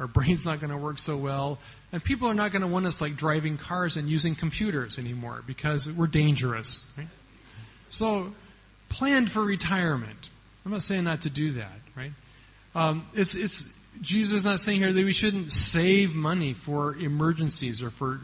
our 0.00 0.08
brain's 0.12 0.44
not 0.44 0.60
going 0.60 0.70
to 0.70 0.82
work 0.82 0.98
so 0.98 1.18
well. 1.18 1.58
And 1.92 2.02
people 2.02 2.28
are 2.28 2.34
not 2.34 2.50
going 2.50 2.62
to 2.62 2.68
want 2.68 2.86
us 2.86 2.98
like 3.00 3.16
driving 3.16 3.58
cars 3.58 3.96
and 3.96 4.08
using 4.08 4.34
computers 4.38 4.96
anymore 4.98 5.42
because 5.46 5.88
we're 5.96 6.08
dangerous. 6.08 6.80
Right? 6.96 7.08
So 7.90 8.32
plan 8.90 9.28
for 9.32 9.44
retirement. 9.44 10.18
I'm 10.64 10.72
not 10.72 10.82
saying 10.82 11.04
not 11.04 11.22
to 11.22 11.30
do 11.30 11.54
that, 11.54 11.78
right? 11.96 12.12
Um, 12.74 13.06
it's, 13.14 13.36
it's, 13.38 13.64
Jesus 14.00 14.40
is 14.40 14.44
not 14.44 14.58
saying 14.60 14.78
here 14.78 14.92
that 14.92 15.04
we 15.04 15.12
shouldn't 15.12 15.50
save 15.50 16.10
money 16.10 16.54
for 16.64 16.96
emergencies 16.96 17.82
or 17.82 17.90
for 17.98 18.20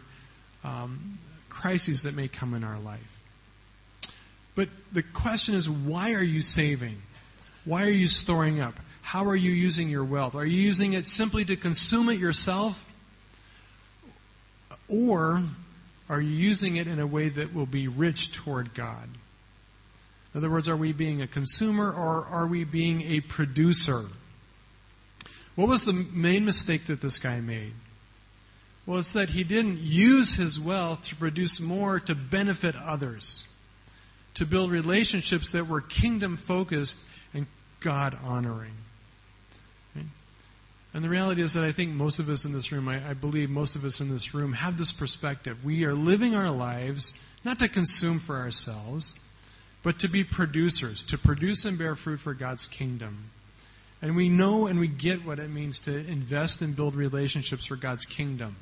um, 0.65 1.19
crises 1.61 2.03
that 2.05 2.15
may 2.15 2.29
come 2.29 2.55
in 2.55 2.65
our 2.65 2.79
life. 2.79 3.01
But 4.57 4.69
the 4.93 5.03
question 5.23 5.55
is 5.55 5.69
why 5.87 6.13
are 6.13 6.23
you 6.23 6.41
saving? 6.41 6.99
Why 7.65 7.83
are 7.83 7.91
you 7.91 8.07
storing 8.07 8.61
up? 8.61 8.75
How 9.03 9.25
are 9.27 9.37
you 9.37 9.53
using 9.53 9.89
your 9.89 10.05
wealth? 10.05 10.35
Are 10.35 10.45
you 10.45 10.61
using 10.61 10.95
it 10.95 11.05
simply 11.05 11.45
to 11.45 11.57
consume 11.57 12.09
it 12.09 12.19
yourself? 12.19 12.75
Or 14.89 15.47
are 16.09 16.21
you 16.21 16.31
using 16.31 16.77
it 16.77 16.87
in 16.87 16.99
a 16.99 17.07
way 17.07 17.29
that 17.29 17.55
will 17.55 17.67
be 17.67 17.89
rich 17.89 18.29
toward 18.45 18.71
God? 18.77 19.09
In 20.35 20.39
other 20.39 20.51
words, 20.51 20.69
are 20.69 20.77
we 20.77 20.93
being 20.93 21.23
a 21.23 21.29
consumer 21.29 21.91
or 21.91 22.27
are 22.27 22.47
we 22.47 22.65
being 22.65 23.03
a 23.03 23.21
producer? 23.35 24.05
What 25.57 25.69
was 25.69 25.83
the 25.85 25.93
main 25.93 26.45
mistake 26.45 26.83
that 26.89 27.01
this 27.03 27.19
guy 27.23 27.41
made? 27.41 27.73
Well, 28.89 29.01
it's 29.01 29.13
that 29.13 29.29
he 29.29 29.45
didn't 29.45 29.81
use 29.81 30.35
his 30.41 30.59
wealth 30.65 31.01
to 31.11 31.17
produce 31.17 31.61
more 31.63 32.01
to 32.01 32.15
benefit 32.33 32.75
others, 32.75 33.45
to 34.37 34.47
build 34.47 34.71
relationships 34.71 35.51
that 35.53 35.69
were 35.69 35.83
kingdom 35.83 36.39
focused 36.49 36.95
and 37.35 37.47
God 37.85 38.17
honoring. 38.19 38.73
And 40.95 41.05
the 41.05 41.11
reality 41.11 41.43
is 41.43 41.53
that 41.53 41.65
I 41.65 41.75
think 41.75 41.91
most 41.91 42.19
of 42.19 42.31
us 42.31 42.47
in 42.47 42.55
this 42.55 42.73
room, 42.73 42.89
I, 42.89 43.11
I, 43.11 43.13
believe 43.13 43.51
most 43.51 43.77
of 43.77 43.85
us 43.85 44.01
in 44.01 44.11
this 44.11 44.31
room, 44.33 44.55
have 44.55 44.79
this 44.79 44.95
perspective. 44.99 45.59
We 45.63 45.85
are 45.85 45.93
living 45.93 46.35
our 46.35 46.51
lives 46.51 47.13
not 47.45 47.59
to 47.59 47.69
consume 47.69 48.23
for 48.27 48.39
ourselves, 48.39 49.13
but 49.85 49.99
to 49.99 50.09
be 50.09 50.25
producers, 50.25 51.05
to 51.11 51.19
produce 51.23 51.67
and 51.67 51.77
bear 51.77 51.95
fruit 51.95 52.21
for 52.25 52.33
God's 52.33 52.67
kingdom. 52.79 53.31
And 54.01 54.17
we 54.17 54.31
know 54.31 54.67
and 54.67 54.81
we 54.81 54.89
get 54.89 55.27
what 55.27 55.39
it 55.39 55.51
means 55.51 55.79
to 55.85 55.95
invest 55.95 56.63
and 56.63 56.75
build 56.75 56.95
relationships 56.95 57.67
for 57.67 57.77
God's 57.77 58.07
kingdom 58.17 58.57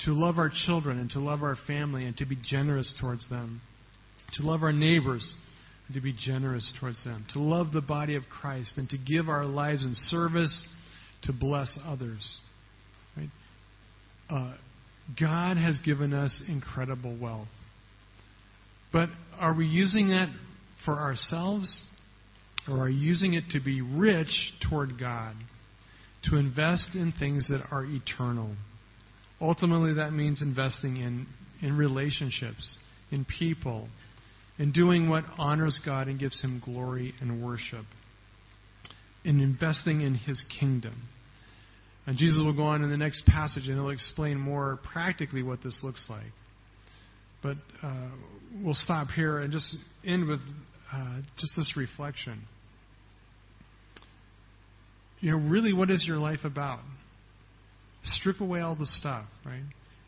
to 0.00 0.12
love 0.12 0.38
our 0.38 0.50
children 0.66 0.98
and 0.98 1.10
to 1.10 1.20
love 1.20 1.42
our 1.42 1.56
family 1.66 2.04
and 2.04 2.16
to 2.16 2.26
be 2.26 2.36
generous 2.42 2.94
towards 3.00 3.28
them, 3.28 3.60
to 4.34 4.42
love 4.42 4.62
our 4.62 4.72
neighbors 4.72 5.34
and 5.86 5.94
to 5.94 6.00
be 6.00 6.12
generous 6.12 6.74
towards 6.80 7.02
them, 7.04 7.26
to 7.32 7.38
love 7.38 7.72
the 7.72 7.80
body 7.80 8.16
of 8.16 8.24
Christ 8.28 8.78
and 8.78 8.88
to 8.90 8.98
give 8.98 9.28
our 9.28 9.44
lives 9.44 9.84
in 9.84 9.92
service 9.94 10.66
to 11.22 11.32
bless 11.32 11.78
others. 11.86 12.38
Right? 13.16 13.30
Uh, 14.30 14.54
God 15.18 15.56
has 15.56 15.78
given 15.84 16.12
us 16.12 16.42
incredible 16.48 17.16
wealth. 17.20 17.48
But 18.92 19.10
are 19.38 19.54
we 19.54 19.66
using 19.66 20.08
that 20.08 20.28
for 20.84 20.94
ourselves 20.94 21.82
or 22.68 22.82
are 22.82 22.84
we 22.86 22.94
using 22.94 23.34
it 23.34 23.44
to 23.50 23.60
be 23.60 23.80
rich 23.82 24.52
toward 24.68 24.98
God? 24.98 25.34
To 26.30 26.36
invest 26.36 26.94
in 26.94 27.12
things 27.18 27.48
that 27.48 27.62
are 27.70 27.84
eternal? 27.84 28.52
Ultimately, 29.44 29.92
that 29.94 30.12
means 30.14 30.40
investing 30.40 30.96
in, 30.96 31.26
in 31.60 31.76
relationships, 31.76 32.78
in 33.10 33.26
people, 33.26 33.88
in 34.58 34.72
doing 34.72 35.10
what 35.10 35.24
honors 35.36 35.78
God 35.84 36.08
and 36.08 36.18
gives 36.18 36.42
Him 36.42 36.62
glory 36.64 37.12
and 37.20 37.44
worship, 37.44 37.84
in 39.22 39.40
investing 39.40 40.00
in 40.00 40.14
His 40.14 40.42
kingdom. 40.58 40.94
And 42.06 42.16
Jesus 42.16 42.40
will 42.42 42.56
go 42.56 42.62
on 42.62 42.82
in 42.82 42.88
the 42.88 42.96
next 42.96 43.26
passage 43.26 43.66
and 43.66 43.76
he'll 43.78 43.90
explain 43.90 44.38
more 44.38 44.78
practically 44.92 45.42
what 45.42 45.62
this 45.62 45.80
looks 45.82 46.06
like. 46.08 46.32
but 47.42 47.56
uh, 47.82 48.08
we'll 48.62 48.74
stop 48.74 49.08
here 49.08 49.38
and 49.38 49.52
just 49.52 49.76
end 50.06 50.26
with 50.26 50.40
uh, 50.92 51.20
just 51.38 51.52
this 51.56 51.74
reflection. 51.76 52.40
You 55.20 55.32
know, 55.32 55.38
really, 55.38 55.74
what 55.74 55.90
is 55.90 56.04
your 56.06 56.16
life 56.16 56.40
about? 56.44 56.80
Strip 58.04 58.40
away 58.40 58.60
all 58.60 58.76
the 58.76 58.86
stuff, 58.86 59.24
right? 59.44 59.62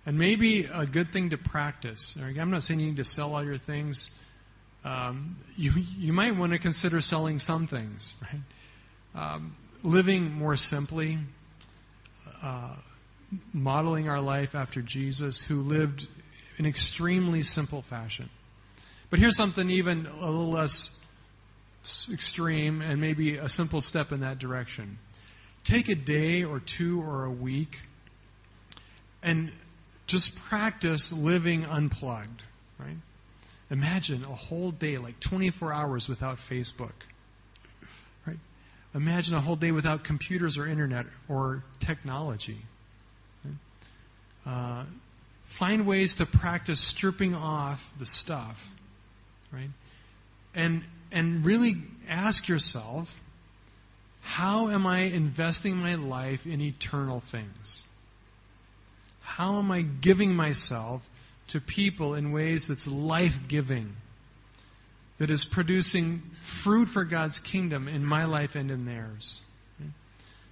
And 0.04 0.18
maybe 0.18 0.68
a 0.72 0.86
good 0.86 1.08
thing 1.12 1.30
to 1.30 1.38
practice. 1.38 2.16
I'm 2.20 2.50
not 2.50 2.62
saying 2.62 2.78
you 2.78 2.90
need 2.90 2.96
to 2.98 3.04
sell 3.04 3.34
all 3.34 3.44
your 3.44 3.58
things. 3.58 4.08
Um, 4.84 5.36
you 5.56 5.72
you 5.98 6.12
might 6.12 6.36
want 6.36 6.52
to 6.52 6.58
consider 6.58 7.00
selling 7.00 7.38
some 7.40 7.66
things, 7.66 8.14
right? 8.22 9.34
Um, 9.34 9.56
living 9.82 10.30
more 10.30 10.56
simply, 10.56 11.18
uh, 12.42 12.76
modeling 13.52 14.08
our 14.08 14.20
life 14.20 14.50
after 14.54 14.82
Jesus, 14.82 15.42
who 15.48 15.56
lived 15.56 16.02
in 16.58 16.66
extremely 16.66 17.42
simple 17.42 17.84
fashion. 17.88 18.30
But 19.10 19.18
here's 19.18 19.36
something 19.36 19.68
even 19.70 20.06
a 20.06 20.26
little 20.26 20.52
less 20.52 20.90
extreme 22.12 22.82
and 22.82 23.00
maybe 23.00 23.38
a 23.38 23.48
simple 23.48 23.80
step 23.80 24.12
in 24.12 24.20
that 24.20 24.38
direction. 24.38 24.98
Take 25.70 25.88
a 25.88 25.94
day 25.94 26.44
or 26.44 26.60
two 26.78 27.00
or 27.00 27.24
a 27.24 27.32
week 27.32 27.68
and 29.22 29.50
just 30.06 30.30
practice 30.48 31.12
living 31.16 31.64
unplugged, 31.64 32.42
right? 32.78 32.96
Imagine 33.70 34.24
a 34.24 34.34
whole 34.34 34.70
day, 34.70 34.98
like 34.98 35.16
24 35.28 35.72
hours 35.72 36.06
without 36.08 36.38
Facebook. 36.50 36.92
Right? 38.26 38.36
Imagine 38.94 39.34
a 39.34 39.40
whole 39.40 39.56
day 39.56 39.72
without 39.72 40.04
computers 40.04 40.56
or 40.56 40.68
internet 40.68 41.06
or 41.28 41.64
technology. 41.84 42.60
Right? 43.44 44.52
Uh, 44.52 44.86
find 45.58 45.86
ways 45.86 46.14
to 46.18 46.26
practice 46.40 46.94
stripping 46.96 47.34
off 47.34 47.78
the 47.98 48.06
stuff, 48.06 48.56
right? 49.52 49.70
And 50.54 50.84
and 51.10 51.44
really 51.44 51.74
ask 52.08 52.48
yourself, 52.48 53.08
how 54.36 54.68
am 54.68 54.86
I 54.86 55.04
investing 55.04 55.76
my 55.76 55.94
life 55.94 56.40
in 56.44 56.60
eternal 56.60 57.22
things? 57.32 57.82
How 59.22 59.58
am 59.58 59.70
I 59.70 59.80
giving 59.80 60.34
myself 60.34 61.00
to 61.52 61.60
people 61.60 62.14
in 62.14 62.32
ways 62.32 62.66
that's 62.68 62.86
life 62.86 63.32
giving, 63.48 63.94
that 65.18 65.30
is 65.30 65.46
producing 65.54 66.20
fruit 66.62 66.88
for 66.92 67.06
God's 67.06 67.40
kingdom 67.50 67.88
in 67.88 68.04
my 68.04 68.26
life 68.26 68.50
and 68.54 68.70
in 68.70 68.84
theirs? 68.84 69.40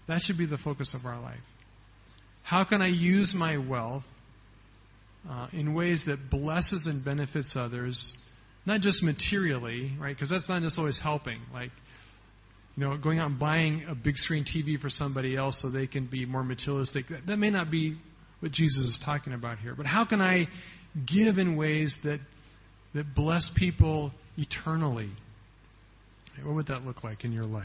That 0.08 0.20
should 0.22 0.38
be 0.38 0.46
the 0.46 0.58
focus 0.58 0.94
of 0.98 1.04
our 1.04 1.20
life. 1.20 1.40
How 2.42 2.64
can 2.64 2.80
I 2.80 2.88
use 2.88 3.34
my 3.36 3.58
wealth 3.58 4.04
uh, 5.28 5.48
in 5.52 5.74
ways 5.74 6.04
that 6.06 6.30
blesses 6.30 6.86
and 6.86 7.04
benefits 7.04 7.54
others, 7.54 8.14
not 8.64 8.80
just 8.80 9.02
materially, 9.02 9.92
right? 10.00 10.16
Because 10.16 10.30
that's 10.30 10.48
not 10.48 10.62
just 10.62 10.78
always 10.78 10.98
helping. 11.02 11.40
Like, 11.52 11.70
you 12.76 12.84
know, 12.84 12.96
going 12.96 13.18
out 13.18 13.30
and 13.30 13.38
buying 13.38 13.84
a 13.88 13.94
big 13.94 14.16
screen 14.16 14.44
TV 14.44 14.80
for 14.80 14.88
somebody 14.88 15.36
else 15.36 15.60
so 15.62 15.70
they 15.70 15.86
can 15.86 16.06
be 16.06 16.26
more 16.26 16.42
materialistic. 16.42 17.08
That, 17.08 17.26
that 17.26 17.36
may 17.36 17.50
not 17.50 17.70
be 17.70 17.96
what 18.40 18.52
Jesus 18.52 18.84
is 18.84 19.00
talking 19.04 19.32
about 19.32 19.58
here. 19.58 19.74
But 19.76 19.86
how 19.86 20.04
can 20.04 20.20
I 20.20 20.48
give 21.06 21.38
in 21.38 21.56
ways 21.56 21.96
that 22.04 22.20
that 22.94 23.14
bless 23.14 23.50
people 23.56 24.12
eternally? 24.36 25.10
What 26.42 26.54
would 26.54 26.66
that 26.68 26.82
look 26.82 27.04
like 27.04 27.24
in 27.24 27.32
your 27.32 27.44
life? 27.44 27.64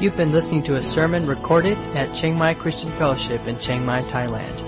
You've 0.00 0.16
been 0.16 0.32
listening 0.32 0.62
to 0.66 0.76
a 0.76 0.82
sermon 0.82 1.26
recorded 1.26 1.76
at 1.96 2.14
Chiang 2.20 2.36
Mai 2.36 2.54
Christian 2.54 2.96
Fellowship 2.98 3.48
in 3.48 3.58
Chiang 3.58 3.84
Mai, 3.84 4.02
Thailand. 4.02 4.67